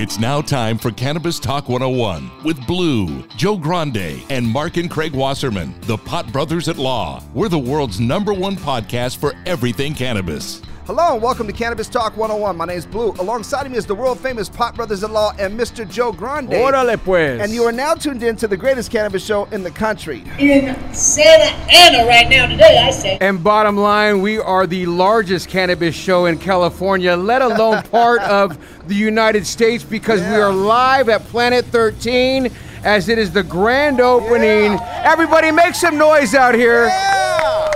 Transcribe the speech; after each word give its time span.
It's 0.00 0.18
now 0.18 0.40
time 0.40 0.78
for 0.78 0.90
Cannabis 0.90 1.38
Talk 1.38 1.68
101 1.68 2.30
with 2.42 2.66
Blue, 2.66 3.22
Joe 3.36 3.58
Grande, 3.58 4.22
and 4.30 4.48
Mark 4.48 4.78
and 4.78 4.90
Craig 4.90 5.12
Wasserman, 5.12 5.74
the 5.82 5.98
Pot 5.98 6.32
Brothers 6.32 6.70
at 6.70 6.78
Law. 6.78 7.22
We're 7.34 7.50
the 7.50 7.58
world's 7.58 8.00
number 8.00 8.32
one 8.32 8.56
podcast 8.56 9.18
for 9.18 9.34
everything 9.44 9.92
cannabis. 9.92 10.62
Hello 10.90 11.12
and 11.12 11.22
welcome 11.22 11.46
to 11.46 11.52
Cannabis 11.52 11.88
Talk 11.88 12.16
101. 12.16 12.56
My 12.56 12.64
name 12.64 12.76
is 12.76 12.84
Blue. 12.84 13.12
Alongside 13.20 13.70
me 13.70 13.78
is 13.78 13.86
the 13.86 13.94
world 13.94 14.18
famous 14.18 14.48
Pot 14.48 14.74
Brothers 14.74 15.04
in 15.04 15.12
Law 15.12 15.32
and 15.38 15.56
Mr. 15.56 15.88
Joe 15.88 16.10
Grande. 16.10 16.50
Órale 16.50 16.96
pues. 16.96 17.40
And 17.40 17.52
you 17.52 17.62
are 17.62 17.70
now 17.70 17.94
tuned 17.94 18.24
in 18.24 18.34
to 18.34 18.48
the 18.48 18.56
greatest 18.56 18.90
cannabis 18.90 19.24
show 19.24 19.44
in 19.52 19.62
the 19.62 19.70
country. 19.70 20.24
in 20.40 20.74
Santa 20.92 21.54
Ana 21.72 22.08
right 22.08 22.28
now 22.28 22.46
today, 22.46 22.76
I 22.78 22.90
say. 22.90 23.18
And 23.20 23.40
bottom 23.40 23.76
line, 23.76 24.20
we 24.20 24.38
are 24.38 24.66
the 24.66 24.84
largest 24.86 25.48
cannabis 25.48 25.94
show 25.94 26.26
in 26.26 26.40
California, 26.40 27.14
let 27.14 27.40
alone 27.40 27.82
part 27.92 28.20
of 28.22 28.58
the 28.88 28.96
United 28.96 29.46
States, 29.46 29.84
because 29.84 30.20
we 30.20 30.34
are 30.34 30.52
live 30.52 31.08
at 31.08 31.22
Planet 31.26 31.66
13 31.66 32.50
as 32.82 33.08
it 33.08 33.16
is 33.16 33.30
the 33.30 33.44
grand 33.44 34.00
opening. 34.00 34.76
Everybody 35.04 35.52
make 35.52 35.76
some 35.76 35.96
noise 35.96 36.34
out 36.34 36.56
here. 36.56 36.90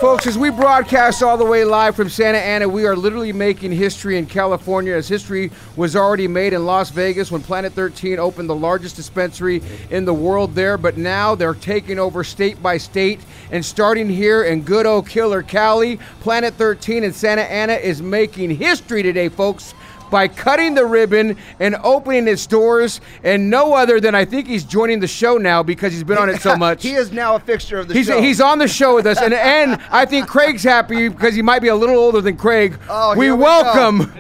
Folks, 0.04 0.26
as 0.26 0.36
we 0.36 0.50
broadcast 0.50 1.22
all 1.22 1.38
the 1.38 1.46
way 1.46 1.64
live 1.64 1.96
from 1.96 2.10
Santa 2.10 2.36
Ana, 2.36 2.68
we 2.68 2.84
are 2.84 2.94
literally 2.94 3.32
making 3.32 3.72
history 3.72 4.18
in 4.18 4.26
California 4.26 4.92
as 4.92 5.08
history 5.08 5.50
was 5.76 5.96
already 5.96 6.28
made 6.28 6.52
in 6.52 6.66
Las 6.66 6.90
Vegas 6.90 7.30
when 7.30 7.40
Planet 7.40 7.72
13 7.72 8.18
opened 8.18 8.50
the 8.50 8.54
largest 8.54 8.96
dispensary 8.96 9.62
in 9.88 10.04
the 10.04 10.12
world 10.12 10.54
there. 10.54 10.76
But 10.76 10.98
now 10.98 11.34
they're 11.34 11.54
taking 11.54 11.98
over 11.98 12.22
state 12.22 12.62
by 12.62 12.76
state 12.76 13.18
and 13.50 13.64
starting 13.64 14.10
here 14.10 14.44
in 14.44 14.60
good 14.60 14.84
old 14.84 15.08
Killer 15.08 15.42
Cali. 15.42 15.96
Planet 16.20 16.52
13 16.52 17.02
in 17.02 17.14
Santa 17.14 17.50
Ana 17.50 17.72
is 17.72 18.02
making 18.02 18.50
history 18.50 19.02
today, 19.02 19.30
folks 19.30 19.72
by 20.10 20.28
cutting 20.28 20.74
the 20.74 20.84
ribbon 20.86 21.36
and 21.60 21.76
opening 21.82 22.28
its 22.28 22.46
doors. 22.46 23.00
And 23.22 23.50
no 23.50 23.74
other 23.74 24.00
than 24.00 24.14
I 24.14 24.24
think 24.24 24.46
he's 24.46 24.64
joining 24.64 25.00
the 25.00 25.06
show 25.08 25.36
now 25.38 25.62
because 25.62 25.92
he's 25.92 26.04
been 26.04 26.18
on 26.18 26.28
it 26.28 26.40
so 26.40 26.56
much. 26.58 26.82
he 26.82 26.92
is 26.94 27.12
now 27.12 27.36
a 27.36 27.40
fixture 27.40 27.78
of 27.78 27.88
the 27.88 27.94
He's, 27.94 28.06
show. 28.06 28.20
he's 28.20 28.40
on 28.40 28.58
the 28.58 28.68
show 28.68 28.94
with 28.94 29.06
us, 29.06 29.20
and 29.20 29.34
and 29.34 29.80
I 29.90 30.04
think 30.04 30.26
Craig's 30.28 30.62
happy 30.64 31.08
because 31.08 31.34
he 31.34 31.42
might 31.42 31.60
be 31.60 31.68
a 31.68 31.74
little 31.76 31.96
older 31.98 32.20
than 32.20 32.36
Craig. 32.36 32.78
Oh, 32.88 33.16
we 33.16 33.26
here 33.26 33.34
we 33.36 33.42
welcome. 33.42 34.12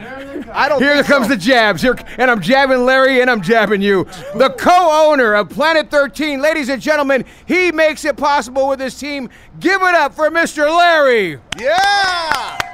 I 0.52 0.68
don't 0.68 0.80
Here 0.80 1.02
comes 1.02 1.26
so. 1.26 1.34
the 1.34 1.40
jabs. 1.40 1.82
Here, 1.82 1.96
and 2.18 2.30
I'm 2.30 2.40
jabbing 2.40 2.84
Larry, 2.84 3.20
and 3.20 3.30
I'm 3.30 3.42
jabbing 3.42 3.82
you. 3.82 4.04
The 4.36 4.50
co-owner 4.56 5.34
of 5.34 5.48
Planet 5.50 5.90
13, 5.90 6.40
ladies 6.40 6.68
and 6.68 6.80
gentlemen, 6.80 7.24
he 7.46 7.72
makes 7.72 8.04
it 8.04 8.16
possible 8.16 8.68
with 8.68 8.78
his 8.78 8.96
team. 8.98 9.30
Give 9.58 9.80
it 9.82 9.94
up 9.94 10.14
for 10.14 10.30
Mr. 10.30 10.68
Larry. 10.68 11.38
Yeah! 11.58 12.73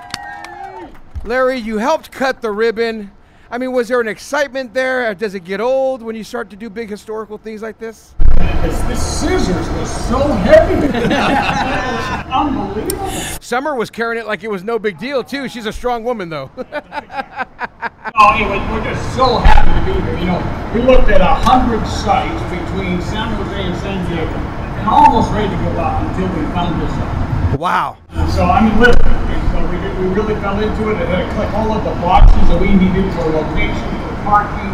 Larry, 1.24 1.58
you 1.58 1.78
helped 1.78 2.10
cut 2.10 2.40
the 2.40 2.50
ribbon. 2.50 3.10
I 3.50 3.58
mean, 3.58 3.72
was 3.72 3.88
there 3.88 4.00
an 4.00 4.08
excitement 4.08 4.72
there? 4.72 5.14
Does 5.14 5.34
it 5.34 5.44
get 5.44 5.60
old 5.60 6.02
when 6.02 6.16
you 6.16 6.24
start 6.24 6.50
to 6.50 6.56
do 6.56 6.70
big 6.70 6.88
historical 6.88 7.36
things 7.36 7.62
like 7.62 7.78
this? 7.78 8.14
This 8.62 9.20
scissors 9.20 9.68
was 9.70 9.90
so 10.06 10.18
heavy. 10.18 10.86
Unbelievable. 12.32 13.08
Summer 13.40 13.74
was 13.74 13.90
carrying 13.90 14.20
it 14.20 14.26
like 14.26 14.44
it 14.44 14.50
was 14.50 14.64
no 14.64 14.78
big 14.78 14.98
deal 14.98 15.22
too. 15.22 15.48
She's 15.48 15.66
a 15.66 15.72
strong 15.72 16.04
woman 16.04 16.28
though. 16.28 16.50
Oh, 18.16 18.34
anyway, 18.34 18.58
we're 18.72 18.84
just 18.84 19.16
so 19.16 19.38
happy 19.38 19.70
to 19.70 19.86
be 19.86 20.00
here. 20.04 20.18
You 20.18 20.26
know, 20.26 20.72
we 20.74 20.82
looked 20.82 21.08
at 21.08 21.20
a 21.20 21.34
hundred 21.40 21.86
sites 21.86 22.42
between 22.50 23.00
San 23.00 23.32
Jose 23.36 23.62
and 23.62 23.76
San 23.80 24.10
Diego, 24.10 24.34
and 24.34 24.88
almost 24.88 25.32
ready 25.32 25.48
to 25.48 25.56
go 25.62 25.70
up 25.80 26.02
until 26.02 26.28
we 26.36 26.44
found 26.52 26.80
this 26.82 26.90
one. 26.90 27.58
Wow. 27.58 27.96
So 28.34 28.44
I 28.44 28.60
mean, 28.60 28.78
literally, 28.80 29.29
and 29.60 29.68
so 29.68 29.76
we, 29.76 29.82
did, 29.82 29.98
we 29.98 30.06
really 30.14 30.34
fell 30.40 30.58
into 30.58 30.90
it. 30.90 31.00
It 31.00 31.08
had 31.08 31.28
to 31.28 31.34
click 31.34 31.52
all 31.52 31.72
of 31.72 31.84
the 31.84 31.90
boxes 32.00 32.48
that 32.48 32.60
we 32.60 32.72
needed 32.72 33.12
for 33.14 33.24
location, 33.28 33.88
for 34.08 34.14
parking, 34.24 34.70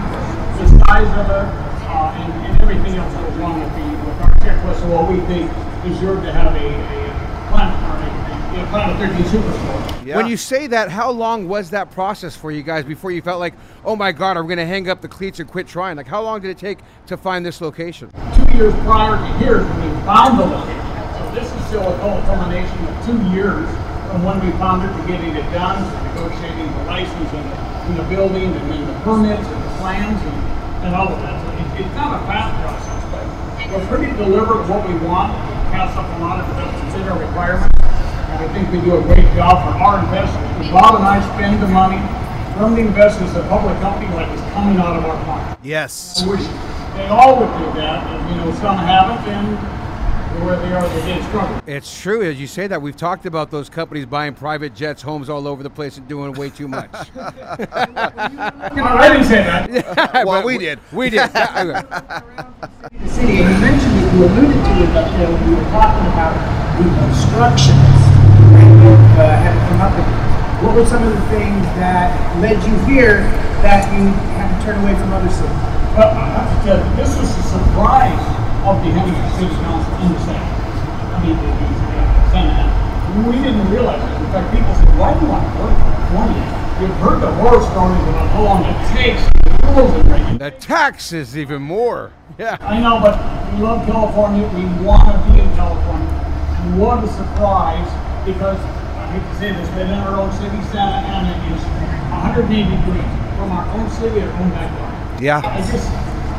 the 0.58 0.66
size 0.86 1.10
of 1.18 1.26
it, 1.30 1.48
uh, 1.90 2.14
and, 2.14 2.32
and 2.46 2.62
everything 2.62 2.94
else 2.94 3.12
that 3.14 3.28
was 3.28 3.36
wrong 3.38 3.60
with, 3.60 3.72
the, 3.74 3.86
with 4.06 4.20
our 4.22 4.34
checklist 4.40 4.82
of 4.84 4.90
what 4.90 5.10
we 5.10 5.20
think 5.26 5.50
deserved 5.82 6.22
to 6.22 6.32
have 6.32 6.54
a, 6.54 6.66
a 6.66 7.48
planet, 7.50 7.78
or 7.82 7.98
a, 7.98 8.60
a, 8.60 8.64
a 8.64 8.66
Planet 8.68 8.98
13 8.98 9.40
superstore. 9.40 10.06
Yeah. 10.06 10.16
When 10.16 10.26
you 10.26 10.36
say 10.36 10.66
that, 10.68 10.88
how 10.88 11.10
long 11.10 11.48
was 11.48 11.70
that 11.70 11.90
process 11.90 12.36
for 12.36 12.52
you 12.52 12.62
guys 12.62 12.84
before 12.84 13.10
you 13.10 13.22
felt 13.22 13.40
like, 13.40 13.54
oh 13.84 13.96
my 13.96 14.12
God, 14.12 14.36
I'm 14.36 14.46
going 14.46 14.58
to 14.58 14.66
hang 14.66 14.88
up 14.88 15.00
the 15.00 15.08
cleats 15.08 15.40
and 15.40 15.48
quit 15.48 15.66
trying? 15.66 15.96
Like, 15.96 16.06
how 16.06 16.22
long 16.22 16.40
did 16.40 16.50
it 16.50 16.58
take 16.58 16.78
to 17.06 17.16
find 17.16 17.44
this 17.44 17.60
location? 17.60 18.10
two 18.34 18.56
years 18.56 18.74
prior 18.84 19.16
to 19.16 19.38
here 19.38 19.62
when 19.62 19.96
we 19.96 20.02
found 20.04 20.38
the 20.38 20.44
location. 20.44 21.18
So 21.18 21.34
this 21.34 21.52
is 21.52 21.66
still 21.66 21.92
a 21.92 22.22
culmination 22.24 22.84
of 22.86 23.06
two 23.06 23.36
years 23.36 23.85
from 24.10 24.22
when 24.24 24.38
we 24.44 24.50
found 24.58 24.86
it 24.86 24.92
to 24.94 25.02
getting 25.06 25.34
it 25.34 25.46
done, 25.52 25.82
to 25.82 25.96
negotiating 26.14 26.70
the 26.70 26.84
license 26.86 27.30
and 27.34 27.46
the, 27.50 27.56
and 27.86 27.94
the 27.98 28.06
building 28.10 28.54
and 28.54 28.64
then 28.70 28.86
the 28.86 28.96
permits 29.02 29.46
and 29.46 29.60
the 29.62 29.72
plans 29.82 30.18
and, 30.22 30.38
and 30.86 30.94
all 30.94 31.10
of 31.10 31.18
that. 31.22 31.34
So 31.42 31.46
it, 31.52 31.86
it's 31.86 31.94
not 31.94 32.14
a 32.14 32.20
fast 32.26 32.54
process, 32.62 33.02
but 33.10 33.24
we're 33.70 33.86
pretty 33.90 34.10
deliberate 34.16 34.66
what 34.70 34.86
we 34.86 34.94
want. 35.02 35.34
We 35.34 35.54
pass 35.74 35.90
up 35.98 36.06
a 36.06 36.18
lot 36.22 36.38
of 36.40 36.46
stuff 36.54 36.70
to 36.70 36.84
fit 36.94 37.04
our 37.10 37.18
requirements. 37.18 37.74
And 37.82 38.38
I 38.42 38.48
think 38.54 38.70
we 38.70 38.80
do 38.80 38.96
a 38.98 39.02
great 39.02 39.26
job 39.34 39.62
for 39.64 39.74
our 39.78 39.98
investors. 40.02 40.70
Bob 40.70 40.96
and 40.96 41.04
I 41.04 41.20
spend 41.34 41.62
the 41.62 41.68
money 41.68 42.00
from 42.56 42.74
the 42.74 42.82
investors, 42.82 43.32
the 43.34 43.42
public 43.48 43.78
company, 43.80 44.08
like 44.14 44.30
it's 44.32 44.42
coming 44.52 44.78
out 44.78 44.96
of 44.96 45.04
our 45.04 45.18
pocket. 45.24 45.58
Yes. 45.62 46.22
I 46.22 46.26
wish 46.26 46.44
they 46.96 47.08
all 47.08 47.38
would 47.40 47.52
do 47.60 47.68
that, 47.80 48.06
and, 48.06 48.30
you 48.30 48.36
know, 48.40 48.50
some 48.60 48.78
haven't, 48.78 49.20
and 49.28 49.58
where 50.44 50.58
they 50.60 50.72
are, 50.72 50.88
they 50.88 51.14
did 51.14 51.22
struggle. 51.24 51.60
It's 51.66 52.00
true, 52.00 52.22
as 52.22 52.40
you 52.40 52.46
say 52.46 52.66
that. 52.66 52.80
We've 52.80 52.96
talked 52.96 53.26
about 53.26 53.50
those 53.50 53.68
companies 53.68 54.06
buying 54.06 54.34
private 54.34 54.74
jets, 54.74 55.02
homes 55.02 55.28
all 55.28 55.46
over 55.48 55.62
the 55.62 55.70
place, 55.70 55.96
and 55.98 56.06
doing 56.08 56.32
way 56.32 56.50
too 56.50 56.68
much. 56.68 56.90
You 57.16 58.82
know, 58.82 58.92
I 58.92 59.08
didn't 59.08 59.24
say 59.24 59.42
that. 59.44 59.70
Well, 60.26 60.42
But 60.42 60.44
we 60.44 60.58
did. 60.58 60.78
We 60.92 61.08
did. 61.10 61.30
City, 61.30 61.46
and 63.40 63.48
you 63.48 63.56
mentioned 63.60 63.96
it, 63.96 64.12
you 64.12 64.18
alluded 64.24 64.60
to 64.60 64.72
it, 64.84 64.90
that, 64.92 65.06
you 65.12 65.18
know, 65.24 65.32
we 65.46 65.50
were 65.56 65.68
talking 65.72 66.06
about 66.12 66.34
the 66.76 66.84
obstructions 67.08 67.96
that 68.52 69.00
uh, 69.16 69.20
had 69.40 69.56
come 69.68 69.80
up. 69.80 69.92
with. 69.96 70.08
What 70.64 70.72
were 70.76 70.86
some 70.86 71.02
of 71.04 71.12
the 71.12 71.20
things 71.28 71.60
that 71.80 72.08
led 72.40 72.56
you 72.64 72.74
here 72.88 73.20
that 73.60 73.84
you 73.92 74.08
had 74.36 74.48
to 74.52 74.58
turn 74.64 74.76
away 74.82 74.94
from 74.96 75.12
other 75.12 75.28
cities? 75.28 75.52
Well, 75.96 76.12
I 76.12 76.14
have 76.32 76.48
to 76.48 76.56
tell 76.64 76.78
you, 76.80 76.88
this 76.96 77.12
was 77.16 77.28
a 77.28 77.42
surprise 77.44 78.24
of 78.66 78.82
the 78.82 78.90
Huntington 78.90 79.30
City 79.38 79.54
Council 79.62 79.94
in 80.02 80.10
the 80.10 80.20
Senate. 80.26 80.42
I 80.42 81.22
mean, 81.22 81.38
the, 81.38 81.50
the, 81.54 81.86
Senate. 82.34 82.66
We 83.30 83.38
didn't 83.38 83.70
realize 83.70 84.02
it. 84.02 84.10
In 84.18 84.26
fact, 84.34 84.50
people 84.50 84.74
said, 84.74 84.90
why 84.98 85.14
do 85.14 85.22
you 85.22 85.30
want 85.30 85.46
to 85.46 85.52
work 85.62 85.70
in 85.70 85.78
California? 85.86 86.44
You've 86.82 86.98
heard 86.98 87.22
the 87.22 87.30
horror 87.38 87.62
stories 87.62 88.02
about 88.10 88.26
how 88.34 88.42
long 88.42 88.66
it 88.66 88.76
takes, 88.90 89.22
the 89.46 89.54
rules 89.70 89.94
and 89.94 90.10
regulations. 90.10 90.38
the 90.42 90.50
taxes, 90.58 91.38
even 91.38 91.62
more. 91.62 92.10
Yeah. 92.38 92.58
I 92.60 92.82
know, 92.82 92.98
but 92.98 93.14
we 93.54 93.62
love 93.62 93.86
California. 93.86 94.42
We 94.50 94.66
want 94.82 95.14
to 95.14 95.32
be 95.32 95.38
in 95.38 95.48
California. 95.54 96.10
And 96.66 96.80
what 96.82 97.04
a 97.04 97.08
surprise, 97.08 97.86
because 98.26 98.58
I 98.58 99.14
hate 99.14 99.22
to 99.22 99.34
say 99.38 99.54
this, 99.54 99.70
but 99.70 99.86
in 99.86 99.94
our 99.94 100.18
own 100.18 100.32
city, 100.42 100.58
Santa 100.74 101.06
Ana 101.06 101.38
is 101.54 101.62
180 102.10 102.50
degrees 102.50 103.14
from 103.38 103.54
our 103.54 103.64
own 103.78 103.88
city, 103.94 104.26
our 104.26 104.32
own 104.42 104.50
backyard. 104.50 105.22
Yeah. 105.22 105.38
I 105.38 105.62
just, 105.62 105.86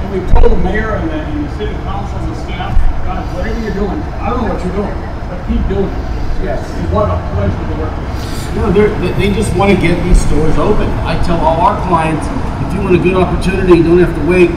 and 0.01 0.07
we 0.13 0.19
told 0.31 0.51
the 0.51 0.61
mayor 0.63 0.95
and 0.95 1.09
the, 1.09 1.19
and 1.19 1.45
the 1.45 1.51
city 1.57 1.73
council 1.83 2.17
and 2.19 2.31
the 2.31 2.39
staff, 2.43 2.73
guys, 3.05 3.25
whatever 3.35 3.59
you're 3.59 3.73
doing, 3.73 3.99
I 4.21 4.29
don't 4.29 4.45
know 4.45 4.53
what 4.53 4.61
you're 4.63 4.77
doing, 4.77 4.97
but 5.27 5.37
keep 5.49 5.63
doing 5.67 5.89
it. 5.89 6.17
Yes. 6.45 6.61
And 6.69 6.93
what 6.93 7.09
a 7.09 7.17
pleasure 7.33 7.57
to 7.57 7.75
work 7.81 7.93
with. 7.97 8.37
You 8.53 8.61
know, 8.61 8.71
they 8.71 9.11
they 9.17 9.29
just 9.33 9.55
want 9.57 9.73
to 9.73 9.77
get 9.77 9.97
these 10.03 10.21
stores 10.21 10.57
open. 10.57 10.87
I 11.01 11.17
tell 11.25 11.37
all 11.41 11.61
our 11.61 11.77
clients, 11.89 12.25
if 12.65 12.73
you 12.73 12.81
want 12.81 12.95
a 12.95 13.01
good 13.01 13.17
opportunity, 13.17 13.77
you 13.77 13.83
don't 13.83 13.99
have 13.99 14.13
to 14.13 14.25
wait. 14.29 14.53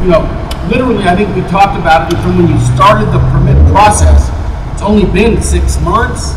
You 0.00 0.16
know, 0.16 0.24
literally, 0.72 1.04
I 1.04 1.14
think 1.14 1.34
we 1.36 1.42
talked 1.52 1.78
about 1.78 2.12
it 2.12 2.16
from 2.24 2.40
when 2.40 2.48
you 2.48 2.58
started 2.74 3.12
the 3.12 3.20
permit 3.32 3.56
process 3.68 4.32
It's 4.72 4.82
only 4.82 5.04
been 5.04 5.42
six 5.42 5.78
months 5.82 6.32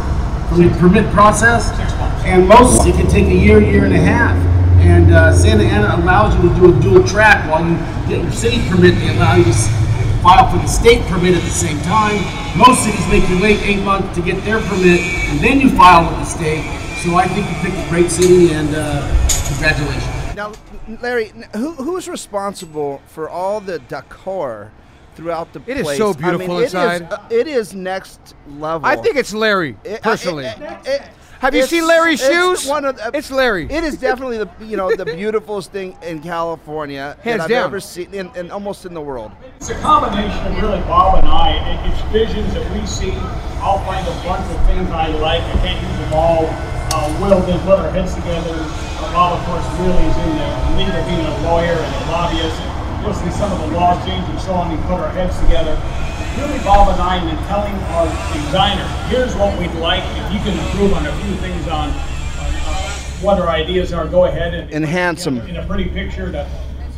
from 0.50 0.68
the 0.68 0.70
permit 0.80 1.10
process, 1.14 1.72
and 2.26 2.48
most 2.48 2.86
it 2.86 2.96
can 2.96 3.08
take 3.08 3.28
a 3.28 3.36
year, 3.36 3.62
year 3.62 3.86
and 3.86 3.94
a 3.94 4.00
half. 4.00 4.53
And 4.84 5.14
uh, 5.14 5.34
Santa 5.34 5.64
Ana 5.64 6.02
allows 6.04 6.36
you 6.36 6.50
to 6.50 6.56
do 6.56 6.78
a 6.78 6.82
dual 6.82 7.08
track 7.08 7.50
while 7.50 7.64
you 7.66 7.76
get 8.08 8.22
your 8.22 8.32
city 8.32 8.58
permit. 8.70 8.96
They 8.96 9.16
allow 9.16 9.36
you 9.36 9.46
to 9.46 9.54
file 10.22 10.50
for 10.52 10.58
the 10.58 10.68
state 10.68 11.02
permit 11.08 11.36
at 11.36 11.42
the 11.42 11.50
same 11.50 11.80
time. 11.82 12.20
Most 12.58 12.84
cities 12.84 13.06
make 13.08 13.28
you 13.30 13.42
wait 13.42 13.60
eight 13.64 13.84
months 13.84 14.14
to 14.16 14.22
get 14.22 14.44
their 14.44 14.60
permit, 14.62 15.00
and 15.00 15.40
then 15.40 15.60
you 15.62 15.70
file 15.76 16.08
with 16.10 16.20
the 16.20 16.26
state. 16.26 16.64
So 17.04 17.16
I 17.16 17.28
think 17.28 17.48
you 17.50 17.56
picked 17.62 17.86
a 17.86 17.90
great 17.90 18.10
city, 18.12 18.54
and 18.54 18.70
uh, 18.76 19.02
congratulations. 19.48 20.36
Now, 20.36 20.52
Larry, 21.02 21.32
who 21.54 21.74
who 21.74 21.98
is 21.98 22.08
responsible 22.10 23.02
for 23.08 23.30
all 23.30 23.60
the 23.62 23.80
decor 23.80 24.72
throughout 25.16 25.54
the 25.54 25.62
It 25.68 25.78
is 25.78 25.84
place? 25.84 26.00
It 26.00 26.04
is 26.04 26.16
so 26.18 26.26
I 26.28 26.32
mean, 26.32 26.38
beautiful 26.38 26.60
it 26.60 26.64
is, 26.66 26.74
inside. 26.74 27.02
uh, 27.12 27.18
it 27.30 27.48
is 27.48 27.74
next 27.74 28.36
level. 28.58 28.86
I 28.88 28.96
think 28.96 29.16
it's 29.16 29.34
Larry 29.34 29.78
It- 29.84 30.02
personally. 30.02 30.46
it- 30.46 30.60
it- 30.62 30.88
it- 30.88 31.02
Have 31.44 31.54
you 31.54 31.64
seen 31.68 31.86
Larry's 31.86 32.24
it's 32.24 32.32
shoes? 32.32 32.66
One 32.70 32.86
of 32.86 32.96
the, 32.96 33.12
It's 33.14 33.30
Larry. 33.30 33.68
It 33.70 33.84
is 33.84 33.98
definitely 33.98 34.38
the 34.38 34.50
you 34.64 34.78
know 34.78 34.96
the 34.96 35.04
beautifulest 35.04 35.74
thing 35.74 35.92
in 36.02 36.22
California 36.24 37.18
Hands 37.22 37.38
that 37.40 37.44
I've 37.44 37.50
down. 37.50 37.66
ever 37.66 37.82
seen, 37.82 38.14
in, 38.14 38.32
in 38.38 38.50
almost 38.50 38.86
in 38.86 38.94
the 38.94 39.02
world. 39.02 39.30
It's 39.58 39.68
a 39.70 39.76
combination 39.84 40.40
of 40.48 40.56
really 40.64 40.80
Bob 40.88 41.20
and 41.20 41.28
I. 41.28 41.60
It- 41.60 41.92
It's 41.92 42.00
visions 42.16 42.48
that 42.56 42.64
we 42.72 42.80
see. 42.88 43.12
I'll 43.60 43.84
find 43.84 44.08
a 44.08 44.16
bunch 44.24 44.48
of 44.56 44.60
things 44.72 44.88
I 44.90 45.08
like. 45.20 45.44
I 45.44 45.54
can't 45.60 45.84
use 45.84 45.98
them 46.00 46.14
all. 46.16 46.48
Uh, 46.96 47.12
Will 47.20 47.42
then 47.44 47.60
put 47.68 47.76
our 47.80 47.92
heads 47.92 48.16
together. 48.16 48.56
Uh, 48.56 49.12
Bob, 49.12 49.36
of 49.36 49.44
course, 49.44 49.66
really 49.84 50.00
is 50.00 50.18
in 50.24 50.32
there. 50.40 50.56
league 50.80 50.96
of 50.96 51.04
being 51.12 51.26
a 51.28 51.36
lawyer 51.44 51.76
and 51.76 51.92
a 52.08 52.12
lobbyist. 52.12 52.56
And 52.56 53.04
listening 53.04 53.32
to 53.32 53.38
some 53.38 53.52
of 53.52 53.60
the 53.60 53.76
laws 53.76 54.00
change 54.08 54.24
and 54.32 54.40
so 54.40 54.54
on, 54.56 54.72
we 54.72 54.78
put 54.88 54.96
our 55.04 55.12
heads 55.12 55.36
together. 55.44 55.76
Really, 56.38 56.58
Bob 56.60 56.90
and 56.90 57.00
I, 57.00 57.18
and 57.18 57.28
then 57.30 57.38
telling 57.48 57.74
our 57.94 58.06
designer, 58.34 58.86
here's 59.08 59.36
what 59.36 59.58
we'd 59.60 59.72
like. 59.80 60.04
If 60.18 60.34
you 60.34 60.40
can 60.40 60.58
improve 60.58 60.94
on 60.94 61.06
a 61.06 61.16
few 61.22 61.36
things 61.36 61.68
on, 61.68 61.90
on 61.90 61.96
uh, 61.96 62.92
what 63.22 63.40
our 63.40 63.50
ideas 63.50 63.94
are, 63.94 64.08
go 64.08 64.26
ahead 64.26 64.54
and 64.54 64.72
enhance 64.74 65.24
them 65.24 65.38
in 65.42 65.58
a 65.58 65.68
pretty 65.68 65.86
picture 65.90 66.32
to, 66.32 66.50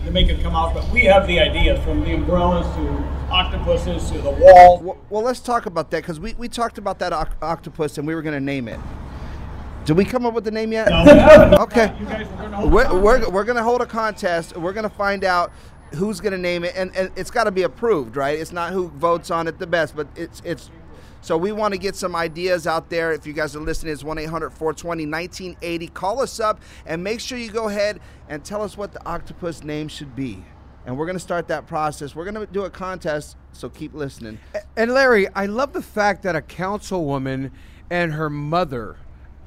to 0.05 0.11
make 0.11 0.29
it 0.29 0.41
come 0.41 0.55
out. 0.55 0.73
But 0.73 0.89
we 0.89 1.03
have 1.05 1.27
the 1.27 1.39
ideas 1.39 1.83
from 1.83 2.01
the 2.05 2.13
umbrellas 2.13 2.65
to 2.75 2.87
octopuses 3.29 4.09
to 4.11 4.19
the 4.19 4.31
wall. 4.31 4.79
Well, 4.81 4.97
well 5.09 5.23
let's 5.23 5.41
talk 5.41 5.65
about 5.65 5.91
that 5.91 6.03
because 6.03 6.19
we, 6.19 6.33
we 6.35 6.47
talked 6.47 6.77
about 6.77 6.99
that 6.99 7.11
oc- 7.11 7.35
octopus 7.41 7.97
and 7.97 8.07
we 8.07 8.15
were 8.15 8.21
going 8.21 8.35
to 8.35 8.45
name 8.45 8.69
it. 8.69 8.79
Did 9.83 9.97
we 9.97 10.05
come 10.05 10.25
up 10.25 10.33
with 10.33 10.45
the 10.45 10.51
name 10.51 10.71
yet? 10.71 10.89
No, 10.89 11.03
we 11.03 11.11
haven't. 11.11 11.59
Okay. 11.59 11.93
You 11.99 12.05
guys 12.05 12.27
were 12.27 12.37
gonna 12.37 12.57
hold 12.57 12.71
We're, 12.71 12.99
we're, 12.99 13.29
we're 13.29 13.43
going 13.43 13.57
to 13.57 13.63
hold 13.63 13.81
a 13.81 13.85
contest. 13.85 14.57
We're 14.57 14.73
going 14.73 14.89
to 14.89 14.95
find 14.95 15.23
out 15.23 15.51
who's 15.95 16.21
going 16.21 16.33
to 16.33 16.37
name 16.37 16.63
it, 16.63 16.73
and, 16.75 16.95
and 16.95 17.11
it's 17.15 17.31
got 17.31 17.45
to 17.45 17.51
be 17.51 17.63
approved, 17.63 18.15
right? 18.15 18.37
It's 18.37 18.51
not 18.51 18.73
who 18.73 18.89
votes 18.89 19.31
on 19.31 19.47
it 19.47 19.57
the 19.59 19.67
best, 19.67 19.95
but 19.95 20.07
it's 20.15 20.41
it's. 20.45 20.69
So 21.21 21.37
we 21.37 21.51
want 21.51 21.73
to 21.73 21.79
get 21.79 21.95
some 21.95 22.15
ideas 22.15 22.67
out 22.67 22.91
there. 22.91 23.11
If 23.11 23.25
you 23.25 23.33
guys 23.33 23.55
are 23.55 23.59
listening, 23.59 23.93
it's 23.93 24.03
1-800-420-1980. 24.03 25.91
Call 25.91 26.21
us 26.21 26.39
up 26.39 26.61
and 26.85 27.03
make 27.03 27.19
sure 27.19 27.39
you 27.39 27.49
go 27.49 27.67
ahead 27.67 27.99
and 28.29 28.45
tell 28.45 28.61
us 28.61 28.77
what 28.77 28.93
the 28.93 29.03
octopus 29.07 29.63
name 29.63 29.87
should 29.87 30.15
be. 30.15 30.45
And 30.85 30.95
we're 30.99 31.07
going 31.07 31.15
to 31.15 31.19
start 31.19 31.47
that 31.47 31.65
process. 31.65 32.15
We're 32.15 32.31
going 32.31 32.45
to 32.45 32.53
do 32.53 32.65
a 32.65 32.69
contest, 32.69 33.37
so 33.53 33.69
keep 33.69 33.95
listening. 33.95 34.37
And 34.77 34.91
Larry, 34.91 35.27
I 35.29 35.47
love 35.47 35.73
the 35.73 35.81
fact 35.81 36.21
that 36.23 36.35
a 36.35 36.41
councilwoman 36.41 37.49
and 37.89 38.13
her 38.13 38.29
mother, 38.29 38.97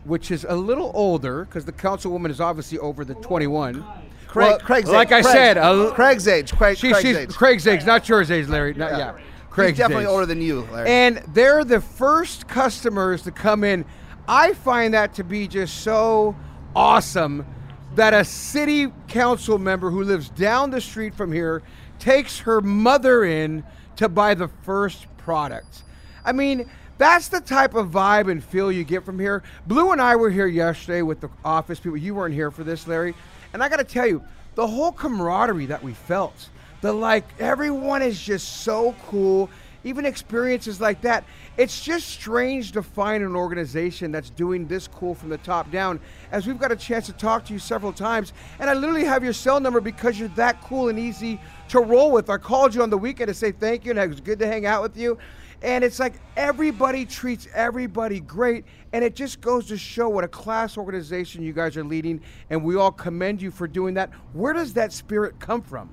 which 0.02 0.32
is 0.32 0.44
a 0.48 0.56
little 0.56 0.90
older, 0.94 1.44
because 1.44 1.64
the 1.64 1.72
councilwoman 1.72 2.30
is 2.30 2.40
obviously 2.40 2.78
over 2.78 3.04
the 3.04 3.14
21. 3.14 3.84
Craig, 4.28 4.48
Well, 4.50 4.58
Craig's 4.60 4.90
like 4.90 5.08
age. 5.08 5.12
I 5.12 5.22
Craig- 5.22 5.34
said, 5.34 5.94
Craig's 5.94 6.28
age. 6.28 6.52
Craig, 6.54 6.76
she, 6.78 6.90
Craig's 6.90 7.02
she's 7.02 7.16
age. 7.16 7.30
Craig's 7.34 7.66
age, 7.66 7.84
not 7.86 8.08
yours 8.08 8.30
age, 8.30 8.46
Larry. 8.48 8.74
Not, 8.74 8.92
yeah. 8.92 9.14
Craig's 9.50 9.70
He's 9.70 9.78
definitely 9.78 10.04
age. 10.04 10.10
older 10.10 10.26
than 10.26 10.40
you, 10.42 10.68
Larry. 10.70 10.88
And 10.88 11.16
they're 11.28 11.64
the 11.64 11.80
first 11.80 12.46
customers 12.46 13.22
to 13.22 13.32
come 13.32 13.64
in. 13.64 13.84
I 14.28 14.52
find 14.52 14.92
that 14.94 15.14
to 15.14 15.24
be 15.24 15.48
just 15.48 15.78
so 15.82 16.36
awesome 16.76 17.46
that 17.94 18.12
a 18.14 18.24
city 18.24 18.92
council 19.08 19.58
member 19.58 19.90
who 19.90 20.04
lives 20.04 20.28
down 20.28 20.70
the 20.70 20.80
street 20.80 21.14
from 21.14 21.32
here 21.32 21.62
takes 21.98 22.38
her 22.40 22.60
mother 22.60 23.24
in 23.24 23.64
to 23.96 24.08
buy 24.08 24.34
the 24.34 24.48
first 24.62 25.06
product. 25.16 25.82
I 26.24 26.32
mean, 26.32 26.70
that's 26.98 27.28
the 27.28 27.40
type 27.40 27.74
of 27.74 27.88
vibe 27.90 28.30
and 28.30 28.44
feel 28.44 28.70
you 28.70 28.84
get 28.84 29.04
from 29.04 29.18
here. 29.18 29.42
Blue 29.66 29.90
and 29.92 30.00
I 30.00 30.14
were 30.16 30.30
here 30.30 30.46
yesterday 30.46 31.00
with 31.02 31.20
the 31.20 31.30
office 31.44 31.80
people. 31.80 31.96
You 31.96 32.14
weren't 32.14 32.34
here 32.34 32.50
for 32.50 32.62
this, 32.62 32.86
Larry. 32.86 33.14
And 33.52 33.62
I 33.62 33.68
got 33.68 33.76
to 33.76 33.84
tell 33.84 34.06
you, 34.06 34.22
the 34.54 34.66
whole 34.66 34.92
camaraderie 34.92 35.66
that 35.66 35.82
we 35.82 35.94
felt, 35.94 36.48
the 36.80 36.92
like, 36.92 37.24
everyone 37.38 38.02
is 38.02 38.20
just 38.20 38.62
so 38.62 38.94
cool. 39.06 39.50
Even 39.84 40.04
experiences 40.04 40.80
like 40.80 41.00
that. 41.02 41.24
It's 41.56 41.82
just 41.82 42.08
strange 42.08 42.72
to 42.72 42.82
find 42.82 43.22
an 43.22 43.36
organization 43.36 44.10
that's 44.10 44.30
doing 44.30 44.66
this 44.66 44.88
cool 44.88 45.14
from 45.14 45.28
the 45.28 45.38
top 45.38 45.70
down, 45.70 46.00
as 46.32 46.46
we've 46.46 46.58
got 46.58 46.72
a 46.72 46.76
chance 46.76 47.06
to 47.06 47.12
talk 47.12 47.44
to 47.46 47.52
you 47.52 47.60
several 47.60 47.92
times. 47.92 48.32
And 48.58 48.68
I 48.68 48.74
literally 48.74 49.04
have 49.04 49.22
your 49.22 49.32
cell 49.32 49.60
number 49.60 49.80
because 49.80 50.18
you're 50.18 50.28
that 50.30 50.60
cool 50.62 50.88
and 50.88 50.98
easy 50.98 51.40
to 51.68 51.80
roll 51.80 52.10
with. 52.10 52.28
I 52.28 52.38
called 52.38 52.74
you 52.74 52.82
on 52.82 52.90
the 52.90 52.98
weekend 52.98 53.28
to 53.28 53.34
say 53.34 53.52
thank 53.52 53.84
you, 53.84 53.92
and 53.92 54.00
it 54.00 54.08
was 54.08 54.20
good 54.20 54.40
to 54.40 54.46
hang 54.48 54.66
out 54.66 54.82
with 54.82 54.96
you. 54.96 55.16
And 55.62 55.82
it's 55.82 55.98
like 55.98 56.14
everybody 56.36 57.04
treats 57.04 57.48
everybody 57.54 58.20
great. 58.20 58.64
And 58.92 59.04
it 59.04 59.14
just 59.16 59.40
goes 59.40 59.66
to 59.66 59.76
show 59.76 60.08
what 60.08 60.24
a 60.24 60.28
class 60.28 60.76
organization 60.78 61.42
you 61.42 61.52
guys 61.52 61.76
are 61.76 61.84
leading. 61.84 62.20
And 62.50 62.62
we 62.64 62.76
all 62.76 62.92
commend 62.92 63.42
you 63.42 63.50
for 63.50 63.66
doing 63.66 63.94
that. 63.94 64.10
Where 64.32 64.52
does 64.52 64.72
that 64.74 64.92
spirit 64.92 65.38
come 65.40 65.62
from? 65.62 65.90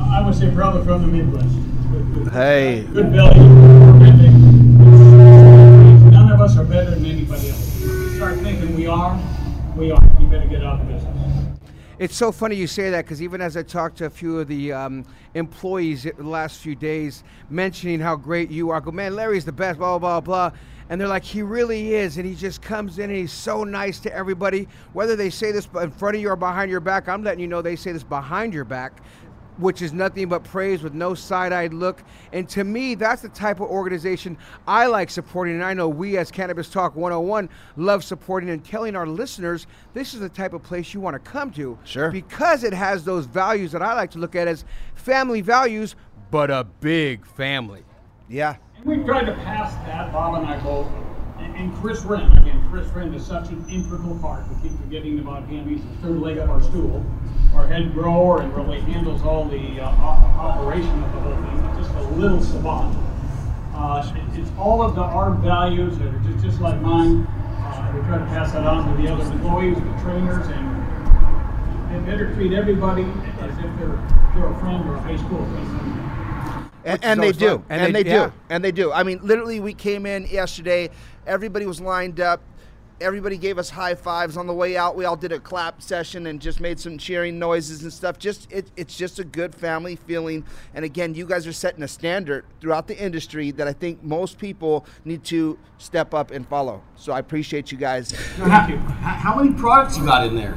I 0.00 0.24
would 0.24 0.34
say 0.34 0.50
probably 0.54 0.84
from 0.84 1.02
the 1.02 1.08
Midwest. 1.08 1.54
Good- 1.92 2.14
good- 2.14 2.32
Hey. 2.32 2.86
Good 2.92 3.12
value. 3.12 3.42
None 6.10 6.32
of 6.32 6.40
us 6.40 6.56
are 6.56 6.64
better 6.64 6.90
than 6.90 7.04
anybody 7.06 7.48
else. 7.50 7.76
If 7.82 7.88
you 7.90 8.16
start 8.16 8.36
thinking 8.38 8.74
we 8.74 8.86
are, 8.86 9.18
we 9.76 9.90
are. 9.90 10.00
You 10.18 10.26
better 10.28 10.48
get 10.48 10.64
out 10.64 10.80
of 10.80 10.88
business. 10.88 11.15
It's 11.98 12.14
so 12.14 12.30
funny 12.30 12.56
you 12.56 12.66
say 12.66 12.90
that 12.90 13.06
because 13.06 13.22
even 13.22 13.40
as 13.40 13.56
I 13.56 13.62
talked 13.62 13.96
to 13.98 14.04
a 14.04 14.10
few 14.10 14.38
of 14.38 14.48
the 14.48 14.70
um, 14.70 15.06
employees 15.32 16.02
the 16.02 16.22
last 16.22 16.60
few 16.60 16.74
days, 16.74 17.24
mentioning 17.48 18.00
how 18.00 18.16
great 18.16 18.50
you 18.50 18.68
are, 18.68 18.76
I 18.76 18.80
go, 18.80 18.90
man, 18.90 19.16
Larry's 19.16 19.46
the 19.46 19.52
best, 19.52 19.78
blah, 19.78 19.98
blah, 19.98 20.20
blah. 20.20 20.50
And 20.90 21.00
they're 21.00 21.08
like, 21.08 21.24
he 21.24 21.40
really 21.40 21.94
is. 21.94 22.18
And 22.18 22.26
he 22.26 22.34
just 22.34 22.60
comes 22.60 22.98
in 22.98 23.08
and 23.08 23.18
he's 23.18 23.32
so 23.32 23.64
nice 23.64 23.98
to 24.00 24.14
everybody. 24.14 24.68
Whether 24.92 25.16
they 25.16 25.30
say 25.30 25.52
this 25.52 25.66
in 25.80 25.90
front 25.90 26.16
of 26.16 26.20
you 26.20 26.28
or 26.28 26.36
behind 26.36 26.70
your 26.70 26.80
back, 26.80 27.08
I'm 27.08 27.24
letting 27.24 27.40
you 27.40 27.46
know 27.46 27.62
they 27.62 27.76
say 27.76 27.92
this 27.92 28.04
behind 28.04 28.52
your 28.52 28.66
back 28.66 29.00
which 29.58 29.82
is 29.82 29.92
nothing 29.92 30.28
but 30.28 30.44
praise 30.44 30.82
with 30.82 30.94
no 30.94 31.14
side-eyed 31.14 31.72
look. 31.72 32.02
And 32.32 32.48
to 32.50 32.64
me, 32.64 32.94
that's 32.94 33.22
the 33.22 33.28
type 33.28 33.60
of 33.60 33.68
organization 33.68 34.36
I 34.66 34.86
like 34.86 35.10
supporting. 35.10 35.54
And 35.54 35.64
I 35.64 35.74
know 35.74 35.88
we 35.88 36.18
as 36.18 36.30
Cannabis 36.30 36.68
Talk 36.68 36.94
101 36.96 37.48
love 37.76 38.04
supporting 38.04 38.50
and 38.50 38.64
telling 38.64 38.96
our 38.96 39.06
listeners 39.06 39.66
this 39.94 40.14
is 40.14 40.20
the 40.20 40.28
type 40.28 40.52
of 40.52 40.62
place 40.62 40.92
you 40.94 41.00
want 41.00 41.14
to 41.14 41.30
come 41.30 41.50
to. 41.52 41.78
Sure. 41.84 42.10
Because 42.10 42.64
it 42.64 42.72
has 42.72 43.04
those 43.04 43.26
values 43.26 43.72
that 43.72 43.82
I 43.82 43.94
like 43.94 44.10
to 44.12 44.18
look 44.18 44.36
at 44.36 44.48
as 44.48 44.64
family 44.94 45.40
values, 45.40 45.96
but 46.30 46.50
a 46.50 46.64
big 46.80 47.24
family. 47.26 47.84
yeah. 48.28 48.56
And 48.76 48.84
we've 48.84 49.06
tried 49.06 49.24
to 49.24 49.32
pass 49.32 49.72
that, 49.86 50.12
Bob 50.12 50.34
and 50.34 50.46
I 50.46 50.60
both. 50.62 50.86
And, 51.38 51.54
and 51.56 51.76
Chris 51.76 52.02
Wren, 52.02 52.32
again, 52.38 52.66
Chris 52.70 52.86
Wren 52.88 53.12
is 53.14 53.24
such 53.24 53.48
an 53.50 53.64
integral 53.68 54.18
part. 54.18 54.44
We 54.48 54.68
keep 54.68 54.78
forgetting 54.80 55.18
about 55.18 55.46
him. 55.46 55.68
He's 55.68 55.82
the 55.82 56.08
third 56.08 56.20
leg 56.20 56.38
of 56.38 56.48
our 56.50 56.62
stool, 56.62 57.04
our 57.54 57.66
head 57.66 57.92
grower, 57.92 58.40
and 58.42 58.54
really 58.56 58.80
handles 58.80 59.22
all 59.22 59.44
the 59.44 59.80
uh, 59.80 59.88
o- 59.90 60.40
operation 60.40 61.02
of 61.02 61.12
the 61.12 61.20
whole 61.20 61.34
thing. 61.34 61.82
Just 61.82 61.94
a 61.94 62.02
little 62.14 62.42
savant. 62.42 62.96
Uh, 63.74 64.12
it- 64.16 64.38
it's 64.40 64.50
all 64.58 64.82
of 64.82 64.94
the 64.94 65.02
our 65.02 65.30
values 65.32 65.98
that 65.98 66.08
are 66.08 66.18
just, 66.20 66.44
just 66.44 66.60
like 66.60 66.80
mine. 66.80 67.22
Uh, 67.26 67.92
we 67.94 68.00
try 68.02 68.18
to 68.18 68.24
pass 68.26 68.52
that 68.52 68.66
on 68.66 68.96
to 68.96 69.02
the 69.02 69.08
other 69.12 69.24
employees, 69.32 69.76
the 69.76 70.02
trainers, 70.02 70.46
and 70.48 70.66
they 72.06 72.10
better 72.10 72.32
treat 72.34 72.52
everybody 72.52 73.02
as 73.40 73.50
if 73.58 73.64
they're, 73.78 73.98
they're 74.34 74.46
a 74.52 74.58
friend 74.60 74.88
or 74.88 74.94
a 74.94 75.00
high 75.00 75.16
school 75.16 75.38
friend. 75.46 75.92
And, 76.84 76.92
Which 76.92 77.02
is 77.02 77.10
and 77.10 77.22
they 77.22 77.32
do. 77.32 77.64
And, 77.68 77.82
And 77.82 77.94
they, 77.94 78.02
they- 78.04 78.10
do. 78.10 78.16
yeah. 78.16 78.30
And 78.48 78.64
they 78.64 78.70
do. 78.72 78.92
I 78.92 79.02
mean, 79.02 79.18
literally, 79.22 79.58
we 79.60 79.74
came 79.74 80.06
in 80.06 80.26
yesterday. 80.26 80.90
Everybody 81.26 81.66
was 81.66 81.80
lined 81.80 82.20
up. 82.20 82.40
Everybody 82.98 83.36
gave 83.36 83.58
us 83.58 83.68
high 83.68 83.94
fives 83.94 84.38
on 84.38 84.46
the 84.46 84.54
way 84.54 84.76
out. 84.78 84.96
We 84.96 85.04
all 85.04 85.16
did 85.16 85.30
a 85.30 85.38
clap 85.38 85.82
session 85.82 86.26
and 86.28 86.40
just 86.40 86.60
made 86.60 86.80
some 86.80 86.96
cheering 86.96 87.38
noises 87.38 87.82
and 87.82 87.92
stuff. 87.92 88.18
Just 88.18 88.50
it, 88.50 88.70
it's 88.74 88.96
just 88.96 89.18
a 89.18 89.24
good 89.24 89.54
family 89.54 89.96
feeling. 89.96 90.44
And 90.72 90.82
again, 90.82 91.14
you 91.14 91.26
guys 91.26 91.46
are 91.46 91.52
setting 91.52 91.82
a 91.82 91.88
standard 91.88 92.46
throughout 92.58 92.86
the 92.88 92.96
industry 92.96 93.50
that 93.50 93.68
I 93.68 93.74
think 93.74 94.02
most 94.02 94.38
people 94.38 94.86
need 95.04 95.24
to 95.24 95.58
step 95.76 96.14
up 96.14 96.30
and 96.30 96.48
follow. 96.48 96.82
So 96.94 97.12
I 97.12 97.18
appreciate 97.18 97.70
you 97.70 97.76
guys. 97.76 98.12
Thank 98.12 98.70
you. 98.70 98.78
How, 98.78 99.10
how 99.10 99.42
many 99.42 99.52
products 99.52 99.98
you 99.98 100.06
got 100.06 100.26
in 100.26 100.34
there? 100.34 100.56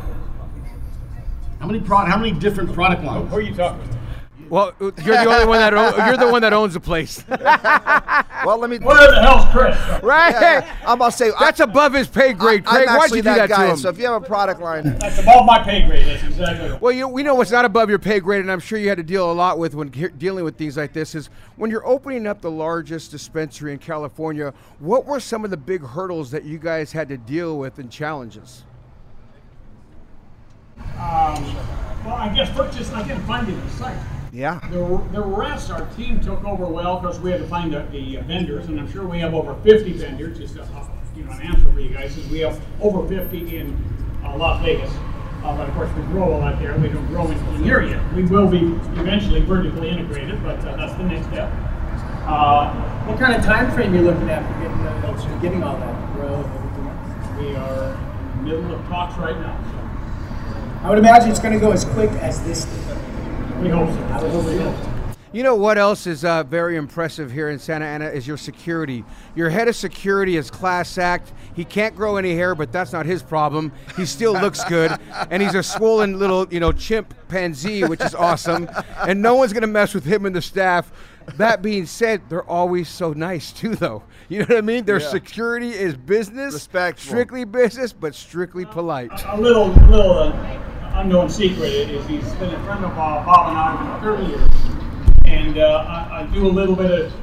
How 1.60 1.68
many 1.68 1.82
pro- 1.82 2.06
How 2.06 2.18
many 2.18 2.32
different 2.32 2.72
product 2.74 3.04
lines? 3.04 3.30
Who 3.30 3.36
are 3.36 3.42
you 3.42 3.54
talking 3.54 3.86
to? 3.90 3.99
Well, 4.50 4.74
you're 4.80 4.92
the 4.92 5.26
only 5.26 5.46
one 5.46 5.60
that 5.60 5.74
own, 5.74 6.08
you're 6.08 6.18
the 6.18 6.32
one 6.32 6.42
that 6.42 6.54
owns 6.54 6.74
the 6.74 6.80
place, 6.80 7.24
well, 7.30 8.58
let 8.58 8.70
me. 8.70 8.80
Where 8.80 9.12
the 9.12 9.22
hell's 9.22 9.46
Chris? 9.52 9.78
right? 10.04 10.32
Yeah, 10.32 10.42
yeah. 10.60 10.76
I'm 10.88 11.00
gonna 11.00 11.12
say 11.12 11.32
That's 11.40 11.60
above 11.60 11.94
his 11.94 12.08
pay 12.08 12.34
grade, 12.34 12.64
I, 12.66 12.72
Craig. 12.78 12.90
am 12.90 12.98
Why'd 12.98 13.12
you 13.12 13.16
do 13.18 13.22
that, 13.24 13.36
that, 13.36 13.50
guy. 13.50 13.66
to 13.68 13.72
him? 13.74 13.78
So 13.78 13.90
if 13.90 13.98
you 13.98 14.06
have 14.06 14.22
a 14.22 14.26
product 14.26 14.60
line, 14.62 14.98
That's 15.00 15.20
above 15.20 15.46
my 15.46 15.62
pay 15.64 15.86
grade. 15.86 16.08
That's 16.08 16.24
exactly 16.24 16.70
right. 16.70 16.82
Well, 16.82 16.92
you, 16.92 17.08
we 17.08 17.22
know 17.24 17.36
what's 17.36 17.52
not 17.52 17.66
above 17.66 17.90
your 17.90 18.00
pay 18.00 18.20
grade, 18.20 18.42
and 18.42 18.52
I'm 18.52 18.60
sure 18.60 18.80
you 18.80 18.90
had 18.90 18.98
to 18.98 19.04
deal 19.04 19.32
a 19.32 19.34
lot 19.34 19.60
with 19.60 19.76
when 19.76 19.92
ge- 19.92 20.18
dealing 20.18 20.44
with 20.44 20.58
things 20.58 20.78
like 20.78 20.94
this. 20.94 21.14
Is 21.16 21.30
when 21.56 21.70
you're 21.70 21.86
opening 21.86 22.26
up 22.26 22.42
the 22.42 22.52
largest 22.52 23.12
dispensary 23.12 23.72
in 23.74 23.80
California. 23.80 24.54
What 24.80 25.06
were 25.06 25.20
some 25.20 25.44
of 25.44 25.52
the 25.52 25.58
big 25.58 25.82
hurdles 25.84 26.32
that 26.32 26.44
you 26.44 26.58
guys 26.58 26.92
had 26.92 27.10
to 27.10 27.18
deal 27.18 27.58
with 27.58 27.78
and 27.80 27.92
challenges? 27.92 28.64
Um, 30.78 31.44
well, 32.06 32.16
I 32.16 32.32
guess 32.34 32.50
first 32.56 32.78
just 32.78 32.92
again 32.94 33.22
finding 33.26 33.60
the 33.60 33.70
site. 33.72 33.98
Yeah. 34.32 34.60
The, 34.72 35.02
the 35.12 35.22
rest, 35.24 35.72
our 35.72 35.86
team 35.96 36.20
took 36.22 36.44
over 36.44 36.66
well 36.66 37.00
because 37.00 37.20
we 37.20 37.32
had 37.32 37.40
to 37.42 37.48
find 37.48 37.74
the, 37.74 37.82
the 37.92 38.18
vendors, 38.18 38.68
and 38.68 38.80
I'm 38.80 38.92
sure 38.92 39.06
we 39.08 39.20
have 39.20 39.34
over 39.34 39.56
50 39.64 39.94
vendors. 39.94 40.38
Just 40.40 40.56
a, 40.56 40.68
you 41.16 41.24
know, 41.24 41.32
an 41.32 41.42
answer 41.42 41.72
for 41.72 41.80
you 41.80 41.90
guys 41.90 42.18
is 42.18 42.28
we 42.30 42.40
have 42.40 42.60
over 42.82 43.08
50 43.08 43.58
in 43.58 43.76
uh, 44.24 44.36
Las 44.38 44.64
Vegas. 44.64 44.92
Uh, 45.44 45.56
but 45.56 45.70
of 45.70 45.74
course, 45.74 45.90
we 45.96 46.02
grow 46.04 46.36
a 46.36 46.38
lot 46.38 46.60
there. 46.60 46.78
We 46.78 46.90
don't 46.90 47.08
grow 47.08 47.26
in, 47.28 47.38
in 47.56 47.64
here 47.64 47.82
yet. 47.82 48.14
We 48.14 48.24
will 48.24 48.48
be 48.48 48.60
eventually 49.00 49.42
vertically 49.42 49.90
integrated, 49.90 50.44
but 50.44 50.60
uh, 50.60 50.76
that's 50.76 50.94
the 50.96 51.04
next 51.04 51.28
step. 51.28 51.50
Uh, 52.28 52.74
What 53.06 53.18
kind 53.18 53.34
of 53.34 53.44
time 53.44 53.72
frame 53.72 53.96
you 53.96 54.02
looking 54.02 54.30
at 54.30 54.44
for 54.46 54.60
getting, 54.62 54.80
uh, 54.86 55.18
for 55.18 55.42
getting 55.42 55.64
all 55.64 55.78
that 55.78 56.14
growth 56.14 56.46
and 56.46 56.56
everything 56.58 56.88
else? 56.88 57.40
we 57.40 57.56
are 57.56 57.94
in 57.94 58.38
the 58.38 58.62
middle 58.62 58.76
of 58.76 58.86
talks 58.88 59.18
right 59.18 59.36
now, 59.38 59.58
So. 59.64 60.86
I 60.86 60.90
would 60.90 61.00
imagine 61.00 61.30
it's 61.32 61.40
going 61.40 61.54
to 61.54 61.60
go 61.60 61.72
as 61.72 61.86
quick 61.86 62.12
as 62.22 62.44
this. 62.44 62.66
did. 62.66 62.98
So 63.60 63.64
we 63.64 63.70
hope 63.70 63.90
so. 63.90 64.00
I 64.14 64.24
would 64.24 64.32
hope 64.32 64.46
so. 64.46 64.96
You 65.32 65.44
know 65.44 65.54
what 65.54 65.78
else 65.78 66.08
is 66.08 66.26
uh, 66.26 66.42
very 66.42 66.76
impressive 66.76 67.32
here 67.32 67.50
in 67.50 67.60
Santa 67.60 67.86
Ana 67.86 68.06
is 68.08 68.26
your 68.26 68.36
security. 68.38 69.06
Your 69.36 69.52
head 69.52 69.68
of 69.68 69.76
security 69.76 70.38
is 70.38 70.50
class 70.50 70.98
act. 70.98 71.34
He 71.56 71.64
can't 71.64 71.96
grow 71.96 72.18
any 72.18 72.34
hair, 72.34 72.56
but 72.56 72.72
that's 72.72 72.92
not 72.92 73.06
his 73.06 73.22
problem. 73.22 73.72
He 73.96 74.08
still 74.08 74.34
looks 74.34 74.64
good, 74.64 74.92
and 75.30 75.44
he's 75.44 75.54
a 75.54 75.62
swollen 75.62 76.18
little, 76.18 76.48
you 76.52 76.60
know, 76.60 76.72
chimpanzee, 76.72 77.84
which 77.84 78.02
is 78.02 78.16
awesome. 78.16 78.68
And 79.08 79.22
no 79.22 79.36
one's 79.36 79.54
gonna 79.54 79.68
mess 79.68 79.94
with 79.94 80.04
him 80.04 80.26
and 80.26 80.36
the 80.36 80.42
staff. 80.42 80.92
That 81.38 81.62
being 81.62 81.86
said, 81.86 82.24
they're 82.28 82.50
always 82.50 82.90
so 82.90 83.14
nice 83.14 83.52
too, 83.52 83.76
though. 83.76 84.02
You 84.30 84.40
know 84.40 84.46
what 84.46 84.58
I 84.58 84.62
mean? 84.62 84.86
Their 84.86 85.00
Yeah. 85.00 85.10
security 85.10 85.70
is 85.70 85.96
business, 85.96 86.56
Respectful. 86.56 87.08
strictly 87.08 87.44
business, 87.46 87.94
but 87.94 88.16
strictly 88.16 88.66
polite. 88.66 89.12
A 89.28 89.40
little, 89.40 89.68
little 89.68 90.18
uh, 90.18 90.60
unknown 91.00 91.30
secret 91.30 91.72
is 91.72 92.06
he's 92.08 92.34
been 92.34 92.54
a 92.54 92.64
friend 92.66 92.84
of 92.84 92.92
uh, 92.92 93.24
Bob 93.26 93.50
and 93.50 93.58
I 93.58 94.00
for 94.00 94.18
30 94.18 94.26
years, 94.28 94.50
and 95.26 95.58
uh, 95.58 95.86
I, 95.88 96.22
I 96.22 96.34
do 96.34 96.46
a 96.46 96.50
little 96.50 96.76
bit 96.76 96.92
of 96.92 97.14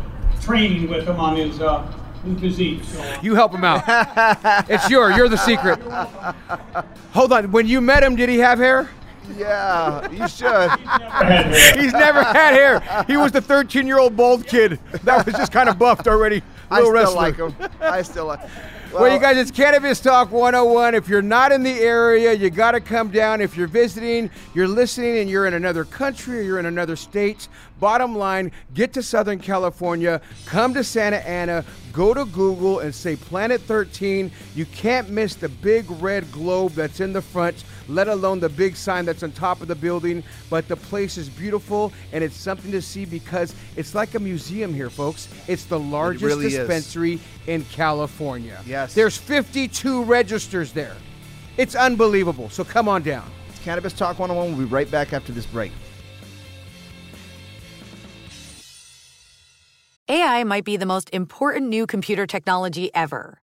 training 0.42 0.88
with 0.88 1.06
him 1.06 1.20
on 1.20 1.36
his, 1.36 1.60
uh, 1.60 1.82
his 2.24 2.40
physique. 2.40 2.84
So 2.84 3.18
You 3.22 3.34
help 3.34 3.52
him 3.52 3.64
out. 3.64 3.84
it's 4.70 4.88
your. 4.88 5.10
You're 5.12 5.28
the 5.28 5.36
secret. 5.36 5.78
Hold 7.12 7.32
on. 7.32 7.52
When 7.52 7.66
you 7.66 7.82
met 7.82 8.02
him, 8.02 8.16
did 8.16 8.30
he 8.30 8.38
have 8.38 8.58
hair? 8.58 8.88
Yeah, 9.36 10.10
you 10.10 10.26
should. 10.28 10.70
He's 11.80 11.92
never 11.92 12.22
had 12.22 12.54
hair. 12.54 13.04
He 13.06 13.16
was 13.16 13.32
the 13.32 13.40
13 13.42 13.86
year 13.86 13.98
old 13.98 14.16
bald 14.16 14.46
kid 14.46 14.78
that 15.02 15.26
was 15.26 15.34
just 15.34 15.52
kind 15.52 15.68
of 15.68 15.78
buffed 15.78 16.06
already. 16.06 16.42
I 16.70 16.80
still 16.80 16.92
wrestler. 16.92 17.16
like 17.16 17.36
him. 17.36 17.54
I 17.80 18.02
still 18.02 18.26
like. 18.26 18.40
Well, 18.98 19.12
you 19.12 19.20
guys, 19.20 19.36
it's 19.36 19.50
Cannabis 19.50 20.00
Talk 20.00 20.32
101. 20.32 20.94
If 20.94 21.06
you're 21.06 21.20
not 21.20 21.52
in 21.52 21.62
the 21.62 21.80
area, 21.80 22.32
you 22.32 22.48
got 22.48 22.70
to 22.70 22.80
come 22.80 23.10
down. 23.10 23.42
If 23.42 23.54
you're 23.54 23.66
visiting, 23.66 24.30
you're 24.54 24.66
listening, 24.66 25.18
and 25.18 25.28
you're 25.28 25.46
in 25.46 25.52
another 25.52 25.84
country 25.84 26.38
or 26.38 26.42
you're 26.42 26.58
in 26.58 26.64
another 26.64 26.96
state, 26.96 27.48
bottom 27.78 28.16
line, 28.16 28.52
get 28.72 28.94
to 28.94 29.02
Southern 29.02 29.38
California, 29.38 30.22
come 30.46 30.72
to 30.72 30.82
Santa 30.82 31.18
Ana, 31.28 31.62
go 31.92 32.14
to 32.14 32.24
Google 32.24 32.78
and 32.78 32.94
say 32.94 33.16
Planet 33.16 33.60
13. 33.60 34.30
You 34.54 34.64
can't 34.64 35.10
miss 35.10 35.34
the 35.34 35.50
big 35.50 35.90
red 36.00 36.32
globe 36.32 36.72
that's 36.72 37.00
in 37.00 37.12
the 37.12 37.20
front, 37.20 37.64
let 37.88 38.08
alone 38.08 38.40
the 38.40 38.48
big 38.48 38.76
sign 38.76 39.04
that's 39.04 39.22
on 39.22 39.32
top 39.32 39.60
of 39.60 39.68
the 39.68 39.74
building. 39.74 40.22
But 40.50 40.68
the 40.68 40.76
place 40.76 41.16
is 41.16 41.28
beautiful, 41.28 41.92
and 42.12 42.22
it's 42.22 42.36
something 42.36 42.70
to 42.72 42.82
see 42.82 43.04
because 43.04 43.54
it's 43.76 43.94
like 43.94 44.14
a 44.14 44.18
museum 44.20 44.72
here, 44.72 44.90
folks. 44.90 45.28
It's 45.46 45.64
the 45.64 45.78
largest 45.78 46.24
really 46.24 46.46
is. 46.46 46.54
dispensary 46.54 47.20
in 47.46 47.64
California. 47.66 48.60
Yes. 48.66 48.94
There's 48.94 49.16
52 49.16 50.04
registers 50.04 50.72
there. 50.72 50.96
It's 51.56 51.74
unbelievable. 51.74 52.50
So 52.50 52.64
come 52.64 52.88
on 52.88 53.02
down. 53.02 53.30
It's 53.48 53.58
Cannabis 53.60 53.92
Talk 53.92 54.18
101. 54.18 54.56
We'll 54.56 54.66
be 54.66 54.72
right 54.72 54.90
back 54.90 55.12
after 55.12 55.32
this 55.32 55.46
break. 55.46 55.72
AI 60.08 60.44
might 60.44 60.64
be 60.64 60.76
the 60.76 60.86
most 60.86 61.10
important 61.12 61.68
new 61.68 61.84
computer 61.84 62.26
technology 62.26 62.94
ever. 62.94 63.40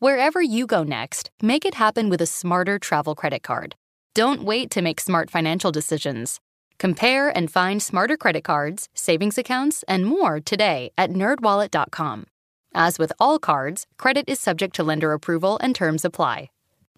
Wherever 0.00 0.40
you 0.40 0.66
go 0.66 0.82
next, 0.82 1.30
make 1.42 1.66
it 1.66 1.74
happen 1.74 2.08
with 2.08 2.22
a 2.22 2.26
smarter 2.26 2.78
travel 2.78 3.14
credit 3.14 3.42
card. 3.42 3.74
Don't 4.14 4.42
wait 4.42 4.70
to 4.70 4.80
make 4.80 4.98
smart 4.98 5.28
financial 5.28 5.70
decisions. 5.70 6.40
Compare 6.78 7.28
and 7.36 7.50
find 7.50 7.82
smarter 7.82 8.16
credit 8.16 8.42
cards, 8.42 8.88
savings 8.94 9.36
accounts, 9.36 9.84
and 9.86 10.06
more 10.06 10.40
today 10.40 10.90
at 10.96 11.10
nerdwallet.com. 11.10 12.24
As 12.72 12.98
with 12.98 13.12
all 13.20 13.38
cards, 13.38 13.86
credit 13.98 14.24
is 14.26 14.40
subject 14.40 14.74
to 14.76 14.82
lender 14.82 15.12
approval 15.12 15.58
and 15.60 15.74
terms 15.74 16.06
apply. 16.06 16.48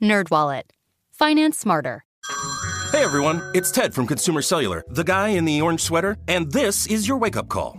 NerdWallet. 0.01 0.71
Finance 1.13 1.59
smarter. 1.59 2.05
Hey 2.93 3.03
everyone, 3.03 3.43
it's 3.53 3.73
Ted 3.73 3.93
from 3.95 4.07
Consumer 4.07 4.43
Cellular, 4.43 4.85
the 4.89 5.03
guy 5.03 5.31
in 5.31 5.45
the 5.45 5.61
orange 5.61 5.81
sweater, 5.81 6.19
and 6.29 6.53
this 6.53 6.87
is 6.87 7.09
your 7.09 7.19
wake 7.19 7.37
up 7.37 7.49
call. 7.49 7.79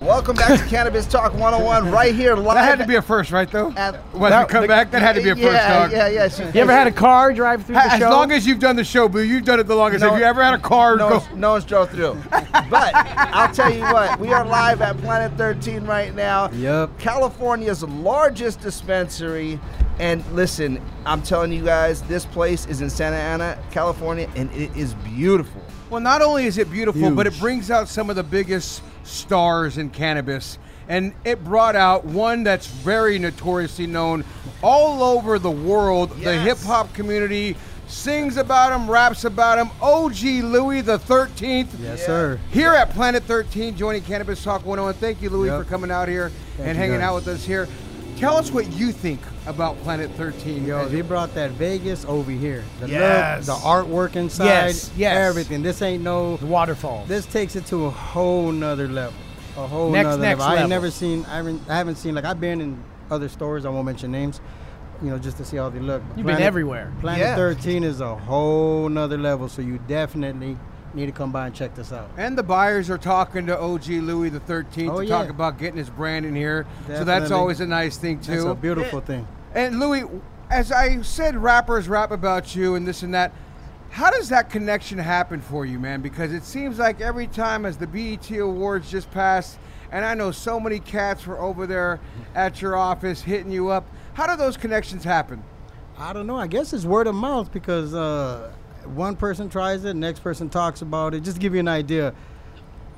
Welcome 0.00 0.36
back 0.36 0.60
to 0.60 0.64
Cannabis 0.66 1.06
Talk 1.06 1.32
101 1.34 1.90
right 1.90 2.14
here 2.14 2.36
live. 2.36 2.54
That 2.54 2.64
had 2.68 2.78
to 2.78 2.86
be 2.86 2.94
a 2.94 3.02
first, 3.02 3.32
right? 3.32 3.50
Though. 3.50 3.72
At, 3.72 3.94
Once 4.14 4.32
we 4.32 4.44
come 4.52 4.66
back, 4.68 4.92
that 4.92 5.02
had 5.02 5.16
to 5.16 5.22
be 5.22 5.30
a 5.30 5.34
first, 5.34 5.46
yeah, 5.46 5.78
dog. 5.80 5.90
Yeah, 5.92 6.08
yeah, 6.08 6.28
she- 6.28 6.44
You 6.44 6.60
ever 6.62 6.70
had 6.72 6.86
a 6.86 6.92
car 6.92 7.32
drive 7.32 7.64
through 7.66 7.74
the 7.74 7.82
show? 7.82 7.94
As 7.94 7.98
show? 7.98 8.10
long 8.10 8.30
as 8.30 8.46
you've 8.46 8.60
done 8.60 8.76
the 8.76 8.84
show, 8.84 9.08
Boo, 9.08 9.22
you've 9.24 9.44
done 9.44 9.58
it 9.58 9.64
the 9.64 9.74
longest. 9.74 10.04
No- 10.04 10.10
Have 10.10 10.20
you 10.20 10.24
ever 10.24 10.40
had 10.42 10.54
a 10.54 10.58
car 10.58 10.96
no, 10.96 11.08
go? 11.08 11.14
one's- 11.16 11.28
no 11.34 11.50
one's 11.50 11.64
drove 11.64 11.90
through. 11.90 12.16
But 12.30 12.92
I'll 12.94 13.52
tell 13.52 13.72
you 13.74 13.82
what, 13.82 14.20
we 14.20 14.32
are 14.32 14.44
live 14.46 14.80
at 14.82 14.96
Planet 14.98 15.32
13 15.36 15.84
right 15.84 16.14
now. 16.14 16.48
Yep. 16.52 16.96
California's 17.00 17.82
largest 17.82 18.60
dispensary. 18.60 19.58
And 19.98 20.24
listen, 20.32 20.80
I'm 21.06 21.22
telling 21.22 21.50
you 21.50 21.64
guys, 21.64 22.02
this 22.02 22.24
place 22.24 22.66
is 22.66 22.82
in 22.82 22.88
Santa 22.88 23.16
Ana, 23.16 23.58
California, 23.72 24.30
and 24.36 24.48
it 24.52 24.70
is 24.76 24.94
beautiful. 24.94 25.60
Well, 25.90 26.00
not 26.00 26.22
only 26.22 26.46
is 26.46 26.56
it 26.56 26.70
beautiful, 26.70 27.10
but 27.10 27.26
it 27.26 27.36
brings 27.40 27.68
out 27.70 27.88
some 27.88 28.10
of 28.10 28.14
the 28.16 28.22
biggest 28.22 28.80
stars 29.08 29.78
in 29.78 29.90
cannabis. 29.90 30.58
And 30.88 31.12
it 31.24 31.44
brought 31.44 31.76
out 31.76 32.04
one 32.04 32.44
that's 32.44 32.66
very 32.66 33.18
notoriously 33.18 33.86
known 33.86 34.24
all 34.62 35.02
over 35.02 35.38
the 35.38 35.50
world. 35.50 36.10
The 36.20 36.38
hip 36.38 36.58
hop 36.58 36.94
community 36.94 37.56
sings 37.88 38.36
about 38.36 38.72
him, 38.78 38.90
raps 38.90 39.24
about 39.24 39.58
him. 39.58 39.70
OG 39.82 40.22
Louis 40.44 40.80
the 40.82 40.98
13th. 40.98 41.68
Yes, 41.80 42.04
sir. 42.04 42.38
Here 42.50 42.72
at 42.74 42.90
Planet 42.90 43.22
13, 43.24 43.76
joining 43.76 44.02
Cannabis 44.02 44.42
Talk 44.42 44.64
101. 44.64 44.94
Thank 44.94 45.20
you, 45.22 45.30
Louis, 45.30 45.48
Yep. 45.48 45.64
for 45.64 45.68
coming 45.70 45.90
out 45.90 46.08
here 46.08 46.30
Thank 46.56 46.68
and 46.70 46.78
hanging 46.78 46.98
guys. 47.00 47.08
out 47.08 47.14
with 47.16 47.28
us 47.28 47.44
here. 47.44 47.66
Tell 48.18 48.36
us 48.36 48.50
what 48.50 48.70
you 48.72 48.90
think 48.90 49.20
about 49.46 49.80
Planet 49.84 50.10
13. 50.12 50.64
Yo, 50.66 50.86
they 50.88 51.02
brought 51.02 51.34
that 51.34 51.52
Vegas 51.52 52.04
over 52.06 52.32
here. 52.32 52.64
The 52.80 52.88
Yes. 52.88 53.46
look, 53.46 53.58
the 53.58 53.64
artwork 53.64 54.16
inside, 54.16 54.44
Yes, 54.46 54.90
yes. 54.96 55.16
everything. 55.16 55.62
This 55.62 55.80
ain't 55.82 56.02
no 56.02 56.36
the 56.38 56.46
waterfalls. 56.46 57.06
This 57.08 57.26
takes 57.26 57.54
it 57.54 57.64
to 57.66 57.84
a 57.86 57.90
whole 57.90 58.50
nother 58.50 58.88
level. 58.88 59.14
A 59.56 59.66
whole 59.68 59.90
Next- 59.92 60.06
nother 60.06 60.22
next 60.22 60.38
level. 60.40 60.44
I 60.44 60.48
ain't 60.48 60.56
level. 60.56 60.68
never 60.68 60.90
seen. 60.90 61.24
I 61.30 61.36
haven't, 61.36 61.62
I 61.68 61.76
haven't 61.76 61.94
seen 61.96 62.16
like 62.16 62.24
I've 62.24 62.40
been 62.40 62.60
in 62.60 62.78
other 63.08 63.28
stores. 63.28 63.64
I 63.64 63.68
won't 63.68 63.86
mention 63.86 64.10
names. 64.10 64.40
You 65.00 65.10
know, 65.10 65.18
just 65.18 65.36
to 65.36 65.44
see 65.44 65.56
how 65.56 65.68
they 65.68 65.78
look. 65.78 66.02
You've 66.16 66.26
been 66.26 66.42
everywhere. 66.42 66.90
Planet 67.00 67.20
Yeah. 67.20 67.36
13 67.36 67.84
is 67.84 68.00
a 68.00 68.16
whole 68.16 68.88
nother 68.88 69.16
level. 69.16 69.48
So 69.48 69.62
you 69.62 69.78
definitely 69.86 70.56
need 70.94 71.06
to 71.06 71.12
come 71.12 71.30
by 71.32 71.46
and 71.46 71.54
check 71.54 71.74
this 71.74 71.92
out. 71.92 72.10
And 72.16 72.36
the 72.36 72.42
buyers 72.42 72.90
are 72.90 72.98
talking 72.98 73.46
to 73.46 73.58
OG 73.58 73.86
Louis 73.88 74.30
the 74.30 74.40
13th 74.40 74.90
Oh, 74.90 74.98
to 75.00 75.06
yeah. 75.06 75.18
talk 75.18 75.28
about 75.28 75.58
getting 75.58 75.78
his 75.78 75.90
brand 75.90 76.24
in 76.26 76.34
here. 76.34 76.66
So 76.86 77.04
that's 77.04 77.30
always 77.30 77.60
a 77.60 77.66
nice 77.66 77.96
thing 77.96 78.20
too. 78.20 78.32
It's 78.32 78.44
a 78.44 78.54
beautiful 78.54 79.00
thing. 79.00 79.26
And 79.54 79.80
Louis, 79.80 80.04
as 80.50 80.72
I 80.72 81.00
said, 81.02 81.36
rappers 81.36 81.88
rap 81.88 82.10
about 82.10 82.54
you 82.54 82.74
and 82.74 82.86
this 82.86 83.02
and 83.02 83.14
that. 83.14 83.32
How 83.90 84.10
does 84.10 84.28
that 84.28 84.50
connection 84.50 84.98
happen 84.98 85.40
for 85.40 85.64
you, 85.64 85.78
man? 85.78 86.02
Because 86.02 86.32
it 86.32 86.44
seems 86.44 86.78
like 86.78 87.00
every 87.00 87.26
time 87.26 87.64
as 87.64 87.78
the 87.78 87.86
BET 87.86 88.30
Awards 88.30 88.90
just 88.90 89.10
passed, 89.10 89.58
and 89.90 90.04
I 90.04 90.12
know 90.14 90.30
so 90.30 90.60
many 90.60 90.78
cats 90.78 91.26
were 91.26 91.38
over 91.38 91.66
there 91.66 91.98
at 92.34 92.60
your 92.60 92.76
office 92.76 93.22
hitting 93.22 93.50
you 93.50 93.68
up. 93.70 93.86
How 94.12 94.26
do 94.26 94.36
those 94.36 94.58
connections 94.58 95.04
happen? 95.04 95.42
I 95.96 96.12
don't 96.12 96.26
know. 96.26 96.36
I 96.36 96.46
guess 96.48 96.72
it's 96.74 96.84
word 96.84 97.06
of 97.06 97.14
mouth 97.14 97.50
because 97.50 97.94
uh, 97.94 98.52
one 98.94 99.16
person 99.16 99.48
tries 99.48 99.84
it, 99.84 99.94
next 99.94 100.20
person 100.20 100.48
talks 100.48 100.82
about 100.82 101.14
it. 101.14 101.22
Just 101.22 101.36
to 101.36 101.40
give 101.40 101.54
you 101.54 101.60
an 101.60 101.68
idea, 101.68 102.14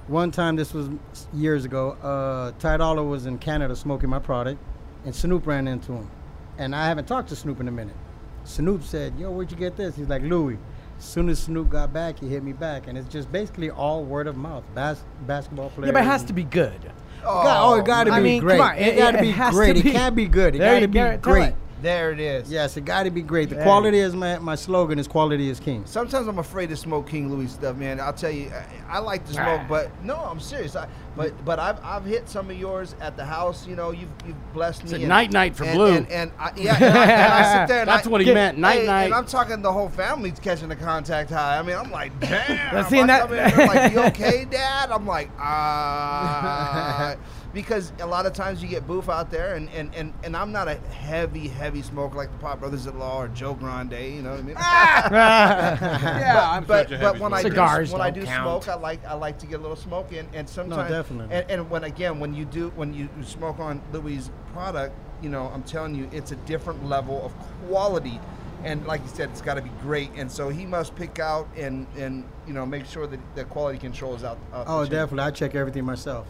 one 0.06 0.30
time 0.30 0.56
this 0.56 0.75
was 0.75 0.88
years 1.32 1.64
ago. 1.64 1.92
Uh, 2.02 2.52
Ty 2.59 2.78
Dolla 2.78 3.02
was 3.02 3.26
in 3.26 3.38
Canada 3.38 3.76
smoking 3.76 4.11
my 4.11 4.18
product, 4.18 4.61
and 5.04 5.14
Snoop 5.14 5.47
ran 5.47 5.68
into 5.68 5.92
him, 5.92 6.11
and 6.59 6.75
I 6.75 6.87
haven't 6.87 7.06
talked 7.06 7.28
to 7.30 7.37
Snoop 7.37 7.61
in 7.61 7.68
a 7.68 7.73
minute. 7.73 7.97
Snoop 8.44 8.82
said, 8.82 9.14
"Yo, 9.18 9.30
where'd 9.30 9.50
you 9.50 9.56
get 9.56 9.76
this?" 9.76 9.97
He's 9.97 10.09
like, 10.09 10.23
"Louis." 10.23 10.59
As 10.99 11.06
soon 11.06 11.30
as 11.30 11.38
Snoop 11.38 11.70
got 11.70 11.94
back, 11.94 12.18
he 12.18 12.28
hit 12.28 12.42
me 12.42 12.52
back, 12.52 12.87
and 12.87 12.99
it's 12.99 13.09
just 13.09 13.32
basically 13.32 13.70
all 13.70 14.04
word 14.04 14.26
of 14.26 14.37
mouth. 14.37 14.64
Bas- 14.75 15.02
basketball 15.26 15.70
players. 15.70 15.87
yeah, 15.87 15.92
but 15.92 16.02
it 16.02 16.06
has 16.06 16.25
to 16.25 16.35
be 16.35 16.44
good. 16.44 16.92
Oh, 17.25 17.73
oh 17.73 17.78
it 17.78 17.87
got 17.87 18.04
to 18.04 18.12
be 18.16 18.20
mean, 18.20 18.40
great. 18.40 18.59
come 18.59 18.68
on, 18.68 18.76
it, 18.76 18.99
got 18.99 19.12
to 19.12 19.20
be 19.20 19.32
great. 19.32 19.78
It 19.78 19.92
can't 19.92 20.14
be 20.14 20.26
good. 20.26 20.54
It 20.54 20.59
got 20.59 20.80
to 20.80 20.88
be 20.88 21.16
great. 21.23 21.54
It. 21.80 21.82
There 21.82 22.12
it 22.12 22.20
is. 22.20 22.50
Yes, 22.50 22.76
it 22.76 22.84
got 22.84 23.04
to 23.04 23.10
be 23.10 23.22
great. 23.22 23.49
The 23.49 23.56
There. 23.56 23.64
quality 23.64 23.99
is 23.99 24.14
my, 24.14 24.38
my 24.38 24.54
slogan 24.54 24.99
is 24.99 25.08
quality 25.08 25.49
is 25.50 25.58
king. 25.60 25.82
Sometimes 25.87 26.26
I'm 26.28 26.38
afraid 26.38 26.68
to 26.70 26.76
smoke 26.76 27.08
King 27.08 27.30
Louis 27.30 27.49
stuff, 27.49 27.76
man. 27.76 28.00
I'll 28.00 28.12
tell 28.12 28.30
you, 28.30 28.50
I, 28.88 28.96
I 28.96 28.99
like 28.99 29.26
to 29.26 29.32
smoke, 29.32 29.62
but 29.68 29.90
no, 30.04 30.16
I'm 30.16 30.40
serious. 30.40 30.76
I, 30.76 30.88
but 31.16 31.44
but 31.44 31.58
I've, 31.58 31.82
I've 31.84 32.04
hit 32.04 32.28
some 32.28 32.50
of 32.50 32.56
yours 32.58 32.94
at 33.00 33.16
the 33.16 33.25
house. 33.25 33.66
You 33.66 33.75
know, 33.76 33.90
you've 33.90 34.08
you've 34.26 34.52
blessed 34.54 34.84
me. 34.84 34.90
It's 34.90 34.99
and- 35.00 35.08
night-night 35.08 35.56
for 35.56 35.64
and, 35.64 35.75
Blue. 35.75 35.94
And, 35.96 36.08
and 36.10 36.32
I, 36.38 36.52
yeah, 36.56 36.76
and 36.76 36.84
I, 36.84 37.02
and 37.04 37.32
I 37.32 37.60
sit 37.62 37.68
there. 37.68 37.80
And 37.80 37.88
That's 37.88 38.06
I, 38.06 38.10
what 38.10 38.20
he 38.20 38.32
meant, 38.32 38.56
hey, 38.56 38.60
night-night. 38.60 39.04
And 39.06 39.14
I'm 39.14 39.26
talking 39.26 39.60
the 39.60 39.72
whole 39.72 39.88
family's 39.88 40.38
catching 40.38 40.68
the 40.68 40.76
contact 40.76 41.30
high. 41.30 41.58
I 41.58 41.62
mean, 41.62 41.76
I'm 41.76 41.90
like, 41.90 42.18
damn. 42.20 42.75
Let's 42.75 42.86
I 42.86 42.90
see 42.90 43.02
that- 43.02 43.28
come 43.28 43.32
in, 43.60 43.66
like, 43.66 43.93
you 43.93 43.99
okay, 44.04 44.45
Dad? 44.45 44.90
I'm 44.90 45.06
like, 45.06 45.30
ah. 45.38 47.16
Because 47.52 47.93
a 47.99 48.06
lot 48.06 48.26
of 48.26 48.32
times 48.32 48.63
you 48.63 48.69
get 48.69 48.86
boof 48.86 49.08
out 49.08 49.30
there, 49.30 49.56
and, 49.56 49.69
and, 49.71 49.93
and, 49.95 50.13
and 50.23 50.36
I'm 50.36 50.52
not 50.52 50.69
a 50.69 50.75
heavy, 50.75 51.49
heavy 51.49 51.82
smoker 51.82 52.17
like 52.17 52.30
the 52.30 52.39
Pot 52.39 52.60
Brothers 52.60 52.86
at 52.86 52.97
Law 52.97 53.23
or 53.23 53.28
Joe 53.28 53.54
Grande, 53.54 53.93
you 53.93 54.23
know 54.23 54.30
what 54.30 54.39
I 54.39 54.43
mean? 54.43 54.56
Ah! 54.58 55.78
Yeah, 56.21 56.34
but, 56.34 56.45
I'm 56.45 56.65
but, 56.65 56.89
such 56.89 56.93
a 56.93 56.99
but 56.99 57.06
heavy 57.06 57.21
when 57.21 57.32
I 57.32 57.43
do, 57.43 57.49
when 57.93 58.00
I 58.00 58.10
don't 58.10 58.25
count. 58.25 58.65
smoke, 58.65 58.76
I 58.76 58.80
like 58.80 59.04
I 59.04 59.15
like 59.15 59.39
to 59.41 59.47
get 59.47 59.58
a 59.58 59.63
little 59.63 59.76
smoke 59.76 60.13
in, 60.13 60.26
and 60.32 60.49
sometimes 60.49 60.91
definitely. 60.91 61.34
And, 61.34 61.50
and 61.50 61.71
when 61.71 61.84
again, 61.84 62.21
when 62.21 62.34
you 62.34 62.45
do 62.45 62.71
when 62.76 62.95
you 62.95 63.08
you 63.17 63.25
smoke 63.25 63.58
on 63.58 63.80
Louis' 63.93 64.30
product, 64.52 64.95
you 65.23 65.28
know, 65.28 65.50
I'm 65.52 65.63
telling 65.63 65.95
you, 65.95 66.08
it's 66.13 66.32
a 66.32 66.36
different 66.36 66.84
level 66.86 67.25
of 67.25 67.32
quality. 67.67 68.21
And 68.63 68.86
like 68.86 69.00
you 69.02 69.08
said, 69.08 69.30
it's 69.30 69.41
got 69.41 69.54
to 69.54 69.63
be 69.63 69.71
great. 69.80 70.10
And 70.17 70.30
so 70.30 70.50
he 70.50 70.67
must 70.67 70.95
pick 70.95 71.19
out 71.19 71.49
and 71.56 71.86
and 71.97 72.25
you 72.47 72.52
know 72.52 72.67
make 72.67 72.86
sure 72.86 73.06
that 73.06 73.21
the 73.34 73.45
quality 73.45 73.78
control 73.78 74.15
is 74.15 74.25
out. 74.25 74.39
out 74.52 74.67
Oh, 74.69 74.84
definitely. 74.84 75.21
I 75.21 75.30
check 75.30 75.54
everything 75.54 75.84
myself. 75.84 76.26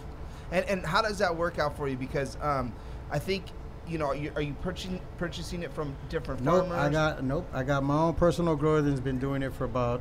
And 0.52 0.64
and 0.66 0.86
how 0.86 1.02
does 1.02 1.18
that 1.18 1.36
work 1.36 1.58
out 1.58 1.76
for 1.76 1.88
you? 1.88 1.96
Because 1.96 2.36
um, 2.40 2.72
I 3.10 3.18
think 3.18 3.44
you 3.90 3.98
know, 3.98 4.06
are 4.06 4.14
you, 4.14 4.32
are 4.36 4.42
you 4.42 4.54
purchasing 4.54 5.00
purchasing 5.18 5.62
it 5.62 5.72
from 5.72 5.96
different 6.08 6.42
Nope, 6.42 6.68
farmers? 6.68 6.78
I 6.78 6.90
got 6.90 7.24
nope. 7.24 7.48
I 7.52 7.62
got 7.62 7.82
my 7.82 7.96
own 7.96 8.14
personal 8.14 8.56
grower 8.56 8.82
that's 8.82 9.00
been 9.00 9.18
doing 9.18 9.42
it 9.42 9.52
for 9.52 9.64
about. 9.64 10.00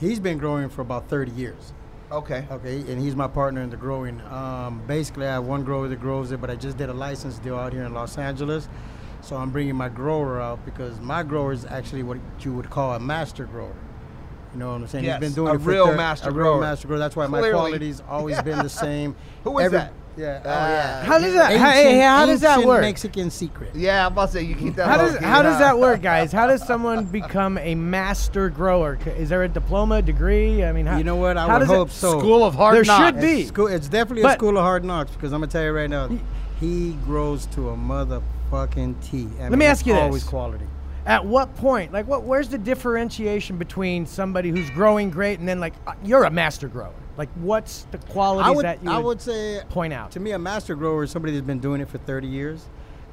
He's 0.00 0.18
been 0.18 0.38
growing 0.38 0.68
for 0.68 0.82
about 0.82 1.08
thirty 1.08 1.32
years. 1.32 1.72
Okay. 2.10 2.46
Okay, 2.50 2.80
and 2.92 3.00
he's 3.00 3.16
my 3.16 3.28
partner 3.28 3.62
in 3.62 3.70
the 3.70 3.76
growing. 3.76 4.20
Um, 4.22 4.82
basically, 4.86 5.26
I 5.26 5.34
have 5.34 5.44
one 5.44 5.64
grower 5.64 5.88
that 5.88 6.00
grows 6.00 6.30
it, 6.32 6.40
but 6.40 6.50
I 6.50 6.56
just 6.56 6.76
did 6.76 6.90
a 6.90 6.92
license 6.92 7.38
deal 7.38 7.56
out 7.56 7.72
here 7.72 7.84
in 7.84 7.94
Los 7.94 8.18
Angeles, 8.18 8.68
so 9.22 9.36
I'm 9.36 9.50
bringing 9.50 9.76
my 9.76 9.88
grower 9.88 10.40
out 10.40 10.62
because 10.66 11.00
my 11.00 11.22
grower 11.22 11.52
is 11.52 11.64
actually 11.64 12.02
what 12.02 12.18
you 12.40 12.52
would 12.52 12.68
call 12.68 12.94
a 12.94 13.00
master 13.00 13.44
grower. 13.44 13.74
You 14.52 14.58
know 14.58 14.72
what 14.72 14.82
I'm 14.82 14.86
saying? 14.88 15.04
Yes, 15.04 15.20
he's 15.22 15.28
been 15.30 15.34
doing 15.34 15.52
a 15.52 15.54
it 15.56 15.62
for 15.62 15.70
real 15.70 15.86
thir- 15.86 15.96
master 15.96 16.28
a 16.28 16.32
real 16.32 16.44
grower. 16.44 16.60
master 16.60 16.86
grower. 16.88 16.98
That's 16.98 17.16
why 17.16 17.26
my 17.26 17.50
quality's 17.50 18.02
always 18.08 18.40
been 18.42 18.58
the 18.58 18.68
same. 18.86 19.16
Who 19.44 19.58
is 19.58 19.64
Every- 19.66 19.78
that? 19.78 19.92
Yeah. 20.14 20.42
Oh, 20.44 20.50
uh, 20.50 20.52
yeah. 20.52 21.04
How 21.04 21.18
does 21.18 21.32
that- 21.32 21.56
how- 21.58 21.68
Ancient- 21.70 21.86
hey, 21.88 22.00
how 22.00 22.26
does 22.26 22.40
that 22.42 22.62
work? 22.66 22.82
Mexican 22.82 23.30
secret. 23.30 23.70
Yeah, 23.74 24.04
I'm 24.04 24.12
about 24.12 24.26
to 24.26 24.32
say 24.34 24.42
you 24.42 24.54
keep 24.54 24.74
that. 24.76 24.86
How 24.86 24.98
does 24.98 25.14
low-key, 25.14 25.24
how 25.24 25.40
does 25.40 25.58
that 25.58 25.78
work, 25.78 26.02
guys? 26.12 26.32
How 26.32 26.46
does 26.46 26.62
someone 26.66 27.06
become 27.06 27.56
a 27.56 27.74
master 27.74 28.50
grower? 28.50 28.98
Is 29.16 29.30
there 29.30 29.42
a 29.44 29.48
diploma, 29.48 30.02
degree? 30.02 30.62
I 30.64 30.72
mean, 30.72 30.84
how, 30.84 30.98
You 30.98 31.04
know 31.04 31.16
what? 31.16 31.38
I 31.38 31.46
how 31.46 31.54
would 31.54 31.60
does 31.60 31.70
it- 31.70 31.74
hope 31.74 31.90
so. 31.90 32.18
School 32.18 32.44
of 32.44 32.54
Hard 32.54 32.76
There 32.76 32.84
Knocks. 32.84 33.06
should 33.06 33.20
be. 33.22 33.40
It's, 33.40 33.48
school, 33.48 33.68
it's 33.68 33.88
definitely 33.88 34.28
a 34.30 34.32
school 34.34 34.58
of 34.58 34.62
hard 34.64 34.84
knocks 34.84 35.12
because 35.12 35.32
I'm 35.32 35.40
gonna 35.40 35.50
tell 35.50 35.64
you 35.64 35.72
right 35.72 35.88
now, 35.88 36.10
he 36.60 36.92
grows 37.06 37.46
to 37.46 37.70
a 37.70 37.74
motherfucking 37.76 39.02
T. 39.02 39.28
I 39.38 39.44
Let 39.44 39.50
mean, 39.52 39.58
me 39.60 39.64
it's 39.64 39.80
ask 39.80 39.86
you 39.86 39.94
this. 39.94 40.02
Always 40.02 40.24
quality. 40.24 40.66
At 41.04 41.24
what 41.24 41.54
point, 41.56 41.92
like, 41.92 42.06
what? 42.06 42.22
Where's 42.22 42.48
the 42.48 42.58
differentiation 42.58 43.56
between 43.58 44.06
somebody 44.06 44.50
who's 44.50 44.70
growing 44.70 45.10
great 45.10 45.40
and 45.40 45.48
then, 45.48 45.58
like, 45.58 45.74
uh, 45.86 45.94
you're 46.04 46.24
a 46.24 46.30
master 46.30 46.68
grower? 46.68 46.94
Like, 47.16 47.28
what's 47.34 47.86
the 47.90 47.98
qualities 47.98 48.54
would, 48.54 48.64
that 48.64 48.82
you 48.84 48.90
I 48.90 48.98
would, 48.98 49.04
would 49.04 49.20
say 49.20 49.60
point 49.68 49.92
out? 49.92 50.12
to 50.12 50.20
me, 50.20 50.30
a 50.30 50.38
master 50.38 50.74
grower 50.76 51.02
is 51.04 51.10
somebody 51.10 51.34
that's 51.34 51.46
been 51.46 51.58
doing 51.58 51.80
it 51.80 51.88
for 51.88 51.98
30 51.98 52.28
years. 52.28 52.68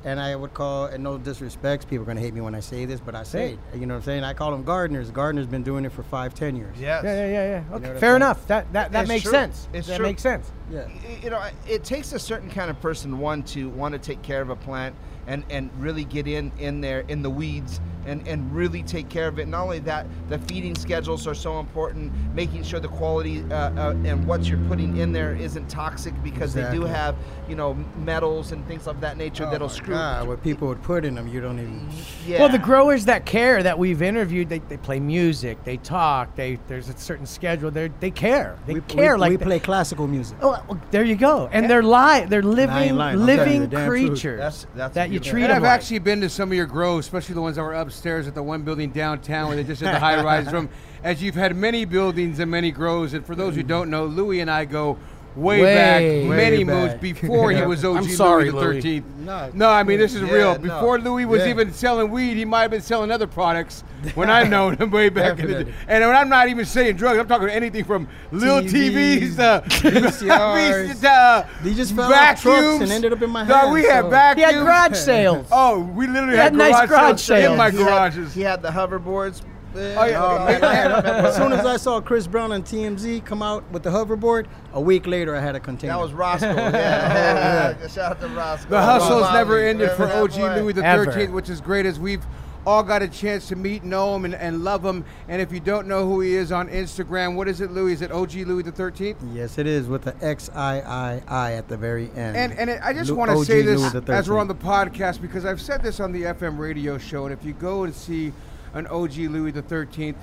And 0.06 0.18
I 0.18 0.34
would 0.34 0.54
call, 0.54 0.86
and 0.86 1.04
no 1.04 1.18
disrespect, 1.18 1.90
people 1.90 2.04
are 2.04 2.06
gonna 2.06 2.22
hate 2.22 2.34
me 2.34 2.40
when 2.40 2.56
I 2.56 2.62
say 2.62 2.86
this, 2.86 3.02
but 3.02 3.16
I 3.16 3.24
say 3.24 3.30
Say 3.30 3.60
it. 3.74 3.80
You 3.82 3.86
know 3.86 3.96
what 3.96 4.00
I'm 4.00 4.06
saying? 4.06 4.24
I 4.24 4.34
call 4.34 4.52
them 4.52 4.64
gardeners. 4.64 5.12
Gardeners 5.12 5.46
been 5.46 5.64
doing 5.64 5.84
it 5.84 5.92
for 5.92 6.04
five, 6.04 6.34
ten 6.34 6.56
years. 6.56 6.78
Yes. 6.80 7.04
Yeah, 7.04 7.14
yeah, 7.16 7.28
yeah, 7.28 7.32
yeah. 7.50 7.58
Okay, 7.76 7.88
what 7.88 7.96
I'm 7.96 8.00
fair 8.00 8.16
enough. 8.16 8.48
That 8.48 8.72
that 8.72 8.94
that 8.94 9.02
It's 9.02 9.10
makes 9.10 9.24
true. 9.24 9.32
sense. 9.34 9.68
It's 9.74 9.88
that 9.88 9.98
true. 9.98 10.06
makes 10.06 10.22
sense. 10.22 10.54
Yeah. 10.72 10.88
You 11.22 11.32
know 11.32 11.44
it 11.68 11.84
takes 11.84 12.14
a 12.14 12.20
certain 12.20 12.50
kind 12.50 12.70
of 12.70 12.80
person 12.80 13.20
one 13.20 13.44
to 13.44 13.68
want 13.72 13.92
to 13.92 14.00
take 14.00 14.22
care 14.22 14.42
of 14.42 14.50
a 14.50 14.56
plant 14.56 14.96
and 15.30 15.46
and 15.50 15.72
really 15.76 16.04
get 16.06 16.28
in 16.28 16.52
in 16.58 16.82
there 16.82 17.02
in 17.02 17.22
the 17.22 17.30
weeds 17.30 17.80
and 18.06 18.28
and 18.28 18.54
really 18.56 18.84
take 18.84 19.10
care 19.10 19.28
of 19.28 19.40
it 19.40 19.48
not 19.48 19.64
only 19.64 19.80
that 19.80 20.06
the 20.30 20.38
feeding 20.40 20.76
schedules 20.76 21.28
are 21.28 21.34
so 21.36 21.60
important 21.60 22.12
making 22.34 22.64
sure 22.64 22.80
the 22.80 22.88
quality 22.88 23.44
uh, 23.52 23.56
uh, 23.72 23.96
and 24.06 24.26
what 24.26 24.46
you're 24.46 24.60
putting 24.68 24.98
in 24.98 25.12
there 25.12 25.36
isn't 25.36 25.68
toxic 25.70 26.14
because 26.24 26.54
they 26.54 26.70
do 26.72 26.82
have 26.84 27.16
you 27.48 27.56
know 27.56 27.74
metals 27.98 28.52
and 28.52 28.66
things 28.68 28.88
of 28.88 29.02
that 29.02 29.18
nature 29.18 29.46
Oh 29.46 29.52
that'll 29.52 29.70
screw 29.70 29.94
God, 29.96 30.28
what 30.28 30.44
people 30.44 30.68
would 30.68 30.82
put 30.84 31.06
in 31.06 31.16
them, 31.16 31.28
you 31.28 31.42
don't 31.42 31.60
even. 31.60 31.90
yeah 32.26 32.40
Well, 32.40 32.50
the 32.50 32.58
growers 32.60 33.06
that 33.06 33.26
care 33.26 33.64
that 33.64 33.78
we've 33.78 34.02
interviewed, 34.02 34.50
they, 34.50 34.60
they 34.60 34.78
play 34.78 35.00
music, 35.00 35.64
they 35.64 35.78
talk, 35.78 36.36
they 36.36 36.60
there's 36.68 36.90
a 36.90 36.98
certain 36.98 37.26
schedule. 37.26 37.72
They 37.72 37.90
they 38.00 38.12
care. 38.12 38.58
They 38.66 38.76
we, 38.76 38.82
care 38.82 39.16
we, 39.16 39.20
like 39.22 39.30
we 39.32 39.36
the- 39.38 39.46
play 39.46 39.60
classical 39.60 40.08
music. 40.08 40.38
Oh, 40.42 40.62
well, 40.68 40.80
there 40.92 41.04
you 41.04 41.16
go. 41.16 41.50
And 41.52 41.70
they're 41.70 41.84
live. 41.84 42.30
They're 42.30 42.42
living, 42.44 42.96
lying. 42.96 43.00
I'm 43.00 43.18
telling 43.18 43.20
you 43.20 43.26
living 43.26 43.62
the 43.62 43.68
damn 43.68 43.88
truth. 43.88 44.10
creatures 44.10 44.38
That's- 44.40 44.68
that's 44.76 44.96
that 44.96 45.10
you 45.10 45.20
treat 45.20 45.44
And 45.44 45.54
I've 45.54 45.64
like. 45.64 45.72
actually 45.72 46.00
been 46.00 46.22
to 46.22 46.30
some 46.30 46.50
of 46.52 46.56
your 46.56 46.66
grows, 46.66 47.06
especially 47.06 47.36
the 47.36 47.42
ones 47.42 47.56
that 47.56 47.64
were 47.64 47.74
upstairs 47.90 48.28
at 48.28 48.36
the 48.36 48.44
one 48.44 48.62
building 48.62 48.92
downtown 48.92 49.48
where 49.48 49.56
they 49.58 49.64
just 49.64 49.82
had 49.82 49.96
the 49.96 50.00
high 50.00 50.24
rise 50.24 50.46
room. 50.54 50.70
As 51.04 51.24
you've 51.24 51.34
had 51.34 51.56
many 51.56 51.86
buildings 51.86 52.38
and 52.38 52.52
many 52.52 52.70
grows, 52.70 53.16
and 53.16 53.26
for 53.26 53.34
those 53.34 53.56
who 53.56 53.64
don't 53.64 53.90
know, 53.90 54.06
Louis 54.06 54.42
and 54.42 54.52
I 54.52 54.66
go 54.66 55.00
way, 55.40 55.62
Way, 55.62 55.74
back, 55.76 56.02
way 56.02 56.28
many 56.28 56.64
back. 56.64 56.76
moves 56.76 56.94
before 57.02 57.52
he 57.52 57.62
was 57.62 57.84
OG 57.86 57.98
I'm 58.04 58.10
sorry, 58.10 58.52
Louis 58.52 58.52
the 58.52 58.60
Thirteenth. 58.60 59.06
No. 59.20 59.52
No, 59.54 59.70
I 59.70 59.84
mean 59.84 60.00
this 60.00 60.14
is 60.16 60.22
Yeah, 60.24 60.32
real. 60.34 60.54
no. 60.54 60.60
Before 60.60 61.00
Louis 61.00 61.26
was 61.26 61.42
Yeah. 61.42 61.50
even 61.50 61.72
selling 61.74 62.10
weed, 62.12 62.36
he 62.36 62.46
might 62.46 62.64
have 62.64 62.72
been 62.72 62.82
selling 62.82 63.12
other 63.12 63.28
products 63.28 63.84
when 64.16 64.30
I 64.30 64.44
known 64.44 64.78
him 64.78 64.92
way 64.92 65.10
back 65.10 65.40
in 65.40 65.48
the 65.48 65.64
day. 65.66 65.74
And 65.88 66.04
when 66.04 66.16
I'm 66.16 66.30
not 66.30 66.48
even 66.50 66.66
saying 66.66 66.96
drugs, 66.98 67.20
I'm 67.20 67.28
talking 67.28 67.50
anything 67.50 67.84
from 67.84 68.08
little 68.32 68.62
TVs, 68.62 69.36
TVs, 69.36 69.36
to, 69.82 69.90
VCRs. 69.92 71.02
to 71.02 71.10
uh, 71.10 71.48
They 71.64 71.74
just 71.74 71.96
fell 71.96 72.06
off 72.06 72.12
vacuums 72.12 72.82
and 72.82 72.92
ended 72.92 73.14
up 73.14 73.22
in 73.22 73.30
my 73.30 73.44
No, 73.46 73.72
we 73.72 73.84
had 73.84 74.06
so- 74.06 74.10
vacuums. 74.10 74.52
He 74.52 74.56
had 74.58 74.64
garage 74.66 74.98
sales. 74.98 75.48
Oh, 75.52 75.80
we 75.80 76.08
literally 76.08 76.32
He 76.34 76.38
had, 76.38 76.44
had 76.46 76.56
nice 76.56 76.72
garage, 76.88 76.90
garage 76.90 77.22
sales 77.22 77.40
in 77.40 77.44
sales. 77.46 77.58
my 77.58 77.72
He 77.72 77.78
had- 77.78 77.88
garages. 77.88 78.34
He 78.34 78.42
had 78.42 78.62
the 78.62 78.70
hoverboards. 78.70 79.42
Oh, 79.76 80.06
yeah. 80.06 80.24
Oh, 80.24 80.46
man, 80.46 80.62
had- 80.62 81.06
as 81.26 81.36
soon 81.36 81.52
as 81.54 81.66
I 81.66 81.78
saw 81.78 82.02
Chris 82.02 82.28
Brown 82.28 82.52
on 82.52 82.64
TMZ 82.64 83.24
come 83.26 83.42
out 83.42 83.70
with 83.72 83.84
the 83.84 83.90
hoverboard, 83.90 84.48
a 84.74 84.82
week 84.82 85.06
later 85.08 85.36
I 85.36 85.40
had 85.42 85.56
a 85.56 85.60
container. 85.60 85.94
That 85.94 86.00
was 86.02 86.12
Roscoe. 86.14 86.48
Yeah. 86.56 87.76
yeah. 87.80 87.88
Shout 87.88 88.12
out 88.14 88.22
to 88.22 88.28
Roscoe. 88.30 88.70
The 88.70 88.82
hustle's 88.82 89.22
Bobby. 89.22 89.38
never 89.38 89.60
ended 89.60 89.92
for 89.92 90.06
OG 90.12 90.32
that? 90.32 90.58
Louis 90.58 90.74
the 90.74 90.82
Thirteenth, 90.82 91.32
which 91.32 91.50
is 91.50 91.62
great 91.62 91.86
as 91.86 92.00
we've 92.00 92.26
all 92.68 92.84
got 92.84 93.02
a 93.02 93.08
chance 93.08 93.48
to 93.48 93.56
meet, 93.56 93.84
know 93.84 94.14
him, 94.16 94.26
and, 94.26 94.36
and 94.36 94.64
love 94.64 94.84
him. 94.84 95.06
And 95.30 95.42
if 95.42 95.52
you 95.52 95.60
don't 95.60 95.88
know 95.88 96.06
who 96.08 96.20
he 96.22 96.36
is 96.36 96.52
on 96.52 96.68
Instagram, 96.70 97.36
what 97.36 97.48
is 97.48 97.62
it, 97.62 97.72
Louis? 97.72 97.94
Is 97.94 98.02
it 98.02 98.12
OG 98.12 98.34
Louis 98.34 98.64
the 98.64 98.72
Thirteenth? 98.72 99.18
Yes, 99.34 99.58
it 99.58 99.66
is 99.66 99.88
with 99.88 100.02
the 100.04 100.16
X 100.26 100.50
I 100.54 100.82
I 100.82 101.22
I 101.28 101.54
at 101.54 101.68
the 101.68 101.78
very 101.78 102.10
end. 102.16 102.36
And 102.36 102.54
and 102.54 102.70
it, 102.70 102.82
I 102.84 102.94
just 102.94 103.10
Lu- 103.12 103.16
want 103.18 103.32
to 103.32 103.46
say 103.46 103.62
this 103.62 103.82
as 104.10 104.30
we're 104.30 104.40
on 104.40 104.48
the 104.48 104.56
podcast 104.56 105.22
because 105.22 105.46
I've 105.46 105.62
said 105.62 105.82
this 105.82 106.00
on 106.00 106.12
the 106.12 106.24
FM 106.24 106.58
radio 106.58 106.98
show, 106.98 107.26
and 107.26 107.34
if 107.34 107.44
you 107.46 107.54
go 107.54 107.84
and 107.86 107.94
see 107.96 108.34
an 108.74 108.88
OG 108.88 109.14
Louis 109.18 109.52
the 109.52 109.62
Thirteenth, 109.62 110.18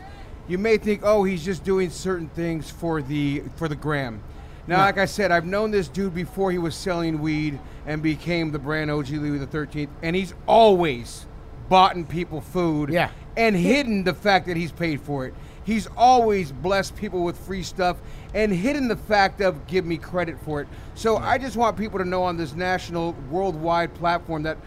you 0.49 0.59
may 0.59 0.77
think, 0.77 1.01
oh, 1.05 1.25
he's 1.25 1.45
just 1.45 1.65
doing 1.65 1.91
certain 1.91 2.29
things 2.29 2.71
for 2.71 3.03
the 3.03 3.43
for 3.57 3.69
the 3.69 3.75
gram. 3.77 4.21
Now, 4.69 4.79
No. 4.79 4.83
like 4.83 4.99
I 4.99 5.05
said, 5.07 5.31
I've 5.31 5.47
known 5.47 5.71
this 5.71 5.89
dude 5.89 6.15
before 6.15 6.51
he 6.51 6.59
was 6.59 6.75
selling 6.75 7.21
weed 7.21 7.59
and 7.87 8.03
became 8.03 8.51
the 8.51 8.59
brand 8.59 8.91
OG 8.91 9.11
Louis 9.11 9.39
the 9.39 9.47
Thirteenth, 9.47 9.91
and 10.03 10.15
he's 10.17 10.35
always 10.47 11.27
bought 11.69 11.97
people 12.09 12.41
food, 12.41 12.91
Yeah. 12.91 13.11
and 13.37 13.57
hidden 13.57 14.05
the 14.05 14.15
fact 14.15 14.47
that 14.47 14.57
he's 14.57 14.73
paid 14.73 15.01
for 15.01 15.27
it. 15.27 15.35
He's 15.65 15.89
always 15.97 16.53
blessed 16.53 16.95
people 16.95 17.25
with 17.25 17.37
free 17.37 17.65
stuff 17.65 17.97
and 18.35 18.53
hidden 18.53 18.87
the 18.87 18.95
fact 18.97 19.41
of 19.41 19.67
give 19.67 19.85
me 19.85 19.97
credit 19.97 20.37
for 20.45 20.61
it. 20.61 20.69
So 20.95 21.17
I 21.17 21.39
just 21.39 21.57
want 21.57 21.77
people 21.77 21.99
to 21.99 22.05
know 22.05 22.23
on 22.23 22.37
this 22.37 22.55
national, 22.55 23.17
worldwide 23.33 23.93
platform 23.95 24.45
that, 24.45 24.59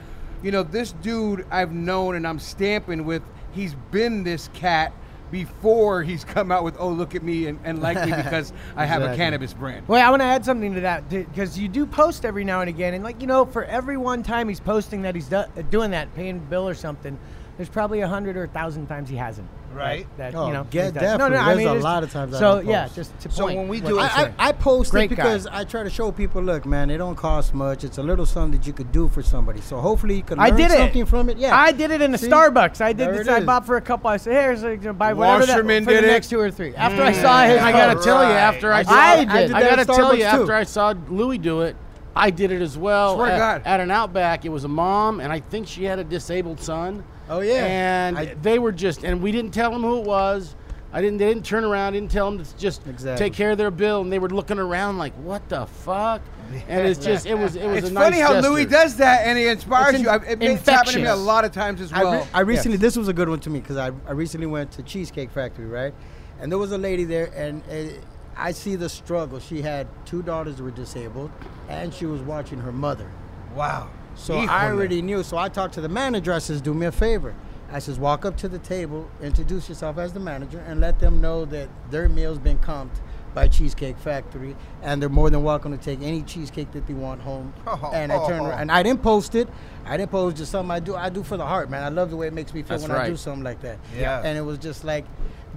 you 0.43 0.51
know, 0.51 0.61
this 0.61 0.91
dude 0.91 1.45
I've 1.49 1.71
known 1.71 2.15
and 2.15 2.27
I'm 2.27 2.37
stamping 2.39 3.05
with, 3.05 3.21
he's 3.53 3.75
been 3.91 4.23
this 4.23 4.49
cat 4.53 4.93
before 5.31 6.01
he's 6.03 6.23
come 6.23 6.51
out 6.51 6.63
with, 6.63 6.75
oh, 6.79 6.89
look 6.89 7.15
at 7.15 7.23
me 7.23 7.47
and, 7.47 7.59
and 7.63 7.81
like 7.81 7.97
me 8.05 8.11
because 8.11 8.51
I 8.75 8.85
have 8.85 9.01
a 9.01 9.15
cannabis 9.15 9.53
brand. 9.53 9.87
Wait, 9.87 10.01
I 10.01 10.09
want 10.09 10.21
to 10.21 10.25
add 10.25 10.43
something 10.43 10.73
to 10.75 10.81
that 10.81 11.09
because 11.09 11.57
you 11.57 11.67
do 11.67 11.85
post 11.85 12.25
every 12.25 12.43
now 12.43 12.61
and 12.61 12.69
again, 12.69 12.93
and 12.93 13.03
like 13.03 13.21
you 13.21 13.27
know, 13.27 13.45
for 13.45 13.63
every 13.65 13.97
one 13.97 14.23
time 14.23 14.49
he's 14.49 14.59
posting 14.59 15.03
that 15.03 15.15
he's 15.15 15.27
do- 15.27 15.45
doing 15.69 15.91
that, 15.91 16.13
paying 16.15 16.37
a 16.37 16.39
bill 16.39 16.67
or 16.67 16.73
something, 16.73 17.17
there's 17.59 17.67
probably 17.67 17.99
a 17.99 18.07
hundred 18.07 18.37
or 18.37 18.43
a 18.45 18.47
thousand 18.47 18.87
times 18.87 19.09
he 19.09 19.17
hasn't. 19.17 19.45
Right. 19.73 20.07
That, 20.15 20.33
Oh, 20.33 20.47
you 20.47 20.53
know. 20.53 20.65
yeah, 20.71 20.85
like 20.85 20.93
that. 20.93 21.17
No, 21.19 21.27
definitely. 21.29 21.35
no, 21.35 21.41
I 21.43 21.45
There's 21.47 21.57
mean, 21.57 21.67
a 21.67 21.73
lot 21.73 22.03
of 22.03 22.11
times 22.11 22.33
I 22.33 22.39
So 22.39 22.55
don't 22.55 22.67
yeah, 22.67 22.87
just 22.95 23.19
to 23.19 23.29
So 23.29 23.43
point. 23.43 23.57
when 23.57 23.67
we 23.67 23.81
do 23.81 23.99
it- 23.99 24.01
I. 24.01 24.33
I, 24.39 24.47
I 24.47 24.51
post 24.53 24.91
Great 24.91 25.11
it 25.11 25.15
guy. 25.15 25.23
because 25.23 25.45
I 25.45 25.65
try 25.65 25.83
to 25.83 25.89
show 25.89 26.09
people, 26.13 26.41
look, 26.41 26.65
man, 26.65 26.89
it 26.89 26.99
don't 26.99 27.17
cost 27.17 27.53
much. 27.53 27.83
It's 27.83 27.97
a 27.97 28.01
little 28.01 28.25
something 28.25 28.57
that 28.57 28.65
you 28.65 28.71
could 28.71 28.93
do 28.93 29.09
for 29.09 29.21
somebody. 29.21 29.59
So 29.59 29.77
hopefully 29.81 30.15
you 30.15 30.23
can 30.23 30.39
I 30.39 30.47
learn 30.51 30.57
did 30.57 30.71
it. 30.71 30.77
something 30.77 31.05
from 31.05 31.29
it. 31.29 31.37
Yeah, 31.37 31.53
I 31.53 31.73
did 31.73 31.91
it 31.91 32.01
in 32.01 32.13
a 32.13 32.17
See? 32.17 32.29
Starbucks. 32.29 32.79
I 32.79 32.93
did 32.93 33.09
There 33.09 33.17
this. 33.17 33.27
it 33.27 33.33
I 33.33 33.41
bought 33.43 33.65
for 33.65 33.75
a 33.75 33.81
couple. 33.81 34.09
I 34.09 34.15
said, 34.15 34.31
"Here's 34.41 34.63
a, 34.63 34.71
you 34.71 34.77
know, 34.77 34.93
buy 34.93 35.11
whatever 35.11 35.45
that 35.47 35.57
for 35.57 35.63
the 35.63 35.81
did 35.81 36.03
it. 36.05 36.07
next 36.07 36.29
two 36.29 36.39
or 36.39 36.49
three. 36.49 36.73
After 36.75 37.03
I 37.03 37.11
mm. 37.11 37.21
saw 37.21 37.43
his, 37.43 37.57
And 37.57 37.65
I 37.65 37.71
gotta 37.73 38.01
tell 38.01 38.23
you, 38.23 38.31
after 38.31 38.71
I, 38.71 38.79
I 38.79 38.83
saw, 38.83 39.15
did. 39.17 39.27
I 39.27 39.41
did 39.47 39.51
I 39.51 39.61
gotta 39.69 39.85
tell 39.85 40.15
you, 40.15 40.23
after 40.23 40.53
I 40.53 40.63
saw 40.63 40.93
Louis 41.09 41.37
do 41.37 41.61
it, 41.63 41.75
I 42.15 42.31
did 42.31 42.51
it 42.53 42.61
as 42.61 42.77
well. 42.77 43.15
Swear 43.15 43.31
at, 43.33 43.37
God. 43.37 43.61
at 43.65 43.81
an 43.81 43.91
Outback, 43.91 44.45
it 44.45 44.49
was 44.49 44.63
a 44.63 44.67
mom, 44.69 45.19
and 45.19 45.31
I 45.33 45.41
think 45.41 45.67
she 45.67 45.83
had 45.83 45.99
a 45.99 46.05
disabled 46.05 46.61
son. 46.61 47.03
Oh, 47.29 47.41
yeah. 47.41 47.65
And 47.65 48.17
I- 48.17 48.33
they 48.41 48.59
were 48.59 48.71
just, 48.71 49.03
and 49.03 49.21
we 49.21 49.31
didn't 49.31 49.51
tell 49.51 49.71
them 49.71 49.81
who 49.83 49.99
it 49.99 50.05
was. 50.05 50.55
I 50.91 51.01
didn't. 51.01 51.19
They 51.19 51.27
didn't 51.27 51.45
turn 51.45 51.63
around. 51.63 51.93
Didn't 51.93 52.09
tell 52.09 52.31
them 52.31 52.43
to 52.43 52.57
just 52.57 52.87
Exactly. 52.87 53.23
take 53.23 53.33
care 53.37 53.51
of 53.51 53.59
their 53.59 53.69
bill, 53.69 54.01
and 54.01 54.11
they 54.11 54.17
were 54.17 54.27
looking 54.29 54.57
around 54.57 54.97
like, 54.97 55.13
"What 55.17 55.47
the 55.47 55.67
fuck?" 55.67 56.19
And 56.67 56.87
it's 56.87 56.99
just, 56.99 57.27
it 57.27 57.35
was, 57.37 57.55
it 57.55 57.67
was 57.67 57.77
It's 57.77 57.89
a 57.89 57.93
nice 57.93 58.05
funny 58.05 58.19
how 58.19 58.33
gesture. 58.33 58.49
Louis 58.49 58.65
does 58.65 58.95
that 58.95 59.27
and 59.27 59.37
he 59.37 59.45
inspires 59.47 59.93
It's 59.93 60.03
you. 60.03 60.09
I- 60.09 60.15
It, 60.15 60.41
it's 60.41 60.67
happened 60.67 60.93
to 60.93 60.99
me 61.01 61.05
a 61.05 61.15
lot 61.15 61.45
of 61.45 61.51
times 61.51 61.79
as 61.79 61.93
I, 61.93 62.03
well. 62.03 62.13
re- 62.13 62.27
I 62.33 62.39
recently, 62.39 62.77
this 62.79 62.97
was 62.97 63.07
a 63.07 63.13
good 63.13 63.29
one 63.29 63.39
to 63.41 63.51
me 63.51 63.59
because 63.59 63.77
I, 63.77 63.91
I 64.07 64.13
recently 64.13 64.47
went 64.47 64.71
to 64.71 64.81
Cheesecake 64.81 65.29
Factory, 65.29 65.67
right? 65.67 65.93
And 66.41 66.51
there 66.51 66.57
was 66.57 66.71
a 66.71 66.77
lady 66.79 67.03
there, 67.03 67.31
and 67.35 67.61
uh, 67.71 67.91
I 68.35 68.51
see 68.51 68.75
the 68.75 68.89
struggle. 68.89 69.39
She 69.39 69.61
had 69.61 69.85
two 70.07 70.23
daughters 70.23 70.57
who 70.57 70.63
were 70.63 70.71
disabled, 70.71 71.29
and 71.67 71.93
she 71.93 72.07
was 72.07 72.21
watching 72.21 72.57
her 72.61 72.71
mother. 72.71 73.11
Wow. 73.53 73.89
So 74.19 74.37
I 74.37 74.69
already 74.69 75.01
knew. 75.01 75.23
So 75.23 75.37
I 75.37 75.49
talked 75.49 75.73
to 75.75 75.81
the 75.81 75.89
manager. 75.89 76.33
I 76.33 76.39
says, 76.39 76.61
"Do 76.61 76.73
me 76.73 76.85
a 76.85 76.91
favor." 76.91 77.33
I 77.71 77.79
says, 77.79 77.97
"Walk 77.99 78.25
up 78.25 78.35
to 78.37 78.49
the 78.49 78.59
table, 78.59 79.09
introduce 79.21 79.69
yourself 79.69 79.97
as 79.97 80.13
the 80.13 80.19
manager, 80.19 80.59
and 80.59 80.79
let 80.79 80.99
them 80.99 81.21
know 81.21 81.45
that 81.45 81.69
their 81.89 82.09
meal's 82.09 82.39
been 82.39 82.57
comped 82.57 82.99
by 83.33 83.47
Cheesecake 83.47 83.97
Factory, 83.97 84.55
and 84.81 85.01
they're 85.01 85.09
more 85.09 85.29
than 85.29 85.43
welcome 85.43 85.77
to 85.77 85.83
take 85.83 86.01
any 86.01 86.23
cheesecake 86.23 86.71
that 86.71 86.87
they 86.87 86.93
want 86.93 87.21
home." 87.21 87.53
and 87.93 88.11
I 88.11 88.27
turned 88.27 88.45
around, 88.45 88.59
and 88.59 88.71
I 88.71 88.83
didn't 88.83 89.01
post 89.01 89.35
it. 89.35 89.47
I 89.85 89.97
didn't 89.97 90.11
post 90.11 90.37
just 90.37 90.51
something 90.51 90.71
I 90.71 90.79
do. 90.79 90.95
I 90.95 91.09
do 91.09 91.23
for 91.23 91.37
the 91.37 91.45
heart, 91.45 91.69
man. 91.69 91.83
I 91.83 91.89
love 91.89 92.09
the 92.09 92.15
way 92.15 92.27
it 92.27 92.33
makes 92.33 92.53
me 92.53 92.61
feel 92.61 92.77
That's 92.77 92.89
when 92.89 92.99
I 92.99 93.09
do 93.09 93.17
something 93.17 93.43
like 93.43 93.61
that. 93.61 93.79
Yeah. 93.97 94.21
And 94.23 94.37
it 94.37 94.41
was 94.41 94.57
just 94.57 94.83
like. 94.83 95.05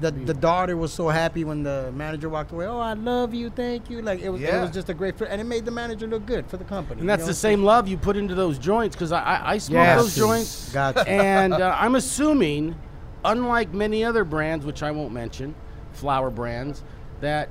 The, 0.01 0.11
the 0.11 0.33
daughter 0.33 0.75
was 0.75 0.91
so 0.91 1.09
happy 1.09 1.45
when 1.45 1.63
the 1.63 1.93
manager 1.95 2.31
walked 2.31 2.51
away. 2.51 2.65
Oh, 2.65 2.79
I 2.79 2.95
love 2.95 3.35
you, 3.35 3.51
thank 3.51 3.91
you. 3.91 4.01
Like 4.01 4.21
it 4.21 4.31
was, 4.31 4.41
yeah. 4.41 4.57
it 4.57 4.63
was 4.63 4.71
just 4.71 4.89
a 4.89 4.95
great, 4.95 5.19
fit, 5.19 5.29
and 5.31 5.39
it 5.39 5.45
made 5.45 5.67
the 5.67 5.71
manager 5.71 6.07
look 6.07 6.25
good 6.25 6.47
for 6.47 6.57
the 6.57 6.65
company. 6.65 7.01
And 7.01 7.09
that's 7.09 7.21
you 7.21 7.25
know? 7.25 7.29
the 7.33 7.35
same 7.35 7.63
love 7.63 7.87
you 7.87 7.99
put 7.99 8.17
into 8.17 8.35
those 8.35 8.59
joints 8.59 8.97
because 8.97 9.13
I, 9.13 9.23
I, 9.23 9.51
I 9.53 9.59
smoke 9.59 9.85
Yes. 9.85 10.01
those 10.01 10.17
joints. 10.17 10.73
Gotcha. 10.73 11.07
And 11.07 11.53
uh, 11.53 11.77
I'm 11.79 11.95
assuming, 11.95 12.75
unlike 13.23 13.75
many 13.75 14.03
other 14.03 14.25
brands, 14.25 14.65
which 14.65 14.83
I 14.83 14.93
won't 14.93 15.13
mention, 15.13 15.55
flower 15.93 16.31
brands, 16.31 16.83
that 17.21 17.51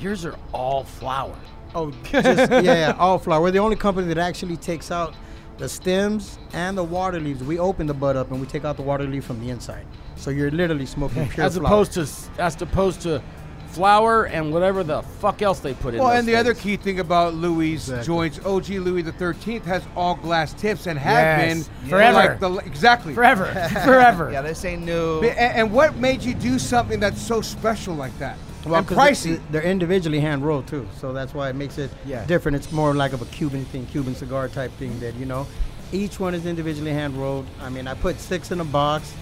yours 0.00 0.24
are 0.24 0.36
all 0.52 0.84
flower. 0.84 1.36
Oh, 1.74 1.90
just, 2.04 2.50
yeah, 2.50 2.60
yeah, 2.60 2.96
all 2.98 3.18
flower. 3.18 3.40
We're 3.42 3.50
the 3.50 3.58
only 3.58 3.76
company 3.76 4.06
that 4.08 4.18
actually 4.18 4.56
takes 4.56 4.90
out 4.90 5.14
the 5.58 5.68
stems 5.68 6.38
and 6.52 6.76
the 6.78 6.84
water 6.84 7.18
leaves. 7.20 7.42
We 7.42 7.58
open 7.58 7.86
the 7.86 7.94
bud 7.94 8.16
up 8.16 8.30
and 8.30 8.40
we 8.40 8.46
take 8.46 8.64
out 8.64 8.76
the 8.76 8.82
water 8.82 9.04
leaf 9.04 9.24
from 9.24 9.40
the 9.40 9.50
inside. 9.50 9.86
So 10.16 10.30
you're 10.30 10.50
literally 10.50 10.86
smoking 10.86 11.28
pure 11.28 11.46
as 11.46 11.56
flower. 11.56 11.66
opposed 11.66 11.92
to 11.94 12.06
as 12.40 12.60
opposed 12.62 13.00
to 13.02 13.20
flour 13.68 14.26
and 14.26 14.52
whatever 14.52 14.84
the 14.84 15.02
fuck 15.02 15.42
else 15.42 15.58
they 15.58 15.74
put 15.74 15.94
in. 15.94 16.00
Well, 16.00 16.10
those 16.10 16.20
and 16.20 16.28
the 16.28 16.36
other 16.36 16.54
key 16.54 16.76
thing 16.76 17.00
about 17.00 17.34
Louis' 17.34 17.72
Exactly. 17.74 18.06
joints, 18.06 18.38
OG 18.46 18.68
Louis 18.78 19.02
the 19.02 19.10
Thirteenth 19.12 19.64
has 19.64 19.82
all 19.96 20.14
glass 20.14 20.54
tips 20.54 20.86
and 20.86 20.96
have 20.96 21.40
Yes. 21.40 21.68
been 21.68 21.88
Forever. 21.90 22.16
like 22.16 22.38
the, 22.40 22.52
exactly 22.58 23.14
forever, 23.14 23.46
forever. 23.84 24.30
Yeah, 24.30 24.42
this 24.42 24.64
ain't 24.64 24.82
new. 24.84 25.22
And, 25.22 25.38
and 25.58 25.72
what 25.72 25.96
made 25.96 26.22
you 26.22 26.34
do 26.34 26.58
something 26.60 27.00
that's 27.00 27.20
so 27.20 27.40
special 27.40 27.94
like 27.96 28.16
that? 28.20 28.38
Well, 28.64 28.76
and 28.76 28.86
pricey. 28.86 29.40
They're, 29.50 29.62
individually 29.62 30.20
hand 30.20 30.44
rolled 30.44 30.66
too, 30.66 30.86
so 31.00 31.12
that's 31.12 31.34
why 31.34 31.48
it 31.50 31.56
makes 31.56 31.78
it 31.78 31.90
Yeah. 32.06 32.24
different. 32.26 32.56
It's 32.56 32.72
more 32.72 32.94
like 32.94 33.12
of 33.12 33.22
a 33.22 33.26
Cuban 33.26 33.64
thing, 33.66 33.86
Cuban 33.86 34.14
cigar 34.14 34.48
type 34.48 34.72
thing. 34.78 34.98
That 35.00 35.14
you 35.16 35.26
know, 35.26 35.46
each 35.92 36.18
one 36.20 36.34
is 36.34 36.46
individually 36.46 36.92
hand 36.92 37.16
rolled. 37.16 37.46
I 37.60 37.68
mean, 37.68 37.86
I 37.86 37.94
put 37.94 38.20
six 38.20 38.50
in 38.50 38.60
a 38.60 38.64
box, 38.64 39.12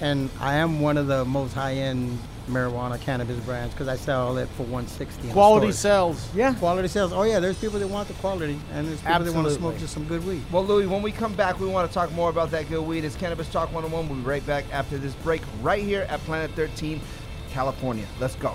and 0.00 0.30
I 0.40 0.54
am 0.54 0.80
one 0.80 0.96
of 0.96 1.06
the 1.06 1.24
most 1.24 1.52
high 1.52 1.74
end 1.74 2.18
marijuana 2.50 3.00
cannabis 3.00 3.38
brands 3.40 3.74
because 3.74 3.88
I 3.88 3.96
sell 3.96 4.38
it 4.38 4.48
for 4.56 4.62
160. 4.62 5.28
quality 5.30 5.72
sells. 5.72 6.28
Yeah. 6.34 6.54
Quality 6.54 6.86
sales. 6.88 7.12
Oh 7.12 7.24
yeah, 7.24 7.40
there's 7.40 7.58
people 7.58 7.78
that 7.80 7.88
want 7.88 8.06
the 8.08 8.14
quality, 8.14 8.58
and 8.72 8.86
there's 8.86 9.00
people 9.00 9.24
that 9.24 9.34
want 9.34 9.48
to 9.48 9.54
smoke 9.54 9.78
just 9.78 9.92
some 9.92 10.04
good 10.04 10.24
weed. 10.26 10.42
Well, 10.52 10.64
Louis, 10.64 10.86
when 10.86 11.02
we 11.02 11.10
come 11.12 11.34
back, 11.34 11.58
we 11.58 11.66
want 11.66 11.88
to 11.88 11.94
talk 11.94 12.12
more 12.12 12.30
about 12.30 12.50
that 12.52 12.68
good 12.68 12.82
weed. 12.86 13.04
It's 13.04 13.16
Cannabis 13.16 13.48
Talk 13.48 13.72
101. 13.74 14.08
We'll 14.08 14.18
be 14.18 14.24
right 14.24 14.46
back 14.46 14.64
after 14.72 14.96
this 14.96 15.14
break, 15.16 15.42
right 15.60 15.82
here 15.82 16.06
at 16.08 16.20
Planet 16.20 16.50
13, 16.52 17.00
California. 17.50 18.06
Let's 18.20 18.36
go. 18.36 18.54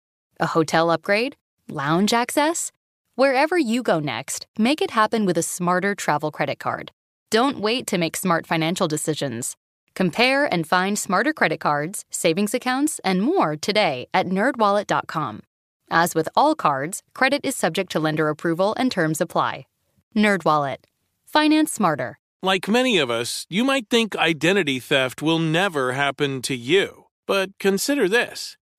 A 0.41 0.47
hotel 0.47 0.89
upgrade? 0.89 1.35
Lounge 1.69 2.13
access? 2.13 2.71
Wherever 3.13 3.59
you 3.59 3.83
go 3.83 3.99
next, 3.99 4.47
make 4.57 4.81
it 4.81 4.89
happen 4.89 5.23
with 5.23 5.37
a 5.37 5.43
smarter 5.43 5.93
travel 5.93 6.31
credit 6.31 6.57
card. 6.57 6.91
Don't 7.29 7.59
wait 7.59 7.85
to 7.87 7.99
make 7.99 8.17
smart 8.17 8.47
financial 8.47 8.87
decisions. 8.87 9.55
Compare 9.93 10.51
and 10.51 10.65
find 10.65 10.97
smarter 10.97 11.31
credit 11.31 11.59
cards, 11.59 12.05
savings 12.09 12.55
accounts, 12.55 12.99
and 13.03 13.21
more 13.21 13.55
today 13.55 14.07
at 14.15 14.25
nerdwallet.com. 14.25 15.43
As 15.91 16.15
with 16.15 16.27
all 16.35 16.55
cards, 16.55 17.03
credit 17.13 17.41
is 17.43 17.55
subject 17.55 17.91
to 17.91 17.99
lender 17.99 18.27
approval 18.27 18.73
and 18.79 18.91
terms 18.91 19.21
apply. 19.21 19.67
NerdWallet. 20.15 20.85
Finance 21.27 21.71
smarter. 21.71 22.17
Like 22.41 22.67
many 22.67 22.97
of 22.97 23.11
us, 23.11 23.45
you 23.47 23.63
might 23.63 23.91
think 23.91 24.15
identity 24.15 24.79
theft 24.79 25.21
will 25.21 25.37
never 25.37 25.91
happen 25.91 26.41
to 26.41 26.55
you. 26.55 27.05
But 27.27 27.51
consider 27.59 28.09
this 28.09 28.57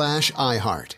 iHeart. 0.00 0.94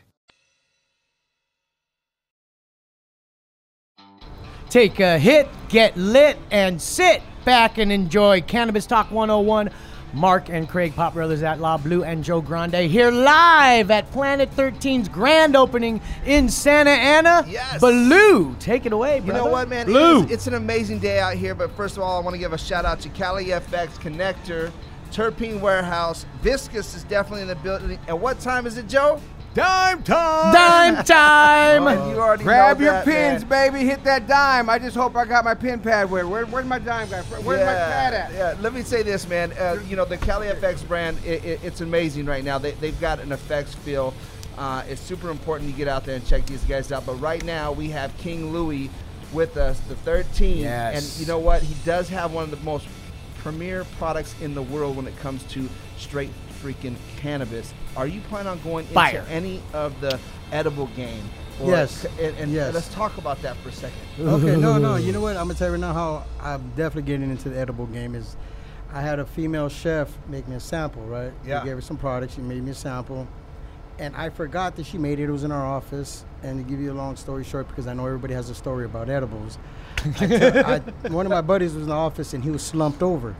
Take 4.71 5.01
a 5.01 5.19
hit, 5.19 5.49
get 5.69 5.97
lit, 5.97 6.37
and 6.51 6.81
sit 6.81 7.23
back 7.45 7.79
and 7.79 7.91
enjoy 7.91 8.43
Cannabis 8.43 8.87
Talk 8.87 9.11
101. 9.11 9.71
Mark 10.15 10.49
and 10.49 10.67
Craig 10.67 10.95
Pot 10.95 11.13
Brothers 11.13 11.43
at 11.43 11.61
Law 11.61 11.77
Blue 11.77 12.03
and 12.03 12.25
Joe 12.25 12.41
Grande 12.41 12.75
here 12.91 13.11
live 13.11 13.91
at 13.91 14.11
Planet 14.11 14.51
13's 14.57 15.07
grand 15.07 15.55
opening 15.55 16.01
in 16.25 16.49
Santa 16.49 16.89
Ana. 16.91 17.45
Yes. 17.47 17.79
Blue, 17.79 18.57
take 18.59 18.87
it 18.87 18.95
away, 18.95 19.21
You 19.25 19.35
know 19.35 19.45
what, 19.47 19.69
man? 19.69 19.85
Blue. 19.85 20.25
is- 20.25 20.31
it's 20.31 20.47
an 20.47 20.55
amazing 20.55 20.99
day 20.99 21.21
out 21.21 21.35
here. 21.35 21.55
But 21.55 21.71
first 21.77 21.99
of 21.99 22.03
all, 22.03 22.19
I 22.19 22.25
want 22.25 22.33
to 22.33 22.39
give 22.39 22.55
a 22.55 22.59
shout 22.59 22.87
out 22.87 23.01
to 23.01 23.11
Cali 23.11 23.47
FX 23.47 23.99
Connector, 23.99 24.73
Terpene 25.11 25.61
Warehouse. 25.61 26.27
Viscus 26.42 26.94
is 26.94 27.05
definitely 27.05 27.42
in 27.42 27.49
the 27.49 27.57
building. 27.57 27.99
And 28.09 28.21
what 28.21 28.40
time 28.40 28.66
is 28.66 28.77
it, 28.79 28.88
Joe? 28.88 29.21
Dime 29.55 30.03
time! 30.03 30.53
Dime 30.55 31.05
time! 31.05 31.83
Oh, 31.88 32.11
you 32.12 32.21
already 32.21 32.44
Grab 32.44 32.79
know 32.79 32.85
your 32.85 32.92
that, 32.92 33.05
pins, 33.05 33.44
man. 33.49 33.73
baby. 33.73 33.85
Hit 33.87 34.05
that 34.05 34.29
dime. 34.29 34.68
I 34.71 34.79
just 34.79 34.94
hope 34.94 35.16
I 35.16 35.25
got 35.25 35.44
my 35.44 35.55
pin 35.55 35.81
pad 35.81 36.11
with. 36.11 36.27
Where, 36.27 36.47
where's 36.47 36.66
my 36.66 36.79
dime 36.79 37.09
guy? 37.09 37.23
Where's 37.23 37.61
my 37.61 37.75
pad 37.75 38.14
at? 38.14 38.33
Yeah, 38.33 38.55
let 38.61 38.73
me 38.73 38.83
say 38.83 39.03
this, 39.03 39.27
man. 39.27 39.53
Uh, 39.59 39.81
you 39.88 39.97
know, 39.97 40.05
the 40.05 40.18
Cali 40.18 40.47
FX 40.49 40.87
brand, 40.87 41.18
it, 41.25 41.44
it, 41.44 41.61
it's 41.64 41.81
amazing 41.81 42.27
right 42.27 42.44
now. 42.44 42.59
They, 42.59 42.73
they've 42.73 43.01
got 43.01 43.18
an 43.21 43.33
effects 43.33 43.75
feel. 43.75 44.14
Uh, 44.59 44.85
it's 44.88 45.01
super 45.01 45.31
important 45.31 45.71
to 45.71 45.77
get 45.77 45.88
out 45.88 46.05
there 46.05 46.16
and 46.16 46.27
check 46.27 46.44
these 46.47 46.62
guys 46.64 46.92
out. 46.92 47.07
But 47.07 47.14
right 47.14 47.42
now, 47.44 47.73
we 47.73 47.88
have 47.90 48.16
King 48.18 48.53
Louis 48.53 48.90
with 49.33 49.57
us, 49.57 49.81
the 49.81 49.97
13. 49.97 50.59
Yes. 50.59 51.16
And 51.16 51.21
you 51.21 51.27
know 51.27 51.38
what? 51.38 51.62
He 51.62 51.75
does 51.85 52.09
have 52.11 52.33
one 52.33 52.44
of 52.44 52.51
the 52.51 52.57
most 52.59 52.87
premier 53.38 53.85
products 53.98 54.35
in 54.40 54.55
the 54.55 54.62
world 54.62 54.96
when 54.96 55.07
it 55.07 55.16
comes 55.18 55.42
to 55.44 55.68
straight 55.96 56.31
freaking 56.62 56.96
cannabis. 57.18 57.72
Are 57.96 58.07
you 58.07 58.20
planning 58.22 58.48
on 58.51 58.61
going 58.62 58.87
Fire. 58.87 59.20
into 59.20 59.31
any 59.31 59.62
of 59.72 60.01
the 60.01 60.18
edible 60.53 60.87
game? 60.88 61.22
Yes. 61.62 62.05
And, 62.20 62.37
and 62.37 62.53
Yes. 62.53 62.72
let's 62.74 62.88
talk 62.94 63.16
about 63.18 63.40
that 63.42 63.57
for 63.59 63.68
a 63.70 63.72
second. 63.72 63.98
Okay, 64.20 64.57
no, 64.57 64.79
no. 64.79 64.96
You 64.96 65.12
know 65.12 65.20
what? 65.27 65.37
I'm 65.37 65.46
gonna 65.48 65.55
tell 65.59 65.68
you 65.68 65.72
right 65.74 65.81
now 65.81 65.92
how 65.92 66.24
I'm 66.40 66.68
definitely 66.77 67.03
getting 67.11 67.31
into 67.31 67.48
the 67.48 67.59
edible 67.59 67.87
game 67.87 68.14
is. 68.14 68.37
I 68.90 69.03
had 69.03 69.18
a 69.18 69.27
female 69.27 69.68
chef 69.68 70.11
make 70.29 70.48
me 70.48 70.57
a 70.57 70.61
sample, 70.61 71.03
right? 71.03 71.31
Yeah. 71.44 71.61
I 71.61 71.64
gave 71.66 71.74
her 71.74 71.81
some 71.83 71.98
products. 71.98 72.35
She 72.37 72.40
made 72.40 72.62
me 72.62 72.70
a 72.70 72.74
sample, 72.74 73.29
and 73.98 74.16
I 74.16 74.31
forgot 74.31 74.77
that 74.77 74.87
she 74.87 74.96
made 74.96 75.20
it. 75.20 75.24
It 75.24 75.31
was 75.31 75.44
in 75.44 75.53
our 75.53 75.66
office. 75.66 76.24
And 76.42 76.64
to 76.64 76.70
give 76.70 76.81
you 76.81 76.90
a 76.92 76.94
long 76.94 77.14
story 77.16 77.44
short, 77.44 77.68
because 77.68 77.87
I 77.87 77.92
know 77.92 78.07
everybody 78.07 78.33
has 78.33 78.48
a 78.48 78.55
story 78.55 78.87
about 78.87 79.11
edibles, 79.11 79.59
I 80.05 80.27
tell- 80.27 80.67
I, 80.67 80.79
one 81.09 81.27
of 81.27 81.31
my 81.31 81.41
buddies 81.41 81.75
was 81.75 81.85
in 81.85 81.89
the 81.89 81.95
office 81.95 82.35
and 82.35 82.43
he 82.45 82.51
was 82.51 82.63
slumped 82.63 83.03
over, 83.03 83.35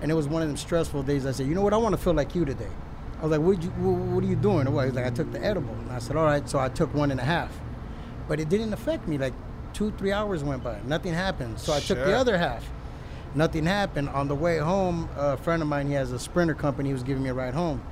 and 0.00 0.10
it 0.10 0.14
was 0.14 0.28
one 0.28 0.42
of 0.42 0.48
them 0.48 0.56
stressful 0.56 1.02
days. 1.04 1.26
I 1.26 1.32
said, 1.32 1.46
you 1.46 1.54
know 1.54 1.62
what? 1.62 1.72
I 1.74 1.76
want 1.76 1.94
to 1.94 2.00
feel 2.00 2.14
like 2.14 2.34
you 2.34 2.44
today. 2.44 2.70
I 3.18 3.22
was 3.22 3.32
like, 3.32 3.40
what, 3.40 3.62
you, 3.62 3.70
what, 3.70 3.92
what 4.14 4.24
are 4.24 4.26
you 4.26 4.36
doing? 4.36 4.70
What? 4.72 4.86
was 4.86 4.94
like, 4.94 5.06
I 5.06 5.10
took 5.10 5.30
the 5.32 5.44
edible. 5.44 5.74
And 5.74 5.90
I 5.90 5.98
said, 5.98 6.16
all 6.16 6.24
right. 6.24 6.48
So 6.48 6.58
I 6.58 6.68
took 6.68 6.94
one 6.94 7.10
and 7.10 7.18
a 7.20 7.24
half, 7.24 7.50
but 8.28 8.38
it 8.38 8.48
didn't 8.48 8.72
affect 8.72 9.08
me. 9.08 9.18
Like 9.18 9.34
two, 9.72 9.90
three 9.92 10.12
hours 10.12 10.44
went 10.44 10.62
by, 10.62 10.78
nothing 10.84 11.14
happened. 11.14 11.58
So 11.58 11.72
I 11.72 11.80
took 11.80 11.98
the 11.98 12.16
other 12.16 12.38
half. 12.38 12.64
Nothing 13.34 13.66
happened. 13.66 14.08
On 14.10 14.28
the 14.28 14.34
way 14.34 14.58
home, 14.58 15.08
a 15.16 15.36
friend 15.36 15.60
of 15.62 15.68
mine, 15.68 15.88
he 15.88 15.94
has 15.94 16.12
a 16.12 16.18
sprinter 16.18 16.54
company. 16.54 16.88
He 16.90 16.92
was 16.94 17.02
giving 17.02 17.22
me 17.22 17.28
a 17.30 17.34
ride 17.34 17.54
home. 17.54 17.82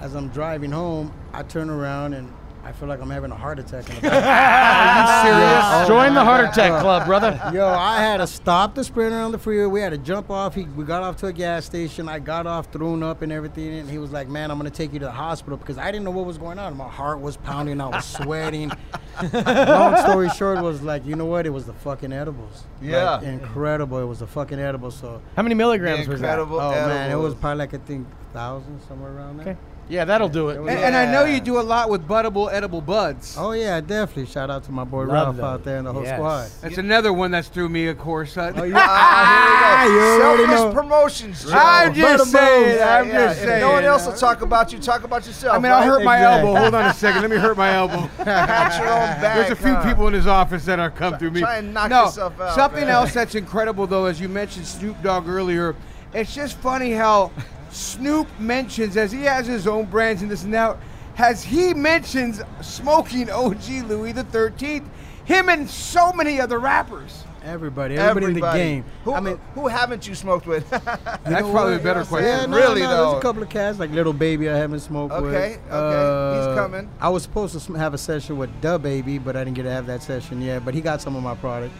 As 0.00 0.14
I'm 0.14 0.28
driving 0.28 0.70
home, 0.72 1.12
I 1.32 1.42
turn 1.42 1.70
around 1.70 2.12
and 2.14 2.32
I 2.64 2.72
feel 2.72 2.88
like 2.88 3.00
I'm 3.00 3.10
having 3.10 3.30
a 3.30 3.36
heart 3.36 3.58
attack. 3.58 3.88
In 3.90 3.96
the 3.96 4.00
back. 4.08 4.24
Are 4.24 5.26
you 5.26 5.32
serious? 5.34 5.64
Oh 5.64 5.88
Join 5.88 6.14
the 6.14 6.24
heart 6.24 6.46
God. 6.46 6.52
attack 6.52 6.80
club, 6.80 7.06
brother. 7.06 7.38
Yo, 7.54 7.66
I 7.68 8.00
had 8.00 8.16
to 8.18 8.26
stop 8.26 8.74
the 8.74 8.82
sprinter 8.82 9.18
on 9.18 9.32
the 9.32 9.38
freeway. 9.38 9.66
We 9.66 9.80
had 9.80 9.90
to 9.90 9.98
jump 9.98 10.30
off. 10.30 10.54
He, 10.54 10.62
we 10.64 10.84
got 10.84 11.02
off 11.02 11.16
to 11.18 11.26
a 11.26 11.32
gas 11.32 11.64
station. 11.66 12.08
I 12.08 12.18
got 12.18 12.46
off, 12.46 12.72
thrown 12.72 13.02
up, 13.02 13.22
and 13.22 13.30
everything. 13.30 13.74
And 13.78 13.90
he 13.90 13.98
was 13.98 14.10
like, 14.12 14.28
"Man, 14.28 14.50
I'm 14.50 14.56
gonna 14.58 14.70
take 14.70 14.92
you 14.92 14.98
to 15.00 15.04
the 15.04 15.10
hospital 15.12 15.56
because 15.58 15.76
I 15.78 15.90
didn't 15.92 16.04
know 16.04 16.10
what 16.10 16.24
was 16.24 16.38
going 16.38 16.58
on. 16.58 16.76
My 16.76 16.88
heart 16.88 17.20
was 17.20 17.36
pounding. 17.36 17.80
I 17.80 17.86
was 17.88 18.04
sweating. 18.04 18.72
Long 19.32 19.96
story 19.98 20.28
short 20.30 20.60
was 20.60 20.82
like, 20.82 21.06
you 21.06 21.14
know 21.16 21.26
what? 21.26 21.46
It 21.46 21.50
was 21.50 21.66
the 21.66 21.72
fucking 21.72 22.12
edibles. 22.12 22.64
Like, 22.80 22.90
Yeah. 22.90 23.20
incredible. 23.22 23.98
It 23.98 24.04
was 24.06 24.18
the 24.20 24.26
fucking 24.26 24.58
edibles. 24.58 24.96
So 24.96 25.22
How 25.36 25.42
many 25.42 25.54
milligrams 25.54 26.08
was 26.08 26.20
that? 26.20 26.30
Incredible 26.38 26.60
Oh 26.60 26.70
man, 26.72 27.10
it 27.10 27.14
was 27.16 27.34
probably 27.34 27.58
like 27.58 27.74
I 27.74 27.78
think 27.78 28.08
thousand 28.32 28.80
somewhere 28.88 29.12
around 29.12 29.38
there. 29.38 29.48
Okay. 29.50 29.58
Yeah, 29.88 30.06
that'll 30.06 30.30
do 30.30 30.48
it. 30.48 30.56
And, 30.58 30.68
and 30.70 30.96
I 30.96 31.04
know 31.12 31.24
you 31.26 31.40
do 31.40 31.58
a 31.58 31.62
lot 31.62 31.90
with 31.90 32.08
buddable 32.08 32.50
edible 32.50 32.80
buds. 32.80 33.36
Oh 33.38 33.52
yeah, 33.52 33.80
definitely. 33.82 34.26
Shout 34.26 34.48
out 34.50 34.64
to 34.64 34.72
my 34.72 34.84
boy 34.84 35.00
Love 35.04 35.08
Ralph 35.12 35.36
those. 35.36 35.44
out 35.44 35.64
there 35.64 35.76
and 35.76 35.86
the 35.86 35.92
whole 35.92 36.02
Yes. 36.04 36.16
squad. 36.16 36.48
That's 36.62 36.78
another 36.78 37.12
one 37.12 37.30
that's 37.32 37.48
through 37.48 37.68
me, 37.68 37.88
of 37.88 37.98
course. 37.98 38.34
Oh, 38.38 38.48
you- 38.64 38.72
Ah, 38.76 39.84
here 39.86 40.38
we 40.38 40.46
go. 40.46 40.56
Selfish 40.56 40.74
promotions. 40.74 41.44
Joe. 41.44 41.50
I'm 41.54 41.92
just 41.94 42.30
saying. 42.32 42.82
I'm 42.82 43.08
yeah. 43.08 43.12
just 43.26 43.40
If 43.40 43.44
saying. 43.48 43.60
no 43.60 43.72
one 43.72 43.84
else 43.84 44.06
will 44.06 44.14
talk 44.14 44.40
about 44.42 44.72
you. 44.72 44.78
Talk 44.78 45.04
about 45.04 45.26
yourself. 45.26 45.54
I 45.54 45.58
mean, 45.58 45.70
I'll 45.72 45.80
right? 45.80 45.86
hurt 45.86 46.02
my 46.04 46.16
Exactly. 46.16 46.48
elbow. 46.48 46.60
Hold 46.60 46.74
on 46.74 46.84
a 46.86 46.94
second. 46.94 47.20
Let 47.22 47.30
me 47.30 47.36
hurt 47.36 47.56
my 47.56 47.72
elbow. 47.74 48.08
Pat 48.24 48.78
your 48.78 48.88
own 48.88 49.20
back, 49.20 49.36
There's 49.36 49.50
a 49.50 49.56
few 49.56 49.74
huh? 49.74 49.84
people 49.88 50.08
in 50.08 50.14
his 50.14 50.26
office 50.26 50.64
that 50.64 50.78
are 50.78 50.90
come 50.90 51.18
through 51.18 51.32
me. 51.32 51.40
try 51.40 51.58
and 51.58 51.74
knock 51.74 51.90
no, 51.90 52.04
yourself 52.06 52.40
out, 52.40 52.54
Something 52.54 52.82
man. 52.82 52.90
else 52.90 53.12
that's 53.12 53.34
incredible, 53.34 53.86
though, 53.86 54.06
as 54.06 54.20
you 54.20 54.28
mentioned 54.30 54.66
Snoop 54.66 55.00
Dogg 55.02 55.28
earlier, 55.28 55.76
it's 56.14 56.34
just 56.34 56.56
funny 56.58 56.92
how 56.92 57.30
Snoop 57.74 58.28
mentions, 58.38 58.96
as 58.96 59.10
he 59.10 59.22
has 59.22 59.46
his 59.48 59.66
own 59.66 59.86
brands 59.86 60.22
and 60.22 60.30
this 60.30 60.44
and 60.44 60.54
that, 60.54 60.76
as 61.18 61.42
he 61.42 61.74
mentions 61.74 62.40
smoking 62.60 63.28
OG 63.30 63.68
Louis 63.88 64.12
the 64.12 64.22
13th, 64.24 64.86
him 65.24 65.48
and 65.48 65.68
so 65.68 66.12
many 66.12 66.40
other 66.40 66.60
rappers. 66.60 67.24
Everybody, 67.42 67.96
everybody, 67.98 68.32
in 68.34 68.40
the 68.40 68.52
game. 68.52 68.84
Who, 69.04 69.12
I 69.12 69.20
mean, 69.20 69.38
who 69.54 69.66
haven't 69.66 70.06
you 70.06 70.14
smoked 70.14 70.46
with? 70.46 70.62
you 70.72 70.78
That's 70.78 71.24
probably 71.24 71.72
what? 71.72 71.80
a 71.80 71.84
better 71.84 72.00
Yeah, 72.00 72.06
question. 72.06 72.50
no, 72.52 72.56
Really, 72.56 72.80
no, 72.82 72.88
though. 72.88 73.04
There's 73.10 73.18
a 73.18 73.22
couple 73.22 73.42
of 73.42 73.48
cats 73.50 73.78
like 73.78 73.90
Little 73.90 74.12
Baby 74.14 74.48
I 74.48 74.56
haven't 74.56 74.80
smoked 74.80 75.12
with. 75.12 75.24
Okay, 75.34 75.58
okay, 75.70 76.38
he's 76.38 76.46
Uh, 76.46 76.54
coming. 76.54 76.88
I 77.00 77.08
was 77.10 77.22
supposed 77.24 77.58
to 77.60 77.72
have 77.74 77.92
a 77.92 77.98
session 77.98 78.38
with 78.38 78.48
Da 78.62 78.78
Baby, 78.78 79.18
but 79.18 79.36
I 79.36 79.42
didn't 79.44 79.56
get 79.56 79.64
to 79.64 79.70
have 79.70 79.86
that 79.88 80.02
session 80.02 80.40
yet. 80.40 80.64
But 80.64 80.74
he 80.74 80.80
got 80.80 81.02
some 81.02 81.16
of 81.16 81.22
my 81.22 81.34
product. 81.34 81.74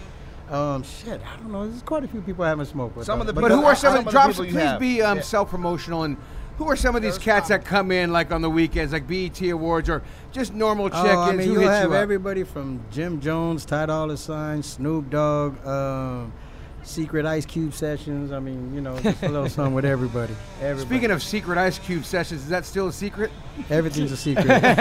Um, 0.50 0.82
shit, 0.82 1.20
I 1.26 1.36
don't 1.36 1.52
know. 1.52 1.66
There's 1.68 1.82
quite 1.82 2.04
a 2.04 2.08
few 2.08 2.20
people 2.20 2.44
I 2.44 2.48
haven't 2.48 2.66
smoked 2.66 2.96
with. 2.96 3.06
Some 3.06 3.20
of 3.20 3.26
the 3.26 3.32
But 3.32 3.50
who 3.50 3.64
are 3.64 3.74
some, 3.74 3.96
of 3.96 4.04
the 4.04 4.10
drops? 4.10 4.36
Please 4.36 4.54
have. 4.54 4.78
be 4.78 5.00
um, 5.02 5.16
Yeah. 5.18 5.22
self-promotional 5.22 6.02
and. 6.04 6.16
Who 6.58 6.68
are 6.70 6.76
some 6.76 6.94
of 6.94 7.02
these 7.02 7.18
cats 7.18 7.48
that 7.48 7.64
come 7.64 7.90
in 7.90 8.12
like 8.12 8.30
on 8.30 8.40
the 8.40 8.48
weekends, 8.48 8.92
like 8.92 9.08
BET 9.08 9.40
Awards 9.42 9.90
or 9.90 10.04
just 10.30 10.54
normal 10.54 10.88
check-ins? 10.88 11.10
Oh, 11.12 11.22
I 11.22 11.32
mean, 11.32 11.48
Who 11.48 11.58
hits 11.58 11.68
have 11.68 11.90
you 11.90 11.96
everybody 11.96 12.44
from 12.44 12.80
Jim 12.92 13.20
Jones, 13.20 13.64
Ty 13.64 13.86
Dolla 13.86 14.16
Sign, 14.16 14.62
Snoop 14.62 15.10
Dogg, 15.10 15.66
um, 15.66 16.32
Secret 16.86 17.24
Ice 17.26 17.46
Cube 17.46 17.72
sessions. 17.72 18.30
I 18.32 18.38
mean, 18.40 18.74
you 18.74 18.80
know, 18.80 18.98
just 19.00 19.22
a 19.22 19.28
little 19.28 19.48
something 19.48 19.74
with 19.74 19.84
everybody. 19.84 20.34
everybody. 20.60 20.86
Speaking 20.88 21.10
of 21.10 21.22
secret 21.22 21.56
Ice 21.58 21.78
Cube 21.78 22.04
sessions, 22.04 22.42
is 22.42 22.48
that 22.48 22.64
still 22.64 22.88
a 22.88 22.92
secret? 22.92 23.30
Everything's 23.70 24.12
a 24.12 24.16
secret. 24.16 24.46
Everything's 24.50 24.74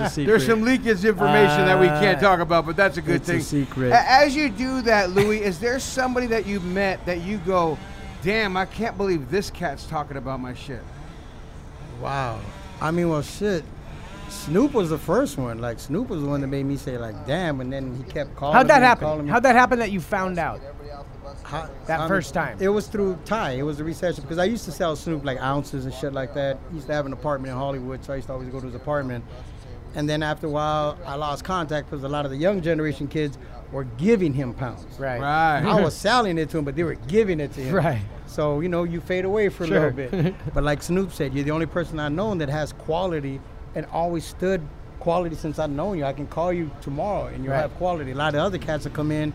a 0.00 0.08
secret. 0.10 0.26
There's 0.26 0.46
some 0.46 0.62
leakage 0.62 1.04
information 1.04 1.64
that 1.66 1.78
we 1.78 1.86
can't 1.86 2.18
Uh, 2.18 2.20
talk 2.20 2.40
about, 2.40 2.66
but 2.66 2.76
that's 2.76 2.96
a 2.96 3.02
good 3.02 3.16
it's 3.16 3.28
a 3.28 3.32
thing. 3.32 3.40
secret. 3.42 3.92
As 3.92 4.34
you 4.34 4.48
do 4.48 4.82
that, 4.82 5.10
Louis, 5.10 5.42
is 5.42 5.58
there 5.58 5.78
somebody 5.78 6.26
that 6.28 6.46
you 6.46 6.60
met 6.60 7.04
that 7.06 7.22
you 7.22 7.38
go, 7.38 7.78
damn, 8.22 8.56
I 8.56 8.64
can't 8.66 8.96
believe 8.96 9.30
this 9.30 9.50
cat's 9.50 9.84
talking 9.86 10.16
about 10.16 10.40
my 10.40 10.54
shit? 10.54 10.82
Wow. 12.00 12.40
I 12.80 12.90
mean, 12.90 13.08
well, 13.08 13.22
shit. 13.22 13.64
Snoop 14.30 14.72
was 14.74 14.90
the 14.90 14.98
first 14.98 15.38
one. 15.38 15.58
Like 15.58 15.78
Snoop 15.78 16.08
was 16.08 16.22
the 16.22 16.28
one 16.28 16.40
that 16.40 16.46
made 16.48 16.64
me 16.66 16.76
say, 16.76 16.98
like, 16.98 17.26
damn. 17.26 17.60
And 17.60 17.72
then 17.72 17.94
he 17.96 18.02
kept 18.04 18.34
calling. 18.36 18.54
How'd 18.56 18.68
that 18.68 18.80
me 18.82 18.86
and 18.86 18.98
calling 19.00 19.12
happen? 19.16 19.26
me. 19.26 19.30
How'd 19.32 19.42
that 19.44 19.54
happen 19.54 19.78
that 19.78 19.90
you 19.90 20.00
found 20.00 20.38
out? 20.38 20.60
How- 21.44 21.68
That 21.86 21.98
I 22.00 22.02
mean, 22.02 22.08
first 22.08 22.34
time. 22.34 22.58
It 22.60 22.68
was 22.68 22.86
through 22.88 23.18
Ty. 23.24 23.52
It 23.52 23.62
was 23.62 23.78
the 23.78 23.84
reception 23.84 24.22
because 24.22 24.38
I 24.38 24.44
used 24.44 24.64
to 24.66 24.72
sell 24.72 24.94
Snoop 24.96 25.24
like 25.24 25.40
ounces 25.40 25.84
and 25.86 25.94
shit 25.94 26.12
like 26.12 26.34
that. 26.34 26.58
He 26.70 26.76
used 26.76 26.88
to 26.88 26.92
have 26.94 27.06
an 27.06 27.12
apartment 27.12 27.52
in 27.52 27.58
Hollywood, 27.58 28.04
so 28.04 28.12
I 28.12 28.16
used 28.16 28.28
to 28.28 28.34
always 28.34 28.48
go 28.48 28.60
to 28.60 28.66
his 28.66 28.74
apartment. 28.74 29.24
And 29.94 30.08
then 30.08 30.22
after 30.22 30.46
a 30.46 30.50
while, 30.50 30.98
I 31.06 31.14
lost 31.14 31.44
contact 31.44 31.88
because 31.90 32.04
a 32.04 32.08
lot 32.08 32.24
of 32.26 32.30
the 32.30 32.36
young 32.36 32.60
generation 32.60 33.08
kids 33.08 33.38
were 33.72 33.84
giving 33.84 34.34
him 34.34 34.52
pounds. 34.52 34.98
Right. 34.98 35.20
Right. 35.20 35.62
I 35.64 35.80
was 35.80 35.94
selling 36.08 36.36
it 36.38 36.50
to 36.50 36.58
him, 36.58 36.64
but 36.64 36.76
they 36.76 36.84
were 36.84 36.94
giving 36.94 37.40
it 37.40 37.52
to 37.54 37.60
him. 37.62 37.74
Right. 37.74 38.02
So 38.26 38.60
you 38.60 38.68
know, 38.68 38.84
you 38.84 39.00
fade 39.00 39.24
away 39.24 39.48
for 39.48 39.64
a 39.64 39.66
Sure. 39.66 39.90
little 39.90 40.20
bit. 40.22 40.34
but 40.54 40.64
like 40.64 40.82
Snoop 40.82 41.12
said, 41.12 41.32
you're 41.34 41.44
the 41.44 41.50
only 41.50 41.66
person 41.66 41.98
I've 41.98 42.12
known 42.12 42.36
that 42.38 42.50
has 42.50 42.72
quality 42.74 43.40
and 43.78 43.86
always 43.92 44.24
stood 44.24 44.60
quality 44.98 45.36
since 45.36 45.60
I've 45.60 45.70
known 45.70 45.96
you. 45.98 46.04
I 46.04 46.12
can 46.12 46.26
call 46.26 46.52
you 46.52 46.68
tomorrow 46.80 47.26
and 47.28 47.44
you'll 47.44 47.52
Right. 47.52 47.60
have 47.60 47.74
quality. 47.76 48.10
A 48.10 48.14
lot 48.16 48.34
of 48.34 48.40
other 48.40 48.58
cats 48.58 48.84
will 48.84 48.90
come 48.92 49.12
in 49.12 49.32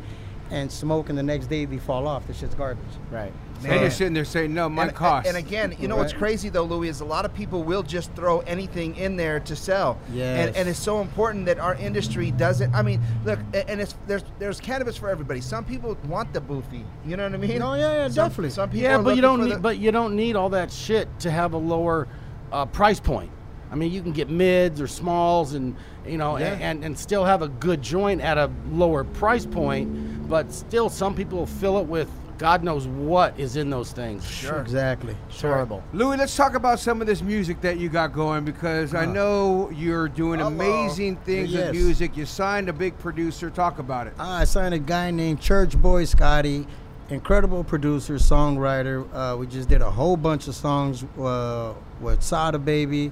and 0.52 0.70
smoke, 0.70 1.08
and 1.10 1.18
the 1.18 1.24
next 1.24 1.48
day 1.48 1.64
they 1.66 1.78
fall 1.78 2.06
off. 2.06 2.28
The 2.28 2.34
shit's 2.34 2.54
garbage. 2.54 2.84
Right. 3.10 3.32
And 3.66 3.80
you're 3.80 3.90
sitting 3.90 4.14
there 4.14 4.26
saying, 4.26 4.54
no, 4.54 4.68
my 4.68 4.84
and, 4.88 4.94
cost. 4.94 5.26
and 5.26 5.38
again, 5.38 5.74
you 5.80 5.88
know 5.88 5.96
what's 5.96 6.12
crazy 6.12 6.50
though, 6.50 6.66
Louis, 6.66 6.90
is 6.90 7.00
a 7.00 7.06
lot 7.06 7.24
of 7.24 7.34
people 7.34 7.64
will 7.64 7.82
just 7.82 8.12
throw 8.14 8.42
anything 8.42 8.98
in 8.98 9.16
there 9.16 9.40
to 9.40 9.56
sell. 9.56 9.98
Yes. 10.12 10.48
And, 10.50 10.58
and 10.58 10.68
it's 10.70 10.78
so 10.78 11.00
important 11.00 11.46
that 11.46 11.60
our 11.60 11.76
industry 11.76 12.32
doesn't. 12.32 12.76
I 12.76 12.82
mean, 12.82 13.02
look, 13.24 13.40
and 13.54 13.80
it's 13.80 13.96
there's 14.06 14.26
there's 14.38 14.60
cannabis 14.60 14.98
for 14.98 15.10
everybody. 15.10 15.40
Some 15.40 15.64
people 15.64 15.98
want 16.10 16.34
the 16.34 16.42
boofy. 16.42 16.84
You 17.06 17.16
know 17.16 17.24
what 17.24 17.34
I 17.34 17.38
mean? 17.38 17.58
No, 17.60 17.74
yeah, 17.76 17.94
yeah, 17.94 18.08
Some- 18.10 18.16
definitely. 18.28 18.50
Some 18.50 18.70
people. 18.70 18.84
Yeah, 18.84 18.98
but 19.02 19.16
you 19.16 19.22
don't 19.22 19.46
need. 19.46 19.54
the- 19.54 19.60
but 19.60 19.78
you 19.78 19.94
don't 19.94 20.14
need 20.18 20.36
all 20.36 20.50
that 20.50 20.70
shit 20.70 21.08
to 21.22 21.32
have 21.32 21.54
a 21.54 21.58
lower 21.58 22.10
uh, 22.52 22.66
price 22.66 23.00
point. 23.00 23.32
I 23.74 23.76
mean, 23.76 23.92
you 23.92 24.04
can 24.04 24.12
get 24.12 24.30
mids 24.30 24.80
or 24.80 24.86
smalls, 24.88 25.56
and 25.56 25.76
you 26.08 26.20
know, 26.20 26.38
Yeah. 26.38 26.54
and, 26.62 26.84
and 26.86 26.98
still 26.98 27.26
have 27.26 27.42
a 27.42 27.48
good 27.48 27.82
joint 27.82 28.22
at 28.22 28.38
a 28.38 28.52
lower 28.72 29.04
price 29.04 29.48
point. 29.48 30.30
But 30.30 30.54
still, 30.54 30.90
some 30.90 31.16
people 31.16 31.40
will 31.40 31.48
fill 31.48 31.80
it 31.80 31.88
with 31.88 32.08
God 32.38 32.64
knows 32.64 32.88
what 32.88 33.40
is 33.40 33.56
in 33.56 33.70
those 33.72 33.92
things. 33.92 34.28
Sure. 34.30 34.60
Exactly. 34.60 35.16
It's 35.30 35.42
horrible. 35.42 35.84
Louis, 35.94 36.18
let's 36.18 36.36
talk 36.36 36.56
about 36.56 36.80
some 36.80 37.00
of 37.02 37.08
this 37.08 37.22
music 37.22 37.62
that 37.62 37.78
you 37.78 37.90
got 37.90 38.12
going 38.14 38.44
because 38.44 38.94
I 38.94 39.06
know 39.06 39.72
you're 39.72 40.08
doing 40.10 40.40
Hello. 40.40 40.52
amazing 40.52 41.16
things 41.18 41.52
Yes. 41.52 41.72
with 41.72 41.76
music. 41.82 42.16
You 42.18 42.26
signed 42.26 42.70
a 42.70 42.74
big 42.74 42.98
producer. 43.00 43.50
Talk 43.50 43.80
about 43.80 44.08
it. 44.08 44.14
I 44.20 44.44
signed 44.44 44.74
a 44.74 44.80
guy 44.80 45.10
named 45.12 45.42
Church 45.42 45.80
Boy 45.80 46.06
Scotty, 46.06 46.68
incredible 47.10 47.64
producer, 47.64 48.16
songwriter. 48.16 49.06
Uh, 49.14 49.38
we 49.38 49.48
just 49.48 49.70
did 49.70 49.82
a 49.82 49.90
whole 49.92 50.18
bunch 50.18 50.48
of 50.48 50.56
songs 50.56 51.06
uh, 51.22 51.74
with 52.02 52.22
Sada 52.22 52.60
Baby. 52.60 53.12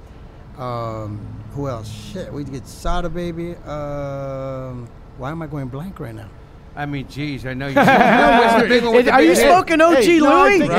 Um, 0.61 1.19
who 1.53 1.67
else? 1.67 1.91
Shit, 1.91 2.31
we 2.31 2.43
get 2.43 2.67
Sada 2.67 3.09
Baby. 3.09 3.55
Um, 3.65 4.87
why 5.17 5.31
am 5.31 5.41
I 5.41 5.47
going 5.47 5.67
blank 5.67 5.99
right 5.99 6.15
now? 6.15 6.29
I 6.73 6.85
mean, 6.85 7.05
geez, 7.09 7.45
I 7.45 7.53
know 7.53 7.67
you. 7.69 7.75
What's 7.75 8.61
the 8.63 8.67
big 8.69 8.83
one 8.85 8.95
with 8.95 9.05
the 9.05 9.11
Are 9.11 9.21
you 9.21 9.35
smoking 9.35 9.81
OG 9.81 9.95
Hey, 9.97 10.19
no, 10.19 10.31
I 10.31 10.47
Louis? 10.47 10.59
think 10.59 10.71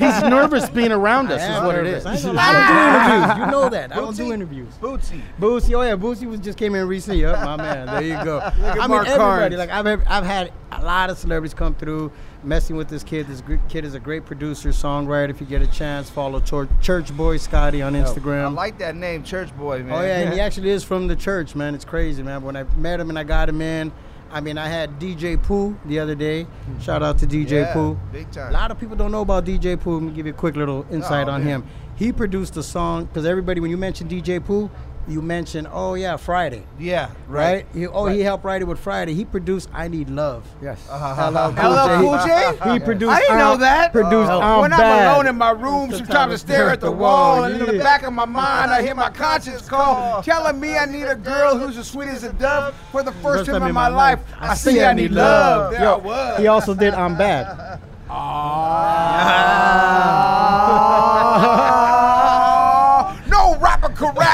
he- 0.00 0.04
he- 0.06 0.12
he's 0.12 0.22
nervous 0.24 0.68
being 0.70 0.90
around 0.90 1.30
us. 1.30 1.40
Is 1.40 1.62
what 1.64 1.76
it 1.76 1.82
nervous. 1.84 2.04
is. 2.24 2.26
I 2.26 2.32
don't, 2.32 2.38
I 2.38 2.52
don't 2.58 2.66
do 2.66 3.14
interviews. 3.22 3.46
You 3.46 3.52
know 3.52 3.68
that. 3.68 3.92
I 3.92 3.94
don't 3.96 4.16
do 4.16 4.32
interviews. 4.32 4.74
Bootsy. 4.80 5.20
Bootsy, 5.38 5.74
oh 5.78 5.82
yeah, 5.82 5.94
Bootsy 5.94 6.26
was 6.26 6.40
just 6.40 6.58
came 6.58 6.74
in 6.74 6.88
recently. 6.88 7.20
Yep, 7.20 7.44
my 7.44 7.56
man. 7.56 7.86
There 7.86 8.02
you 8.02 8.24
go. 8.24 8.40
at 8.40 8.54
I 8.58 8.74
mean, 8.80 8.88
Mark 8.88 9.06
everybody. 9.06 9.54
Carnes. 9.54 9.56
Like 9.56 9.70
I've 9.70 9.86
I've 10.08 10.24
had 10.24 10.52
a 10.72 10.82
lot 10.84 11.10
of 11.10 11.18
celebrities 11.18 11.54
come 11.54 11.76
through, 11.76 12.10
messing 12.44 12.76
with 12.76 12.88
this 12.88 13.02
kid. 13.02 13.26
This 13.26 13.42
kid 13.68 13.84
is 13.84 13.94
a 13.94 14.00
great 14.00 14.24
producer, 14.24 14.68
songwriter. 14.70 15.30
If 15.30 15.40
you 15.40 15.46
get 15.46 15.62
a 15.62 15.66
chance, 15.66 16.10
follow 16.10 16.40
Church, 16.40 17.16
Boy 17.16 17.36
Scotty 17.38 17.82
on 17.82 17.94
Instagram. 17.94 18.44
I 18.44 18.48
like 18.48 18.78
that 18.78 18.96
name, 18.96 19.22
Church 19.24 19.54
Boy, 19.56 19.82
man. 19.82 19.92
Oh 19.92 20.00
yeah, 20.02 20.20
and 20.20 20.34
he 20.34 20.40
actually 20.46 20.70
is 20.70 20.84
from 20.84 21.06
the 21.08 21.16
church, 21.16 21.54
man. 21.54 21.74
It's 21.74 21.84
crazy, 21.84 22.22
man. 22.22 22.42
When 22.42 22.56
I 22.56 22.64
met 22.76 23.00
him 23.00 23.08
and 23.10 23.18
I 23.18 23.24
got 23.24 23.48
him 23.48 23.60
in, 23.60 23.92
I 24.30 24.40
mean, 24.40 24.58
I 24.58 24.68
had 24.68 24.98
DJ 24.98 25.40
Pooh 25.40 25.76
the 25.84 25.98
other 26.00 26.14
day. 26.14 26.46
Shout 26.80 27.02
out 27.02 27.18
to 27.18 27.26
DJ 27.26 27.50
Yeah, 27.50 27.72
Pooh. 27.72 27.98
big 28.12 28.30
time. 28.32 28.50
A 28.50 28.52
lot 28.52 28.70
of 28.70 28.78
people 28.80 28.96
don't 28.96 29.12
know 29.12 29.20
about 29.22 29.44
DJ 29.44 29.78
Pooh. 29.80 29.94
Let 29.94 30.02
me 30.02 30.12
give 30.12 30.26
you 30.26 30.32
a 30.32 30.36
quick 30.36 30.56
little 30.56 30.84
insight 30.90 31.28
Oh, 31.28 31.32
on 31.32 31.44
man. 31.44 31.62
him. 31.62 31.66
He 31.96 32.10
produced 32.12 32.56
a 32.56 32.62
song 32.62 33.04
because 33.04 33.24
everybody, 33.26 33.60
when 33.60 33.70
you 33.70 33.76
mention 33.76 34.08
DJ 34.08 34.44
Pooh, 34.44 34.68
you 35.06 35.20
mentioned, 35.20 35.68
oh 35.70 35.94
yeah, 35.94 36.16
Friday, 36.16 36.64
Yeah. 36.78 37.10
right? 37.28 37.54
Right. 37.54 37.66
He, 37.74 37.86
oh, 37.86 38.06
he 38.06 38.20
helped 38.20 38.44
write 38.44 38.62
it 38.62 38.66
with 38.66 38.78
Friday. 38.78 39.12
He 39.14 39.24
produced 39.24 39.68
"I 39.74 39.88
Need 39.88 40.08
Love." 40.10 40.44
Yes. 40.62 40.80
Hello, 40.90 41.50
Hello, 41.52 42.00
Cool 42.00 42.18
J? 42.26 42.72
He 42.72 42.78
produced. 42.80 43.12
I 43.12 43.20
didn't 43.20 43.38
know 43.38 43.56
that. 43.58 43.92
Produced 43.92 44.30
Uh, 44.30 44.58
when 44.60 44.72
I'm 44.72 44.80
I'm 44.80 44.80
Bad. 44.80 45.14
alone 45.14 45.26
in 45.26 45.36
my 45.36 45.50
room, 45.50 45.90
sometimes 45.92 46.32
I 46.32 46.36
stare 46.36 46.70
at 46.70 46.80
the 46.80 46.90
wall, 46.90 47.44
and 47.44 47.60
in 47.60 47.66
the 47.76 47.82
back 47.82 48.02
of 48.02 48.12
my 48.12 48.24
mind, 48.24 48.70
I 48.70 48.82
hear 48.82 48.94
my 48.94 49.10
conscience 49.10 49.68
call, 49.68 50.22
telling 50.22 50.58
me 50.58 50.76
I 50.78 50.86
need 50.86 51.04
a 51.04 51.14
girl 51.16 51.58
who's 51.58 51.76
as 51.76 51.86
sweet 51.88 52.08
as 52.08 52.24
a 52.24 52.32
dove. 52.32 52.74
For 52.90 53.02
the 53.02 53.12
first 53.12 53.50
time 53.50 53.62
in 53.64 53.74
my 53.74 53.88
life, 53.88 54.20
I 54.40 54.54
see 54.54 54.82
I 54.82 54.94
need 54.94 55.10
love. 55.12 55.72
There 55.72 55.80
I 55.80 55.84
Yo, 55.84 55.98
was. 55.98 56.38
He 56.38 56.46
also 56.46 56.74
did 56.74 56.94
"I'm 56.94 57.16
Bad." 57.16 57.80
Ah. 58.16 60.23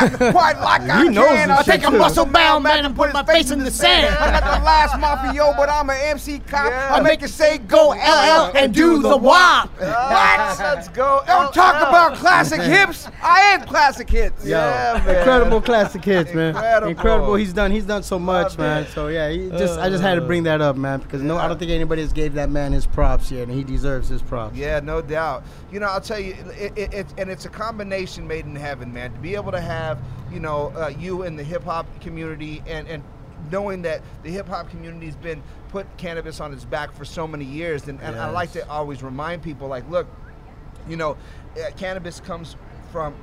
quite 0.32 0.58
like 0.60 0.82
I 0.82 1.02
He 1.04 1.08
knows 1.10 1.28
can. 1.28 1.50
I 1.50 1.62
shit 1.62 1.80
take 1.80 1.86
a 1.86 1.90
muscle 1.90 2.24
bound 2.26 2.64
man 2.64 2.84
and 2.84 2.94
put 2.96 3.12
my 3.12 3.24
face 3.24 3.50
in 3.50 3.60
the 3.60 3.70
sand. 3.70 4.14
I'm 4.16 4.32
not 4.32 4.58
the 4.58 4.64
last 4.64 4.94
mafio, 4.94 5.56
but 5.56 5.68
I'm 5.68 5.90
an 5.90 5.96
MC 6.00 6.38
cop. 6.40 6.72
I 6.72 7.00
make 7.00 7.22
it 7.22 7.28
say 7.28 7.58
go 7.58 7.90
LL 7.90 8.56
and 8.56 8.74
do 8.74 9.02
the 9.02 9.16
WAP. 9.16 9.70
Ah, 9.82 10.56
Let's 10.74 10.88
go. 10.88 11.22
Don't 11.26 11.52
talk 11.52 11.76
about 11.76 12.14
classic 12.16 12.60
hips. 12.62 13.08
I 13.22 13.40
am 13.54 13.66
classic 13.66 14.08
hits. 14.08 14.44
Yeah. 14.44 14.96
Incredible 14.96 15.60
classic 15.60 16.04
hits, 16.04 16.32
man. 16.34 16.48
Incredible. 16.48 16.88
Incredible. 16.90 17.34
He's 17.34 17.52
done. 17.52 17.70
He's 17.70 17.86
done 17.86 18.02
so 18.02 18.18
much, 18.18 18.58
man. 18.58 18.86
So 18.88 19.08
yeah, 19.08 19.34
just 19.58 19.78
I 19.78 19.88
just 19.88 20.02
had 20.02 20.14
to 20.16 20.20
bring 20.20 20.44
that 20.44 20.60
up, 20.60 20.76
man, 20.76 21.00
because 21.00 21.22
no, 21.22 21.36
I 21.36 21.48
don't 21.48 21.58
think 21.58 21.70
anybody 21.70 22.02
has 22.02 22.12
gave 22.12 22.34
that 22.34 22.50
man 22.50 22.72
his 22.72 22.86
props 22.86 23.30
yet, 23.30 23.48
and 23.48 23.52
he 23.52 23.64
deserves 23.64 24.08
his 24.08 24.22
props. 24.22 24.56
Yeah, 24.56 24.80
no 24.80 25.00
doubt. 25.02 25.44
You 25.72 25.80
know, 25.80 25.86
I'll 25.86 26.00
tell 26.00 26.18
you, 26.18 26.34
it, 26.58 26.76
it, 26.76 26.94
it, 26.94 27.14
and 27.16 27.30
it's 27.30 27.44
a 27.44 27.48
combination 27.48 28.26
made 28.26 28.44
in 28.44 28.56
heaven, 28.56 28.92
man. 28.92 29.12
To 29.12 29.18
be 29.20 29.34
able 29.34 29.52
to 29.52 29.60
have, 29.60 30.00
you 30.32 30.40
know, 30.40 30.72
uh, 30.76 30.88
you 30.88 31.22
in 31.22 31.36
the 31.36 31.44
hip 31.44 31.64
hop 31.64 31.86
community 32.00 32.62
and, 32.66 32.88
and 32.88 33.04
knowing 33.50 33.82
that 33.82 34.02
the 34.22 34.30
hip 34.30 34.48
hop 34.48 34.68
community's 34.68 35.16
been 35.16 35.42
put 35.68 35.86
cannabis 35.96 36.40
on 36.40 36.52
its 36.52 36.64
back 36.64 36.92
for 36.92 37.04
so 37.04 37.26
many 37.26 37.44
years. 37.44 37.86
And, 37.88 38.00
and 38.00 38.16
I 38.16 38.30
like 38.30 38.52
to 38.52 38.68
always 38.68 39.02
remind 39.02 39.42
people, 39.42 39.68
like, 39.68 39.88
look, 39.88 40.08
you 40.88 40.96
know, 40.96 41.16
uh, 41.56 41.70
cannabis 41.76 42.20
comes 42.20 42.56
from 42.90 43.14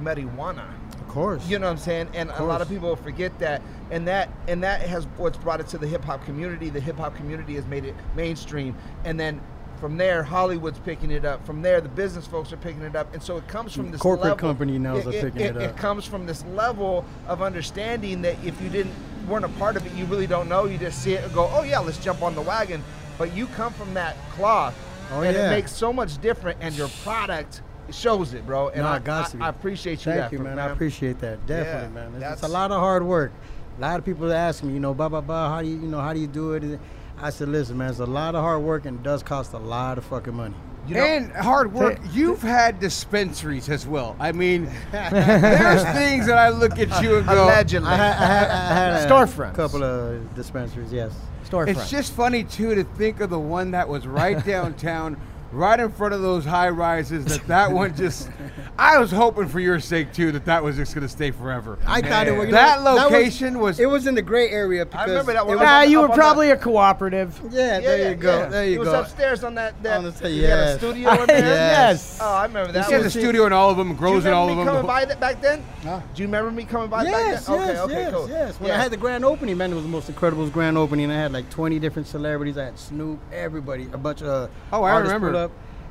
marijuana. 0.00 0.66
Of 0.94 1.08
course. 1.08 1.46
You 1.48 1.60
know 1.60 1.66
what 1.66 1.72
I'm 1.72 1.78
saying? 1.78 2.08
And 2.14 2.30
a 2.30 2.42
lot 2.42 2.60
of 2.60 2.68
people 2.68 2.96
forget 2.96 3.38
that. 3.38 3.62
And 3.90 4.08
that 4.08 4.30
and 4.48 4.62
that 4.64 4.80
has 4.80 5.06
what's 5.18 5.38
brought 5.38 5.60
it 5.60 5.68
to 5.68 5.78
the 5.78 5.86
hip 5.86 6.02
hop 6.04 6.24
community. 6.24 6.70
The 6.70 6.80
hip 6.80 6.96
hop 6.96 7.14
community 7.14 7.54
has 7.54 7.66
made 7.66 7.84
it 7.84 7.94
mainstream. 8.16 8.74
And 9.04 9.20
then 9.20 9.40
from 9.84 9.98
there, 9.98 10.22
Hollywood's 10.22 10.78
picking 10.78 11.10
it 11.10 11.26
up. 11.26 11.44
From 11.44 11.60
there, 11.60 11.78
the 11.82 11.90
business 11.90 12.26
folks 12.26 12.50
are 12.54 12.56
picking 12.56 12.80
it 12.80 12.96
up. 12.96 13.12
And 13.12 13.22
so 13.22 13.36
it 13.36 13.46
comes 13.48 13.74
from 13.74 13.90
this 13.90 14.00
Corporate 14.00 14.24
level- 14.24 14.38
company 14.38 14.78
now 14.78 14.96
is 14.96 15.04
picking 15.04 15.42
it 15.42 15.58
up. 15.58 15.62
It 15.62 15.76
comes 15.76 16.06
from 16.06 16.24
this 16.24 16.42
level 16.54 17.04
of 17.28 17.42
understanding 17.42 18.22
that 18.22 18.42
if 18.42 18.58
you 18.62 18.70
didn't 18.70 18.94
weren't 19.28 19.44
a 19.44 19.48
part 19.50 19.76
of 19.76 19.84
it, 19.84 19.92
you 19.92 20.06
really 20.06 20.26
don't 20.26 20.48
know. 20.48 20.64
You 20.64 20.78
just 20.78 21.02
see 21.02 21.12
it 21.12 21.22
and 21.22 21.34
go, 21.34 21.50
oh 21.52 21.64
yeah, 21.64 21.80
let's 21.80 21.98
jump 22.02 22.22
on 22.22 22.34
the 22.34 22.40
wagon. 22.40 22.82
But 23.18 23.36
you 23.36 23.44
come 23.48 23.74
from 23.74 23.92
that 23.92 24.16
cloth, 24.30 24.74
Oh, 25.12 25.20
and 25.20 25.36
yeah. 25.36 25.48
it 25.48 25.50
makes 25.50 25.70
so 25.70 25.92
much 25.92 26.16
different. 26.22 26.56
And 26.62 26.74
your 26.74 26.88
product 27.02 27.60
shows 27.90 28.32
it, 28.32 28.46
bro. 28.46 28.70
And 28.70 28.84
No, 28.84 28.88
I, 28.88 28.98
got 29.00 29.34
I, 29.34 29.36
you. 29.38 29.44
I 29.44 29.48
appreciate 29.50 30.06
you. 30.06 30.12
Thank 30.12 30.32
you, 30.32 30.38
for- 30.38 30.44
man. 30.44 30.58
I 30.58 30.68
appreciate 30.70 31.18
that. 31.20 31.46
Definitely, 31.46 31.88
Yeah, 31.88 32.04
man. 32.04 32.06
It's, 32.12 32.20
that's- 32.20 32.38
it's 32.38 32.48
a 32.48 32.50
lot 32.50 32.70
of 32.72 32.80
hard 32.80 33.04
work. 33.04 33.32
A 33.76 33.80
lot 33.82 33.98
of 33.98 34.06
people 34.06 34.32
ask 34.32 34.62
me, 34.64 34.72
you 34.72 34.80
know, 34.80 34.94
blah 34.94 35.10
blah 35.10 35.20
blah. 35.20 35.50
How 35.50 35.60
do 35.60 35.68
you, 35.68 35.74
you 35.74 35.88
know, 35.88 36.00
how 36.00 36.14
do 36.14 36.20
you 36.20 36.26
do 36.26 36.54
it? 36.54 36.80
I 37.20 37.30
said, 37.30 37.48
listen, 37.48 37.78
man, 37.78 37.90
it's 37.90 38.00
a 38.00 38.06
lot 38.06 38.34
of 38.34 38.42
hard 38.42 38.62
work 38.62 38.86
and 38.86 38.98
it 38.98 39.02
does 39.02 39.22
cost 39.22 39.52
a 39.52 39.58
lot 39.58 39.98
of 39.98 40.04
fucking 40.04 40.34
money. 40.34 40.54
and 40.88 41.32
hard 41.32 41.72
work. 41.72 41.98
You've 42.12 42.42
had 42.42 42.78
dispensaries 42.80 43.68
as 43.70 43.86
well. 43.86 44.16
I 44.18 44.32
mean, 44.32 44.68
there's 44.92 45.82
things 45.94 46.26
that 46.26 46.36
I 46.38 46.48
look 46.50 46.78
at 46.78 47.02
you 47.02 47.16
and 47.18 47.26
go. 47.26 47.48
I 47.86 47.96
had, 47.96 48.18
I 48.18 48.28
had, 48.28 48.50
I 48.50 48.74
had 48.74 48.92
a 49.04 49.08
Storefronts. 49.08 49.54
couple 49.54 49.82
of 49.82 50.34
dispensaries, 50.34 50.92
yes. 50.92 51.12
It's 51.52 51.90
just 51.90 52.12
funny 52.14 52.42
too 52.44 52.74
to 52.74 52.84
think 52.84 53.20
of 53.20 53.30
the 53.30 53.38
one 53.38 53.70
that 53.72 53.88
was 53.88 54.06
right 54.06 54.44
downtown, 54.46 55.16
right 55.54 55.78
in 55.80 55.90
front 55.90 56.12
of 56.14 56.20
those 56.22 56.44
high 56.44 56.68
rises. 56.68 57.24
That 57.26 57.46
that 57.46 57.72
one 57.72 57.94
just. 57.96 58.28
I 58.76 58.98
was 58.98 59.12
hoping 59.12 59.46
for 59.48 59.60
your 59.60 59.78
sake 59.78 60.12
too 60.12 60.32
that 60.32 60.44
that 60.46 60.62
was 60.64 60.74
just 60.76 60.94
going 60.94 61.06
to 61.06 61.08
stay 61.08 61.30
forever. 61.30 61.78
I 61.86 62.00
thought 62.00 62.26
it 62.26 62.32
was. 62.32 62.46
you 62.46 62.52
that 62.52 62.82
know, 62.82 62.94
location 62.94 63.60
was, 63.60 63.78
It 63.78 63.86
was 63.86 64.08
in 64.08 64.16
the 64.16 64.22
gray 64.22 64.50
area 64.50 64.84
because. 64.84 65.08
remember 65.08 65.32
that 65.32 65.46
one. 65.46 65.54
it 65.56 65.60
was- 65.60 65.68
Ah, 65.68 65.82
you 65.82 66.00
were 66.00 66.08
probably 66.08 66.50
a 66.50 66.56
cooperative. 66.56 67.40
Yeah, 67.50 67.78
there 67.80 68.10
you 68.10 68.16
go. 68.16 68.50
There 68.50 68.66
you 68.66 68.74
it 68.76 68.78
was 68.80 68.88
upstairs 68.88 69.44
on 69.44 69.54
that. 69.54 69.80
that 69.84 69.98
On 69.98 70.04
the 70.04 70.12
sta- 70.12 70.26
you 70.28 70.42
got 70.42 70.48
a 70.48 70.48
yes. 70.48 70.78
studio 70.78 71.10
in 71.20 71.26
there. 71.28 71.44
Yes. 71.84 72.18
Oh, 72.20 72.34
I 72.34 72.46
remember 72.46 72.72
that. 72.72 72.86
He 72.86 72.92
has 72.92 73.06
a 73.06 73.10
studio 73.10 73.46
in 73.46 73.52
all 73.52 73.70
of 73.70 73.76
them, 73.76 73.94
grows 73.94 74.24
in 74.26 74.32
all 74.32 74.48
of 74.50 74.56
them. 74.56 74.66
coming 74.66 74.86
by 74.86 75.04
that 75.04 75.20
back 75.20 75.40
then? 75.40 75.62
Do 75.82 76.00
you 76.16 76.26
remember 76.26 76.50
me 76.50 76.64
coming 76.64 76.88
by 76.88 77.04
Yes, 77.04 77.12
back 77.12 77.22
then? 77.22 77.30
yes, 77.30 77.48
okay, 77.48 77.78
okay, 77.80 78.02
yes, 78.02 78.12
cool. 78.12 78.28
yes. 78.28 78.60
When 78.60 78.68
Yeah. 78.68 78.78
I 78.78 78.82
had 78.82 78.90
the 78.90 78.96
grand 78.96 79.24
opening, 79.24 79.56
man, 79.56 79.70
it 79.70 79.74
was 79.74 79.84
the 79.84 79.88
most 79.90 80.08
incredible 80.08 80.48
grand 80.48 80.76
opening. 80.76 81.10
I 81.10 81.14
had 81.16 81.32
like 81.32 81.48
20 81.50 81.78
different 81.78 82.08
celebrities. 82.08 82.58
I 82.58 82.64
had 82.64 82.78
Snoop, 82.78 83.20
everybody, 83.32 83.88
a 83.92 83.98
bunch 83.98 84.22
of 84.22 84.50
Oh, 84.72 84.82
I 84.82 84.92
artists 84.92 85.12
remember. 85.14 85.32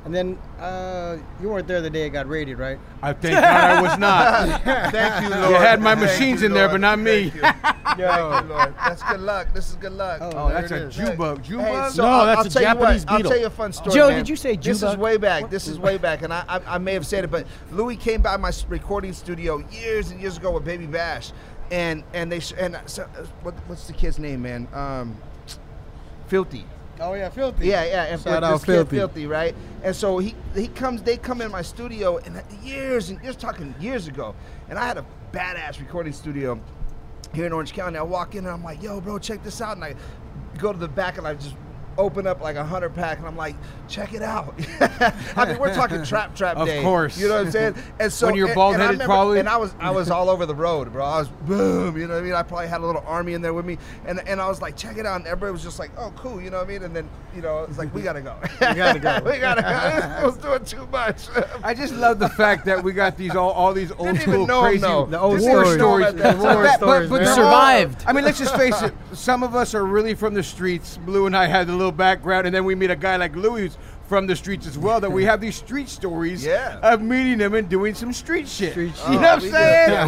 Pulled 0.04 0.14
Up. 0.14 0.14
And 0.14 0.14
then 0.14 0.38
uh, 0.58 1.16
you 1.40 1.48
weren't 1.48 1.66
there 1.66 1.80
the 1.80 1.90
day 1.90 2.06
it 2.06 2.10
got 2.10 2.28
raided, 2.28 2.58
right? 2.58 2.78
I 3.02 3.12
thank 3.12 3.34
God 3.34 3.44
I 3.44 3.82
was 3.82 3.98
not. 3.98 4.62
Thank 4.92 5.24
you, 5.24 5.30
Lord. 5.30 5.50
You 5.50 5.56
had 5.56 5.80
my 5.80 5.94
Thank 5.94 6.06
machines 6.06 6.40
you, 6.40 6.46
in 6.46 6.54
there, 6.54 6.68
but 6.68 6.80
not 6.80 6.98
me. 6.98 7.30
Thank 7.30 7.34
you. 7.34 7.40
Thank 7.96 7.98
you, 7.98 8.48
Lord. 8.48 8.74
That's 8.76 9.02
good 9.02 9.20
luck. 9.20 9.52
This 9.54 9.70
is 9.70 9.76
good 9.76 9.92
luck. 9.92 10.18
Oh, 10.22 10.48
that's 10.48 10.70
a 10.72 10.86
Jubug. 10.88 11.44
Jubug? 11.44 11.86
Hey, 11.86 11.90
so 11.90 12.02
No, 12.02 12.08
I'll, 12.08 12.26
that's 12.26 12.38
I'll 12.40 12.46
a 12.46 12.50
tell 12.50 12.62
Japanese 12.62 13.02
you 13.02 13.06
what, 13.06 13.16
beetle. 13.16 13.16
I'll 13.16 13.22
tell 13.22 13.40
you 13.40 13.46
a 13.46 13.50
fun 13.50 13.72
story. 13.72 13.94
Joe, 13.94 14.08
man. 14.08 14.18
did 14.18 14.28
you 14.28 14.36
say 14.36 14.56
This 14.56 14.82
is 14.82 14.96
way 14.96 15.16
back. 15.16 15.50
This 15.50 15.68
is 15.68 15.78
way 15.84 15.98
back, 15.98 16.22
and 16.22 16.32
I, 16.32 16.44
I 16.48 16.60
I 16.74 16.78
may 16.78 16.94
have 16.94 17.06
said 17.06 17.24
it, 17.24 17.30
but 17.30 17.46
Louis 17.70 17.96
came 17.96 18.22
by 18.22 18.36
my 18.36 18.52
recording 18.68 19.12
studio 19.12 19.64
years 19.70 20.10
and 20.10 20.20
years 20.20 20.36
ago 20.36 20.50
with 20.50 20.64
Baby 20.64 20.86
Bash, 20.86 21.32
and 21.70 22.02
and 22.12 22.30
they 22.30 22.40
and 22.58 22.80
so, 22.86 23.02
uh, 23.02 23.24
what, 23.42 23.54
what's 23.66 23.86
the 23.86 23.92
kid's 23.92 24.18
name, 24.18 24.42
man? 24.42 24.68
Um, 24.72 25.16
Filthy. 26.28 26.64
Oh 27.00 27.14
yeah, 27.14 27.28
filthy. 27.28 27.66
Yeah, 27.66 27.84
yeah, 27.84 28.04
and 28.04 28.20
Shout 28.20 28.44
out 28.44 28.62
Filthy. 28.62 28.96
filthy, 28.96 29.26
right? 29.26 29.54
And 29.82 29.94
so 29.94 30.18
he 30.18 30.34
he 30.54 30.68
comes, 30.68 31.02
they 31.02 31.16
come 31.16 31.40
in 31.40 31.50
my 31.50 31.62
studio, 31.62 32.18
and 32.18 32.42
years 32.62 33.10
and 33.10 33.22
you're 33.22 33.32
talking 33.32 33.74
years 33.80 34.06
ago, 34.06 34.34
and 34.68 34.78
I 34.78 34.86
had 34.86 34.98
a 34.98 35.04
badass 35.32 35.80
recording 35.80 36.12
studio 36.12 36.60
here 37.32 37.46
in 37.46 37.52
Orange 37.52 37.72
County. 37.72 37.98
I 37.98 38.02
walk 38.02 38.34
in 38.34 38.44
and 38.44 38.54
I'm 38.54 38.62
like, 38.62 38.82
yo, 38.82 39.00
bro, 39.00 39.18
check 39.18 39.42
this 39.42 39.60
out, 39.60 39.76
and 39.76 39.84
I 39.84 39.94
go 40.58 40.72
to 40.72 40.78
the 40.78 40.88
back 40.88 41.18
and 41.18 41.26
I 41.26 41.34
just 41.34 41.56
open 41.98 42.26
up 42.26 42.40
like 42.40 42.56
a 42.56 42.64
hundred 42.64 42.94
pack, 42.94 43.18
and 43.18 43.26
I'm 43.26 43.36
like, 43.36 43.56
check 43.88 44.14
it 44.14 44.22
out. 44.22 44.54
I 45.36 45.46
mean, 45.46 45.58
we're 45.58 45.74
talking 45.74 46.02
trap 46.04 46.34
trap 46.36 46.56
Of 46.56 46.66
day. 46.66 46.82
course. 46.82 47.18
you 47.18 47.28
know 47.28 47.34
what 47.36 47.46
I'm 47.46 47.52
saying? 47.52 47.74
And 48.00 48.12
so 48.12 48.26
When 48.26 48.34
you're 48.36 48.46
and- 48.48 48.54
bald-headed, 48.54 48.86
I 48.86 48.90
remember- 48.92 49.04
probably? 49.06 49.40
and 49.40 49.48
I 49.48 49.56
was 49.56 49.74
I 49.80 49.90
was 49.90 50.10
all 50.10 50.28
over 50.30 50.46
the 50.46 50.54
road, 50.54 50.92
bro. 50.92 51.04
I 51.04 51.18
was 51.18 51.28
boom, 51.28 51.96
you 51.96 52.06
know 52.06 52.14
what 52.14 52.20
I 52.22 52.26
mean? 52.26 52.34
I 52.34 52.42
probably 52.42 52.68
had 52.68 52.80
a 52.80 52.86
little 52.86 53.04
army 53.06 53.34
in 53.34 53.42
there 53.42 53.52
with 53.54 53.64
me, 53.66 53.78
and 54.06 54.20
and 54.28 54.40
I 54.40 54.48
was 54.48 54.60
like, 54.62 54.76
check 54.76 54.96
it 54.98 55.06
out, 55.06 55.16
and 55.16 55.26
everybody 55.26 55.52
was 55.52 55.62
just 55.62 55.78
like, 55.78 55.90
oh, 55.98 56.12
cool, 56.16 56.40
you 56.40 56.50
know 56.50 56.58
what 56.58 56.66
I 56.66 56.68
mean? 56.72 56.82
And 56.82 56.94
then 56.94 57.08
you 57.34 57.42
know, 57.42 57.64
it's 57.64 57.78
like 57.78 57.92
we 57.94 58.02
gotta 58.02 58.20
go. 58.22 58.36
We 58.60 58.74
gotta 58.74 58.98
go. 58.98 59.20
we 59.30 59.38
gotta 59.38 59.62
go. 59.62 60.26
This 60.30 60.36
was 60.36 60.36
doing 60.38 60.64
too 60.64 60.86
much. 60.90 61.26
I 61.62 61.74
just 61.74 61.92
love 61.94 62.18
the 62.18 62.28
fact 62.28 62.64
that 62.66 62.82
we 62.82 62.92
got 62.92 63.16
these 63.16 63.34
all, 63.36 63.50
all 63.50 63.72
these 63.72 63.90
old 63.92 64.16
Didn't 64.16 64.20
school 64.20 64.46
crazy 64.46 64.78
though. 64.78 65.06
The 65.06 65.20
old 65.20 65.40
war 65.40 65.64
stories. 65.64 65.74
stories. 65.74 66.14
The 66.14 66.22
war 66.42 66.62
But- 66.64 66.76
stories, 66.76 67.10
but 67.10 67.16
man. 67.16 67.24
they're 67.24 67.34
Survived. 67.34 68.04
I 68.06 68.12
mean, 68.12 68.24
let's 68.24 68.38
just 68.38 68.54
face 68.56 68.80
it. 68.82 68.94
Some 69.12 69.42
of 69.42 69.54
us 69.54 69.74
are 69.74 69.84
really 69.84 70.14
from 70.14 70.34
the 70.34 70.42
streets. 70.42 70.96
Blue 70.98 71.26
and 71.26 71.36
I 71.36 71.46
had 71.46 71.68
a 71.68 71.72
little 71.72 71.83
background, 71.92 72.46
and 72.46 72.54
then 72.54 72.64
we 72.64 72.74
meet 72.74 72.90
a 72.90 72.96
guy 72.96 73.16
like 73.16 73.34
Louis 73.36 73.76
from 74.08 74.26
the 74.26 74.36
streets 74.36 74.66
as 74.66 74.76
well. 74.76 75.00
That 75.00 75.10
we 75.10 75.24
have 75.24 75.40
these 75.40 75.56
street 75.56 75.88
stories 75.88 76.44
Yeah. 76.44 76.78
of 76.82 77.00
meeting 77.00 77.40
him 77.40 77.54
and 77.54 77.66
doing 77.70 77.94
some 77.94 78.12
street 78.12 78.46
shit. 78.46 78.72
Street 78.72 78.88
You 78.88 78.92
shit. 78.96 79.08
know 79.08 79.16
Oh, 79.16 79.20
what 79.20 79.30
I'm 79.32 79.40
saying? 79.40 79.52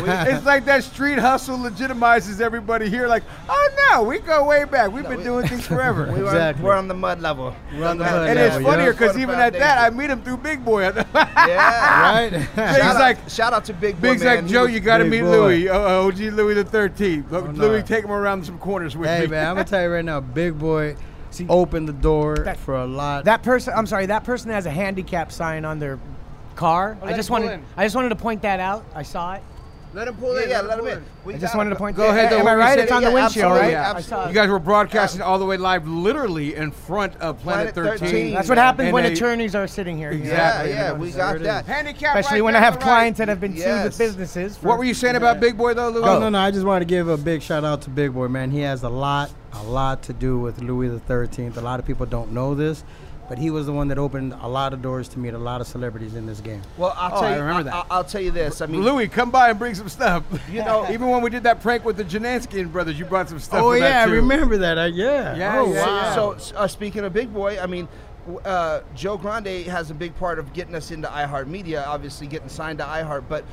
Yeah, 0.05 0.25
it's 0.37 0.45
like 0.45 0.67
that 0.67 0.85
street 0.85 1.19
hustle 1.19 1.57
legitimizes 1.57 2.43
everybody 2.43 2.91
here. 2.91 3.09
Like, 3.09 3.23
oh 3.49 3.69
no, 3.91 4.03
we 4.03 4.19
go 4.19 4.45
way 4.45 4.65
back. 4.65 4.93
We've 4.93 5.09
been 5.09 5.19
we- 5.19 5.25
doing 5.25 5.47
things 5.49 5.67
forever. 5.67 6.07
We 6.13 6.21
were, 6.21 6.27
Exactly. 6.27 6.63
we're 6.65 6.75
on 6.75 6.89
the 6.89 6.95
mud 6.95 7.23
level. 7.23 7.57
We're 7.75 7.87
on 7.87 7.97
the 7.97 8.05
mud 8.05 8.29
and 8.29 8.39
level, 8.39 8.59
it's 8.59 8.67
funnier 8.67 8.93
because 8.93 9.13
For 9.15 9.19
even 9.21 9.37
at 9.37 9.55
that, 9.55 9.79
I 9.79 9.89
meet 9.97 10.11
him 10.11 10.23
through 10.23 10.39
Big 10.39 10.63
Boy. 10.65 10.93
Yeah. 11.47 12.03
Right? 12.13 12.31
Big's 12.33 12.47
Shout 12.55 12.95
like, 12.97 13.19
out, 13.19 13.31
shout 13.31 13.53
out 13.55 13.65
to 13.67 13.73
Big 13.73 13.95
Boy, 13.97 14.11
Big's 14.11 14.23
man. 14.25 14.43
like, 14.43 14.47
Joe, 14.47 14.65
you 14.65 14.81
got 14.81 14.99
to 14.99 15.05
meet 15.05 15.21
boy. 15.23 15.31
Louis, 15.31 15.69
uh, 15.69 15.79
OG 16.05 16.19
Louis 16.33 16.55
the 16.55 16.65
13th. 16.65 17.31
Look, 17.31 17.45
Oh, 17.47 17.51
no. 17.53 17.69
Louis, 17.69 17.83
take 17.83 18.05
him 18.05 18.11
around 18.11 18.45
some 18.45 18.59
corners 18.59 18.97
with 18.97 19.09
hey 19.09 19.23
me. 19.23 19.27
man, 19.29 19.49
I'm 19.49 19.55
gonna 19.55 19.65
tell 19.65 19.83
you 19.83 19.89
right 19.89 20.05
now, 20.05 20.21
Big 20.21 20.59
Boy 20.59 20.97
opened 21.49 21.89
the 21.89 21.93
door 21.93 22.37
That- 22.39 22.59
for 22.59 22.77
a 22.77 22.87
lot. 22.87 23.25
That 23.25 23.43
person, 23.43 23.75
I'm 23.77 23.87
sorry, 23.87 24.07
that 24.07 24.25
person 24.25 24.51
has 24.51 24.67
a 24.67 24.71
handicap 24.71 25.33
sign 25.33 25.65
on 25.65 25.79
their 25.79 25.99
car. 26.55 26.97
Oh, 27.03 27.07
I 27.07 27.13
just 27.13 27.31
wanted, 27.31 27.53
in. 27.53 27.63
I 27.77 27.85
just 27.85 27.95
wanted 27.95 28.09
to 28.11 28.17
point 28.17 28.43
that 28.43 28.61
out. 28.61 28.85
I 28.95 29.03
saw 29.03 29.35
it. 29.35 29.43
Let 29.97 30.09
him 30.09 30.15
pull 30.17 30.39
Yeah, 30.39 30.47
yeah, 30.47 30.61
let 30.61 30.79
him 30.79 30.87
in. 30.89 31.03
We 31.25 31.35
I 31.37 31.39
just 31.39 31.57
wanted 31.57 31.71
to 31.71 31.77
point. 31.77 31.97
Go 31.97 32.11
ahead, 32.11 32.31
though. 32.31 32.41
Am 32.41 32.45
What 32.45 32.53
I 32.53 32.57
right? 32.57 32.79
It's 32.79 32.93
on 32.93 33.03
the 33.03 33.09
Yeah, 33.09 33.15
windshield, 33.15 33.53
absolutely, 33.53 33.75
right? 33.77 33.97
absolutely. 33.97 34.29
You 34.29 34.35
guys 34.35 34.49
were 34.51 34.59
broadcasting 34.59 35.23
all 35.23 35.39
the 35.39 35.47
way 35.47 35.57
live, 35.57 35.89
literally 35.89 36.55
in 36.55 36.71
front 36.71 37.17
of 37.17 37.41
Planet, 37.41 37.73
Planet 37.73 37.99
13. 37.99 38.09
13. 38.11 38.35
That's 38.35 38.49
what 38.51 38.59
happens 38.59 38.89
And 38.89 38.93
when 38.93 39.05
they- 39.05 39.13
attorneys 39.15 39.55
are 39.55 39.67
sitting 39.67 39.97
here. 39.97 40.11
Exactly. 40.11 40.69
Yeah, 40.73 40.77
yeah, 40.89 40.93
we 40.93 41.09
There 41.13 41.39
got 41.39 41.43
that. 41.45 41.65
Handicap 41.65 42.15
Especially 42.15 42.43
right 42.43 42.45
when 42.45 42.57
I 42.57 42.61
have 42.61 42.75
on 42.75 42.81
right. 42.81 42.85
clients 42.85 43.19
that 43.21 43.29
have 43.29 43.41
been 43.41 43.53
sued 43.53 43.61
Yes. 43.65 43.85
with 43.87 43.97
businesses. 43.99 44.59
For, 44.59 44.69
What 44.69 44.77
were 44.77 44.85
you 44.85 44.93
saying 44.93 45.17
about 45.17 45.41
Big 45.41 45.57
Boy, 45.57 45.73
though, 45.73 45.89
Louis? 45.89 46.07
Oh, 46.07 46.19
no, 46.19 46.29
no. 46.29 46.39
I 46.41 46.51
just 46.51 46.67
wanted 46.67 46.81
to 46.81 46.95
give 46.95 47.09
a 47.09 47.17
big 47.17 47.41
shout 47.41 47.65
out 47.65 47.81
to 47.83 47.91
Big 47.91 48.13
Boy, 48.13 48.29
man. 48.29 48.51
He 48.51 48.61
has 48.61 48.83
a 48.83 48.91
lot, 48.91 49.31
a 49.55 49.63
lot 49.63 50.03
to 50.03 50.13
do 50.13 50.39
with 50.39 50.61
Louis 50.61 50.89
the 50.91 50.99
Thirteenth. 50.99 51.57
A 51.57 51.63
lot 51.63 51.81
of 51.81 51.87
people 51.87 52.05
don't 52.05 52.33
know 52.33 52.55
this, 52.55 52.85
but 53.29 53.39
he 53.39 53.51
was 53.51 53.67
the 53.67 53.73
one 53.73 53.89
that 53.89 53.99
opened 53.99 54.35
a 54.41 54.49
lot 54.49 54.73
of 54.73 54.83
doors 54.83 55.09
to 55.09 55.19
meet 55.19 55.35
a 55.35 55.39
lot 55.39 55.61
of 55.61 55.67
celebrities 55.67 56.15
in 56.15 56.27
this 56.27 56.41
game. 56.41 56.63
Well, 56.77 56.93
I'll 56.97 57.17
Oh, 57.17 57.21
tell 57.21 57.29
I 57.31 57.35
you. 57.37 57.43
remember 57.43 57.71
I, 57.71 57.73
that. 57.83 57.91
will 57.91 58.05
tell 58.05 58.21
you 58.21 58.31
this. 58.31 58.61
I 58.61 58.67
mean, 58.67 58.83
Louis, 58.83 59.09
come 59.09 59.31
by 59.31 59.51
and 59.51 59.59
bring 59.59 59.75
some 59.75 59.89
stuff. 59.89 60.25
You 60.51 60.63
know- 60.65 60.87
even 60.91 61.09
when 61.09 61.23
we 61.23 61.31
did 61.31 61.43
that 61.43 61.61
prank 61.61 61.85
with 61.85 61.97
the 61.97 62.05
Janansky 62.05 62.71
brothers, 62.71 62.99
you 62.99 63.05
brought 63.05 63.29
some 63.29 63.39
stuff. 63.41 63.63
oh 63.63 63.73
yeah, 63.73 63.81
that 64.05 64.09
I 64.09 64.13
remember 64.13 64.59
that. 64.59 64.79
Uh, 64.79 64.85
yeah. 64.85 65.35
Yeah, 65.37 65.61
oh 65.61 65.73
yeah, 65.73 65.87
wow. 65.87 65.97
yeah. 66.03 66.15
So, 66.39 66.57
uh, 66.57 66.67
speaking 66.69 67.05
of 67.05 67.13
Big 67.13 67.33
Boy, 67.33 67.59
I 67.61 67.67
mean, 67.67 67.89
uh, 68.45 68.81
Joe 68.95 69.17
Grande 69.17 69.67
has 69.67 69.91
a 69.91 69.95
big 69.95 70.15
part 70.17 70.39
of 70.39 70.53
getting 70.53 70.75
us 70.75 70.91
into 70.91 71.09
iHeartMedia, 71.09 71.87
obviously 71.87 72.27
getting 72.27 72.49
signed 72.49 72.79
to 72.79 72.85
iHeart. 72.85 73.25
But 73.29 73.45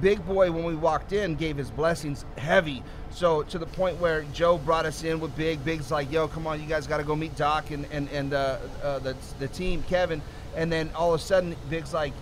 Big 0.00 0.24
Boy, 0.26 0.50
when 0.52 0.64
we 0.64 0.74
walked 0.76 1.12
in, 1.12 1.34
gave 1.34 1.56
his 1.56 1.70
blessings 1.70 2.24
heavy. 2.36 2.82
So 3.18 3.42
to 3.42 3.58
the 3.58 3.66
point 3.66 3.98
where 3.98 4.22
Joe 4.32 4.58
brought 4.58 4.86
us 4.86 5.02
in 5.02 5.18
with 5.18 5.34
Big. 5.34 5.64
Big's 5.64 5.90
like, 5.90 6.12
"Yo, 6.12 6.28
come 6.28 6.46
on, 6.46 6.60
you 6.60 6.68
guys 6.68 6.86
got 6.86 6.98
to 6.98 7.02
go 7.02 7.16
meet 7.16 7.34
Doc 7.34 7.72
and 7.72 7.84
and 7.90 8.08
and 8.10 8.32
uh, 8.32 8.58
uh, 8.80 9.00
the 9.00 9.16
the 9.40 9.48
team, 9.48 9.82
Kevin." 9.88 10.22
And 10.54 10.70
then 10.70 10.88
all 10.94 11.12
of 11.12 11.20
a 11.20 11.24
sudden, 11.24 11.56
Big's 11.68 11.92
like. 11.92 12.12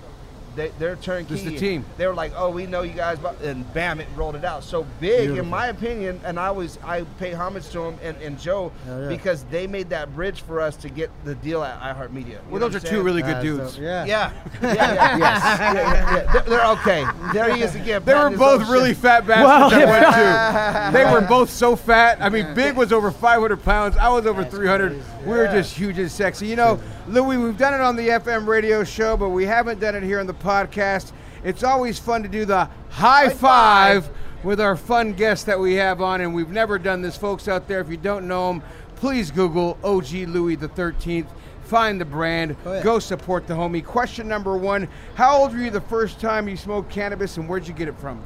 They, 0.57 0.73
they're 0.79 0.97
turnkey. 0.97 1.35
This 1.35 1.43
the 1.45 1.57
team. 1.57 1.85
They 1.99 2.07
were 2.07 2.15
like, 2.15 2.33
"Oh, 2.35 2.51
we 2.51 2.67
know 2.67 2.83
you 2.83 2.95
guys," 2.95 3.19
and 3.43 3.73
bam, 3.75 4.01
it 4.01 4.09
rolled 4.17 4.37
it 4.37 4.45
out. 4.45 4.65
So 4.65 4.87
big, 5.01 5.27
Beautiful. 5.27 5.45
in 5.45 5.51
my 5.51 5.67
opinion, 5.67 6.21
and 6.25 6.41
I 6.41 6.47
always 6.47 6.79
I 6.83 7.03
pay 7.19 7.33
homage 7.33 7.69
to 7.71 7.83
him 7.83 7.99
and, 8.03 8.17
and 8.23 8.41
Joe 8.41 8.73
yeah. 8.87 9.09
because 9.09 9.45
they 9.45 9.67
made 9.67 9.91
that 9.91 10.15
bridge 10.15 10.41
for 10.41 10.61
us 10.61 10.75
to 10.77 10.89
get 10.89 11.11
the 11.25 11.35
deal 11.37 11.63
at 11.63 11.79
iHeartMedia. 11.81 12.39
Well, 12.49 12.61
those 12.61 12.75
are 12.75 12.79
I'm 12.79 12.85
two 12.85 13.03
really 13.03 13.21
good 13.21 13.37
That's 13.37 13.45
dudes. 13.45 13.75
dope. 13.75 13.83
Yeah. 13.83 14.33
Yeah, 14.67 14.73
yeah, 14.73 14.95
yeah, 14.95 15.17
yes. 15.19 15.43
yeah, 15.43 15.73
yeah, 15.73 16.15
yeah. 16.15 16.33
They're, 16.33 16.43
they're 16.43 16.67
okay. 16.73 17.07
There 17.33 17.55
he 17.55 17.63
is 17.63 17.75
again. 17.75 18.03
They 18.05 18.15
were 18.15 18.31
both 18.31 18.63
oh, 18.67 18.73
really 18.73 18.91
shit. 18.91 18.99
fat 18.99 19.27
bastards 19.27 19.81
that 19.81 20.91
went 20.91 20.93
too. 20.93 20.99
They 20.99 21.13
were 21.13 21.21
both 21.21 21.51
so 21.51 21.77
fat. 21.77 22.19
I 22.21 22.29
mean, 22.29 22.55
Big 22.55 22.75
was 22.75 22.93
over 22.93 23.11
500 23.11 23.63
pounds. 23.63 23.97
I 23.97 24.09
was 24.09 24.27
over 24.27 24.45
300. 24.45 25.03
We 25.25 25.33
were 25.33 25.47
just 25.47 25.77
huge 25.77 25.99
and 25.99 26.11
sexy. 26.11 26.47
You 26.47 26.57
know, 26.57 26.81
Louis, 27.09 27.37
we've 27.37 27.59
done 27.59 27.75
it 27.75 27.81
on 27.81 27.97
the 27.97 28.09
FM 28.09 28.47
radio 28.47 28.83
show, 28.85 29.17
but 29.17 29.31
we 29.31 29.45
haven't 29.45 29.81
done 29.81 29.95
it 29.95 30.03
here 30.03 30.21
on 30.21 30.27
the 30.27 30.35
podcast. 30.51 31.11
It's 31.43 31.65
always 31.65 31.99
fun 31.99 32.23
to 32.23 32.29
do 32.29 32.45
the 32.45 32.69
high 32.91 33.29
five 33.29 34.09
with 34.45 34.61
our 34.61 34.77
fun 34.77 35.13
guests 35.13 35.45
that 35.47 35.59
we 35.59 35.75
have 35.75 36.01
on, 36.01 36.21
and 36.21 36.33
we've 36.35 36.51
never 36.51 36.79
done 36.79 37.03
this, 37.03 37.17
folks 37.17 37.49
out 37.49 37.67
there. 37.67 37.81
If 37.81 37.89
you 37.91 37.97
don't 37.97 38.29
know 38.29 38.49
them, 38.49 38.63
please 38.97 39.31
Google 39.33 39.77
OG 39.83 40.13
Louis 40.29 40.55
the 40.57 40.69
13th. 40.69 41.27
find 41.65 42.01
the 42.01 42.05
brand, 42.05 42.55
Oh, 42.65 42.75
yeah. 42.75 42.83
go 42.83 43.01
support 43.01 43.49
the 43.49 43.55
homie. 43.55 43.85
Question 43.85 44.29
number 44.29 44.57
one 44.57 44.87
How 45.17 45.37
old 45.39 45.53
were 45.53 45.59
you 45.59 45.71
the 45.71 45.81
first 45.81 46.21
time 46.21 46.49
you 46.49 46.57
smoked 46.57 46.91
cannabis 46.91 47.37
and 47.39 47.49
where'd 47.49 47.67
you 47.67 47.75
get 47.75 47.89
it 47.89 47.99
from? 47.99 48.23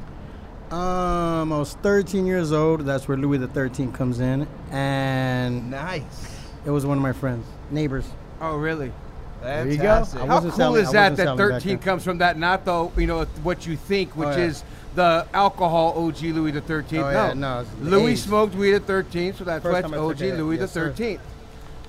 Um, 0.71 1.51
I 1.51 1.57
was 1.57 1.73
13 1.81 2.25
years 2.27 2.51
old. 2.51 2.81
That's 2.81 3.07
where 3.07 3.17
Louis 3.17 3.39
the 3.39 3.47
13 3.47 3.91
comes 3.91 4.19
in, 4.19 4.47
and 4.69 5.71
nice. 5.71 6.37
It 6.65 6.69
was 6.69 6.85
one 6.85 6.97
of 6.97 7.01
my 7.01 7.13
friends, 7.13 7.45
neighbors. 7.71 8.07
Oh, 8.39 8.55
really? 8.57 8.91
There 9.41 9.67
you 9.67 9.77
go. 9.77 9.91
I 10.21 10.25
How 10.25 10.39
cool 10.41 10.51
selling- 10.51 10.83
is 10.83 10.91
that 10.91 11.15
that 11.17 11.37
13 11.37 11.67
then. 11.69 11.79
comes 11.79 12.03
from 12.03 12.19
that, 12.19 12.37
not 12.37 12.63
the, 12.65 12.89
you 12.97 13.07
know, 13.07 13.25
what 13.43 13.65
you 13.65 13.75
think, 13.75 14.15
which 14.15 14.27
Oh, 14.27 14.31
yeah. 14.37 14.37
is 14.45 14.63
the 14.95 15.25
alcohol 15.33 15.93
OG 15.97 16.31
Louis 16.31 16.51
the 16.51 16.61
13th. 16.61 17.03
Oh, 17.05 17.09
yeah, 17.09 17.33
no, 17.33 17.61
it's 17.61 17.69
Louis 17.81 18.11
age. 18.13 18.19
smoked 18.19 18.55
weed 18.55 18.75
at 18.75 18.85
13, 18.85 19.33
so 19.33 19.43
that's 19.43 19.63
First 19.63 19.73
why 19.73 19.79
it's 19.79 19.89
time 19.89 19.93
I 19.93 19.97
took 19.97 20.21
OG 20.21 20.37
Louis 20.37 20.57
yes, 20.57 20.73
the 20.73 20.79
sir. 20.79 20.91
13th. 20.91 21.19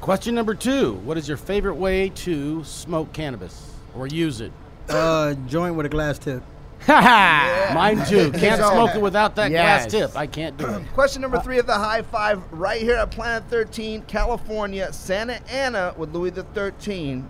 Question 0.01 0.35
number 0.35 0.55
two 0.55 0.95
What 1.05 1.17
is 1.19 1.29
your 1.29 1.37
favorite 1.37 1.75
way 1.77 2.09
to 2.09 2.65
smoke 2.65 3.13
cannabis 3.13 3.71
or 3.97 4.07
use 4.09 4.41
it? 4.41 4.51
Uh, 4.89 5.35
joint 5.47 5.75
with 5.77 5.87
a 5.87 5.89
glass 5.91 6.19
tip. 6.19 6.43
Ha 6.87 7.01
ha! 7.01 7.71
Mine 7.75 8.05
too. 8.09 8.33
Can't 8.39 8.61
smoke 8.61 8.97
it 8.97 9.01
without 9.01 9.37
that 9.37 9.53
Yes. 9.53 9.83
glass 9.87 9.93
tip. 9.93 10.17
I 10.19 10.27
can't 10.27 10.57
do 10.57 10.67
it. 10.67 10.83
Question 10.95 11.23
number 11.23 11.39
three 11.39 11.61
of 11.61 11.67
the 11.69 11.75
high 11.79 12.03
five, 12.03 12.41
right 12.51 12.81
here 12.83 12.97
at 12.97 13.13
Planet 13.13 13.45
13, 13.49 14.03
California, 14.09 14.93
Santa 14.93 15.39
Ana, 15.49 15.95
with 15.97 16.13
Louis 16.13 16.31
the 16.31 16.43
13. 16.43 17.25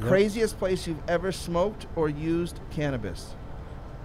Yep. 0.00 0.08
Craziest 0.08 0.58
place 0.58 0.86
you've 0.86 1.02
ever 1.08 1.30
smoked 1.32 1.86
or 1.96 2.08
used 2.08 2.58
cannabis? 2.70 3.34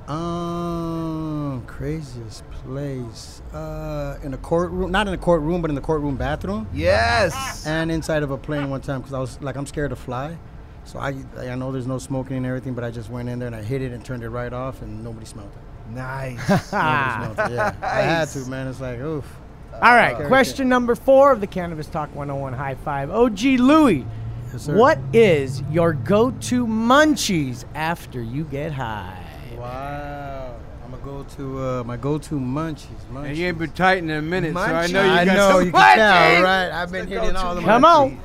Um, 0.08 1.64
craziest 1.66 2.50
place. 2.52 3.42
Uh, 3.54 4.18
in 4.24 4.34
a 4.34 4.38
courtroom, 4.38 4.92
not 4.92 5.08
in 5.08 5.14
a 5.14 5.18
courtroom, 5.18 5.62
but 5.62 5.72
in 5.72 5.76
the 5.76 5.82
courtroom 5.82 6.16
bathroom. 6.16 6.68
Yes. 6.74 7.66
And 7.66 7.92
inside 7.92 8.22
of 8.24 8.32
a 8.32 8.38
plane 8.38 8.70
one 8.70 8.82
time 8.82 9.00
because 9.02 9.14
I 9.14 9.20
was 9.20 9.42
like, 9.42 9.56
I'm 9.56 9.66
scared 9.66 9.90
to 9.90 9.96
fly. 9.96 10.38
So 10.84 11.00
I, 11.00 11.16
I 11.40 11.56
know 11.56 11.72
there's 11.72 11.88
no 11.88 11.98
smoking 11.98 12.38
and 12.38 12.46
everything, 12.46 12.76
but 12.76 12.84
I 12.84 12.92
just 12.92 13.10
went 13.10 13.28
in 13.30 13.40
there 13.40 13.48
and 13.48 13.56
I 13.56 13.64
hit 13.64 13.82
it 13.82 13.92
and 13.92 14.06
turned 14.06 14.24
it 14.24 14.30
right 14.30 14.54
off, 14.54 14.84
and 14.84 15.04
nobody 15.04 15.26
smelled 15.26 15.50
it. 15.52 15.92
Nice. 15.92 16.38
Nobody 16.72 17.34
smelled 17.34 17.52
it. 17.52 17.56
Yeah, 17.56 17.76
I 17.82 18.02
had 18.02 18.28
to, 18.30 18.40
man. 18.46 18.68
It's 18.68 18.80
like, 18.82 19.00
oof. 19.00 19.26
All 19.74 19.82
right, 19.82 20.14
Scary 20.16 20.28
question 20.30 20.70
number 20.70 20.96
four 20.96 21.32
of 21.32 21.42
the 21.42 21.48
Cannabis 21.48 21.88
Talk 21.88 22.10
101 22.16 22.54
High 22.54 22.76
Five. 22.76 23.10
OG 23.10 23.40
Louie, 23.60 24.06
sir. 24.60 24.76
what 24.76 24.98
is 25.14 25.62
your 25.72 25.94
go 25.94 26.32
to 26.32 26.66
munchies 26.68 27.66
after 27.76 28.22
you 28.22 28.44
get 28.46 28.72
high? 28.72 29.22
Wow. 29.58 30.56
I'm 30.84 30.92
gonna 30.92 31.04
go 31.04 31.24
to 31.36 31.60
uh, 31.60 31.84
my 31.84 31.98
go-to 31.98 32.36
munchies. 32.36 32.88
munchies. 33.12 33.28
And 33.30 33.38
you 33.38 33.48
ain't 33.48 33.58
been 33.58 33.72
tight 33.72 33.98
in 34.00 34.10
a 34.12 34.22
minute, 34.22 34.54
so 34.54 34.60
I 34.60 34.88
know 34.88 35.04
you 35.04 35.10
I 35.12 35.26
got 35.26 35.36
know 35.36 35.50
some 35.58 35.66
you 35.66 35.72
can 35.72 35.98
tell, 35.98 36.14
munchies. 36.14 36.44
right? 36.44 36.72
I've 36.72 36.92
been 36.92 37.08
hitting 37.08 37.36
all 37.36 37.56
the 37.56 37.62
Come 37.62 37.84
munchies. 37.84 37.96
on. 38.18 38.20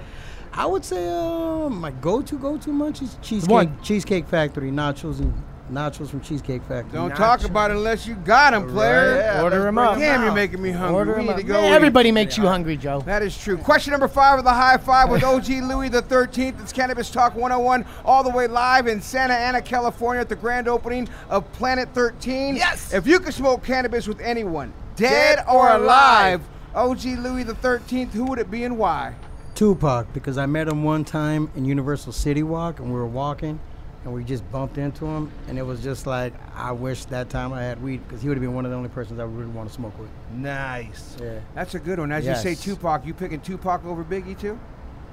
I 0.53 0.67
would 0.67 0.85
say 0.85 1.09
uh, 1.09 1.69
my 1.71 1.91
go-to 1.93 2.37
go-to 2.37 2.71
munchies 2.71 3.17
cheesecake 3.23 3.51
One. 3.51 3.81
cheesecake 3.83 4.27
factory 4.27 4.71
nachos 4.71 5.21
and 5.21 5.33
nachos 5.71 6.09
from 6.09 6.21
Cheesecake 6.21 6.63
Factory. 6.65 6.93
Don't 6.93 7.15
talk 7.17 7.45
about 7.45 7.71
it 7.71 7.77
unless 7.77 8.07
you 8.07 8.15
got 8.17 8.51
them, 8.53 8.69
player. 8.69 9.17
Yeah, 9.17 9.43
Order 9.43 9.63
them 9.63 9.79
up. 9.79 9.95
bring 9.95 10.05
up. 10.09 10.13
'em 10.15 10.19
Damn, 10.21 10.25
you're 10.25 10.35
making 10.35 10.61
me 10.63 10.71
hungry. 10.71 10.95
Order 10.97 11.13
we 11.15 11.19
'em 11.21 11.25
need 11.27 11.31
up. 11.33 11.37
to 11.39 11.43
go. 11.45 11.53
Man, 11.55 11.73
eat. 11.73 11.75
everybody 11.77 12.13
makes 12.13 12.37
you 12.37 12.47
hungry, 12.47 12.77
Joe. 12.77 13.01
That 13.07 13.23
is 13.23 13.37
true. 13.37 13.57
Question 13.57 13.93
number 13.93 14.09
five 14.09 14.39
of 14.39 14.45
the 14.45 14.53
high 14.53 14.77
five 14.77 15.09
with 15.11 15.23
OG 15.25 15.61
Louis 15.61 15.89
the 15.89 16.03
13th. 16.03 16.61
It's 16.61 16.73
Cannabis 16.73 17.11
Talk 17.11 17.35
101, 17.35 17.85
all 18.05 18.23
the 18.23 18.31
way 18.31 18.47
live 18.47 18.87
in 18.87 19.01
Santa 19.01 19.35
Ana, 19.35 19.63
California, 19.63 20.21
at 20.21 20.29
the 20.29 20.37
grand 20.37 20.69
opening 20.69 21.09
of 21.29 21.51
Planet 21.53 21.89
13. 21.95 22.57
Yes. 22.57 22.93
If 22.93 23.07
you 23.07 23.21
could 23.21 23.35
smoke 23.35 23.63
cannabis 23.63 24.07
with 24.09 24.21
anyone, 24.21 24.73
dead, 24.97 25.45
or 25.49 25.71
alive, 25.71 26.41
OG 26.75 27.17
Louis 27.17 27.45
the 27.45 27.55
13th, 27.55 28.13
who 28.13 28.25
would 28.25 28.39
it 28.39 28.51
be 28.51 28.65
and 28.65 28.79
why? 28.79 29.15
Tupac 29.55 30.07
because 30.15 30.39
I 30.39 30.47
met 30.47 30.69
him 30.69 30.85
one 30.85 31.05
time 31.05 31.51
in 31.55 31.65
Universal 31.67 32.13
City 32.13 32.43
Walk 32.43 32.79
and 32.79 32.89
we 32.89 32.95
were 32.95 33.05
walking 33.07 33.59
and 34.05 34.15
we 34.15 34.25
just 34.25 34.51
bumped 34.51 34.79
into 34.79 35.05
him 35.05 35.31
and 35.49 35.59
it 35.59 35.63
was 35.63 35.83
just 35.83 36.07
like 36.07 36.33
I 36.57 36.73
wish 36.73 37.05
that 37.07 37.29
time 37.29 37.53
I 37.53 37.63
had 37.63 37.83
weed 37.83 38.01
because 38.07 38.23
he 38.23 38.29
would 38.29 38.37
have 38.39 38.43
been 38.43 38.55
one 38.55 38.65
of 38.65 38.71
the 38.71 38.77
only 38.77 38.89
persons 38.89 39.21
I 39.21 39.25
would 39.25 39.37
really 39.37 39.51
want 39.51 39.69
to 39.69 39.75
smoke 39.75 39.99
with. 39.99 40.09
Nice. 40.35 41.17
Yeah. 41.21 41.41
That's 41.55 41.75
a 41.75 41.79
good 41.79 41.99
one. 41.99 42.11
As 42.13 42.25
Yes. 42.25 42.45
you 42.45 42.55
say, 42.55 42.63
Tupac, 42.63 43.05
you 43.07 43.13
picking 43.15 43.41
Tupac 43.41 43.85
over 43.85 44.03
Biggie 44.05 44.39
too? 44.39 44.59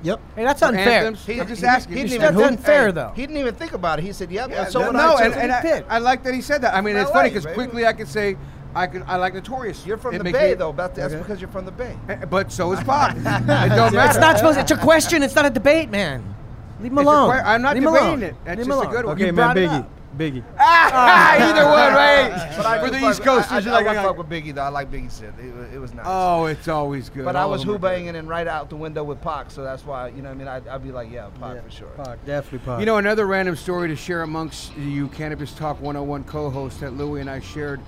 Yep. 0.03 0.19
Hey, 0.35 0.43
that's 0.43 0.59
For 0.59 0.67
unfair. 0.67 0.87
anthems? 0.99 1.25
He, 1.25 1.41
I'm 1.41 1.47
just 1.47 1.61
he- 1.61 1.67
asking. 1.67 1.95
He 1.95 2.01
You 2.03 2.07
didn't 2.07 2.23
even 2.23 2.35
that's 2.37 2.51
unfair, 2.51 2.85
hey, 2.85 2.91
though. 2.91 3.11
He 3.15 3.21
didn't 3.23 3.37
even 3.37 3.55
think 3.55 3.73
about 3.73 3.97
it. 3.99 4.03
He 4.03 4.13
said, 4.13 4.31
"Yep." 4.31 4.49
Yeah, 4.51 4.65
so 4.65 4.79
no, 4.79 4.85
would 4.87 4.95
no, 4.95 5.15
I. 5.15 5.23
and, 5.25 5.33
and 5.33 5.51
I, 5.51 5.83
I 5.89 5.97
like 5.97 6.23
that 6.23 6.35
he 6.35 6.41
said 6.41 6.61
that. 6.61 6.75
I 6.75 6.81
mean, 6.81 6.93
From 6.93 7.01
it's 7.03 7.11
funny 7.11 7.29
because 7.29 7.45
quickly 7.47 7.85
I 7.85 7.93
could 7.93 8.07
say 8.07 8.37
I 8.75 8.85
could 8.85 9.01
I 9.07 9.15
like 9.15 9.33
Notorious. 9.33 9.85
You're 9.87 9.97
from 9.97 10.13
It 10.13 10.19
the 10.23 10.31
Bay, 10.31 10.49
me- 10.49 10.53
though. 10.53 10.71
But 10.71 10.93
that's 10.93 11.13
Okay. 11.13 11.21
because 11.23 11.41
you're 11.41 11.49
from 11.49 11.65
the 11.65 11.71
Bay. 11.71 11.97
Eh, 12.09 12.25
But 12.25 12.51
so 12.51 12.71
is 12.73 12.79
Pac. 12.83 13.15
it 13.17 13.23
don't 13.23 13.47
matter. 13.47 13.99
It's 14.09 14.19
not 14.19 14.37
supposed. 14.37 14.59
It's 14.59 14.69
a 14.71 14.77
question. 14.77 15.23
It's 15.23 15.33
not 15.35 15.45
a 15.47 15.49
debate, 15.49 15.89
man. 15.89 16.35
Leave 16.79 16.91
him 16.91 16.97
alone. 16.99 17.31
que- 17.31 17.45
I'm 17.45 17.61
not 17.61 17.75
Leave 17.75 17.83
him 17.83 17.93
debating 17.93 18.07
alone. 18.09 18.23
it. 18.23 18.35
That's 18.45 18.57
Leave 18.59 18.67
just 18.67 18.81
him 18.83 18.87
a 18.87 18.91
good 18.91 19.05
alone. 19.05 19.05
one. 19.05 19.15
Okay, 19.15 19.25
You 19.27 19.33
man, 19.33 19.55
Biggie. 19.55 19.87
Biggie. 20.17 20.43
Ah, 20.59 21.33
either 21.35 21.65
one, 21.65 21.93
right? 21.93 22.53
But 22.57 22.65
I 22.65 22.79
For 22.83 22.89
the 22.89 23.07
East 23.09 23.21
Coast, 23.21 23.51
I, 23.51 23.57
I, 23.57 23.59
just 23.59 23.67
I, 23.67 23.71
like 23.71 23.85
I 23.85 23.89
would 23.89 23.95
got- 23.95 24.05
fuck 24.05 24.17
with 24.17 24.29
Biggie 24.29 24.53
though. 24.55 24.61
I 24.63 24.69
like 24.69 24.89
Biggie 24.91 25.15
shit. 25.19 25.33
It, 25.39 25.75
it 25.75 25.79
was 25.79 25.93
nice. 25.93 26.05
Oh, 26.07 26.45
it's 26.45 26.67
always 26.67 27.09
good. 27.09 27.23
but 27.25 27.35
I 27.35 27.45
was 27.45 27.61
of 27.61 27.67
them 27.67 27.75
are 27.75 27.77
who 27.77 27.81
banging 27.83 28.15
and 28.15 28.27
right 28.27 28.47
out 28.47 28.69
the 28.69 28.75
window 28.77 29.03
with 29.03 29.21
Pac, 29.21 29.51
so 29.51 29.63
that's 29.63 29.85
why 29.85 30.07
you 30.09 30.21
know 30.21 30.29
what 30.29 30.35
I 30.35 30.37
mean. 30.37 30.47
I'd, 30.47 30.67
I'd 30.67 30.83
be 30.83 30.91
like, 30.91 31.11
yeah, 31.11 31.27
Pac 31.39 31.55
Yeah, 31.55 31.61
for 31.61 31.69
sure. 31.71 31.87
Pac, 32.03 32.25
definitely 32.25 32.59
Pac. 32.65 32.79
You 32.79 32.85
know, 32.87 32.97
another 32.97 33.27
random 33.27 33.55
story 33.55 33.87
to 33.89 33.95
share 33.95 34.23
amongst 34.23 34.75
you 34.77 35.07
Cannabis 35.09 35.53
Talk 35.53 35.79
101 35.81 36.23
co-host 36.23 36.79
that 36.79 36.93
Louie 36.93 37.21
and 37.21 37.29
I 37.29 37.39
shared. 37.39 37.79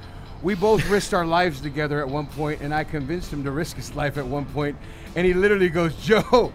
We 0.43 0.53
both 0.55 0.87
risked 0.89 1.13
our 1.13 1.25
lives 1.25 1.61
together 1.61 1.99
at 1.99 2.07
one 2.07 2.27
point, 2.27 2.61
and 2.61 2.73
I 2.75 2.83
convinced 2.83 3.33
him 3.33 3.43
to 3.43 3.51
risk 3.51 3.75
his 3.75 3.95
life 3.95 4.17
at 4.17 4.25
one 4.25 4.45
point, 4.45 4.77
and 5.15 5.25
he 5.25 5.33
literally 5.33 5.69
goes, 5.69 5.95
"Joe, 5.95 6.53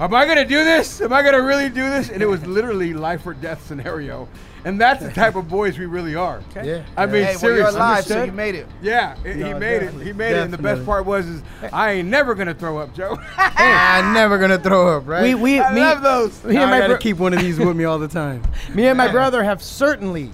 am 0.00 0.14
I 0.14 0.26
gonna 0.26 0.44
do 0.44 0.62
this? 0.64 1.00
Am 1.00 1.12
I 1.12 1.22
gonna 1.22 1.42
really 1.42 1.68
do 1.68 1.88
this?" 1.90 2.08
And 2.10 2.22
it 2.22 2.26
was 2.26 2.44
literally 2.46 2.92
life 2.94 3.26
or 3.26 3.34
death 3.34 3.66
scenario, 3.66 4.28
and 4.64 4.80
that's 4.80 5.02
the 5.02 5.10
type 5.12 5.34
of 5.36 5.48
boys 5.48 5.78
we 5.78 5.86
really 5.86 6.14
are. 6.14 6.40
Yeah. 6.62 6.82
I 6.96 7.06
mean, 7.06 7.22
Hey, 7.24 7.30
well, 7.30 7.38
seriously. 7.38 7.56
you're 7.56 7.68
alive, 7.68 8.04
so 8.04 8.24
you 8.24 8.32
made 8.32 8.54
it. 8.54 8.66
Yeah, 8.82 9.14
it- 9.24 9.36
he 9.36 9.42
made 9.54 9.60
definitely. 9.80 10.02
it. 10.02 10.06
He 10.06 10.12
made 10.12 10.32
it. 10.32 10.38
And 10.42 10.52
the 10.52 10.58
best 10.58 10.84
part 10.84 11.06
was, 11.06 11.26
is 11.26 11.42
I 11.72 11.92
ain't 11.92 12.08
never 12.08 12.34
gonna 12.34 12.54
throw 12.54 12.78
up, 12.78 12.94
Joe. 12.94 13.18
I'm 13.38 14.12
never 14.12 14.38
gonna 14.38 14.58
throw 14.58 14.96
up, 14.96 15.06
right? 15.06 15.22
We 15.22 15.34
we 15.34 15.60
I 15.60 15.72
me, 15.72 15.80
love 15.80 16.02
those. 16.02 16.44
Me 16.44 16.54
Now 16.54 16.62
and 16.64 16.70
I 16.70 16.74
my 16.74 16.78
gotta 16.80 16.92
bro- 16.94 16.98
keep 16.98 17.16
one 17.18 17.32
of 17.32 17.40
these 17.40 17.58
with 17.58 17.76
me 17.76 17.84
all 17.84 17.98
the 17.98 18.08
time. 18.08 18.42
me 18.74 18.86
and 18.86 18.96
my 18.98 19.08
brother 19.08 19.42
have 19.44 19.62
certainly 19.62 20.30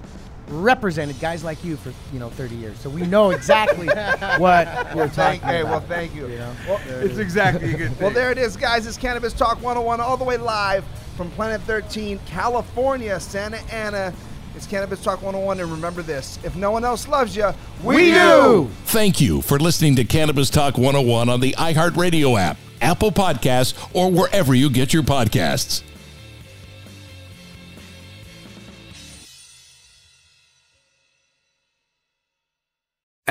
represented 0.53 1.18
guys 1.20 1.42
like 1.44 1.62
you 1.64 1.76
for 1.76 1.92
you 2.12 2.18
know 2.18 2.28
30 2.30 2.55
years, 2.57 2.78
so 2.78 2.88
we 2.90 3.03
know 3.03 3.30
exactly 3.30 3.86
what 4.38 4.66
we're 4.94 5.09
Thank, 5.09 5.14
talking 5.14 5.40
hey, 5.40 5.61
about. 5.61 5.70
well, 5.70 5.80
thank 5.80 6.14
you. 6.14 6.28
know? 6.28 6.55
Well, 6.68 6.80
it's 6.86 7.18
exactly 7.18 7.72
a 7.72 7.76
good 7.76 7.90
thing. 7.92 7.98
well, 8.00 8.11
there 8.11 8.30
it 8.30 8.38
is, 8.38 8.57
guys. 8.57 8.86
It's 8.86 8.96
Cannabis 8.96 9.32
Talk 9.32 9.57
101, 9.57 10.00
all 10.00 10.16
the 10.16 10.24
way 10.24 10.36
live 10.36 10.84
from 11.16 11.30
Planet 11.32 11.61
13, 11.62 12.18
California, 12.26 13.18
Santa 13.20 13.59
Ana. 13.72 14.12
It's 14.55 14.66
Cannabis 14.66 15.03
Talk 15.03 15.22
101, 15.22 15.61
and 15.61 15.70
remember 15.70 16.03
this: 16.03 16.38
if 16.44 16.55
no 16.57 16.70
one 16.70 16.84
else 16.84 17.09
loves 17.09 17.34
you, 17.34 17.50
we, 17.82 18.12
do. 18.12 18.68
Thank 18.84 19.20
you 19.20 19.40
for 19.40 19.59
listening 19.59 19.96
to 19.96 20.05
Cannabis 20.05 20.50
Talk 20.50 20.76
101 20.76 21.28
on 21.28 21.40
the 21.40 21.53
iHeartRadio 21.59 22.38
app, 22.38 22.59
Apple 22.82 23.11
Podcasts, 23.11 23.74
or 23.94 24.11
wherever 24.11 24.55
you 24.55 24.68
get 24.68 24.92
your 24.92 25.03
podcasts. 25.03 25.82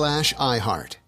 slash 0.00 0.32
iHeart. 0.36 0.99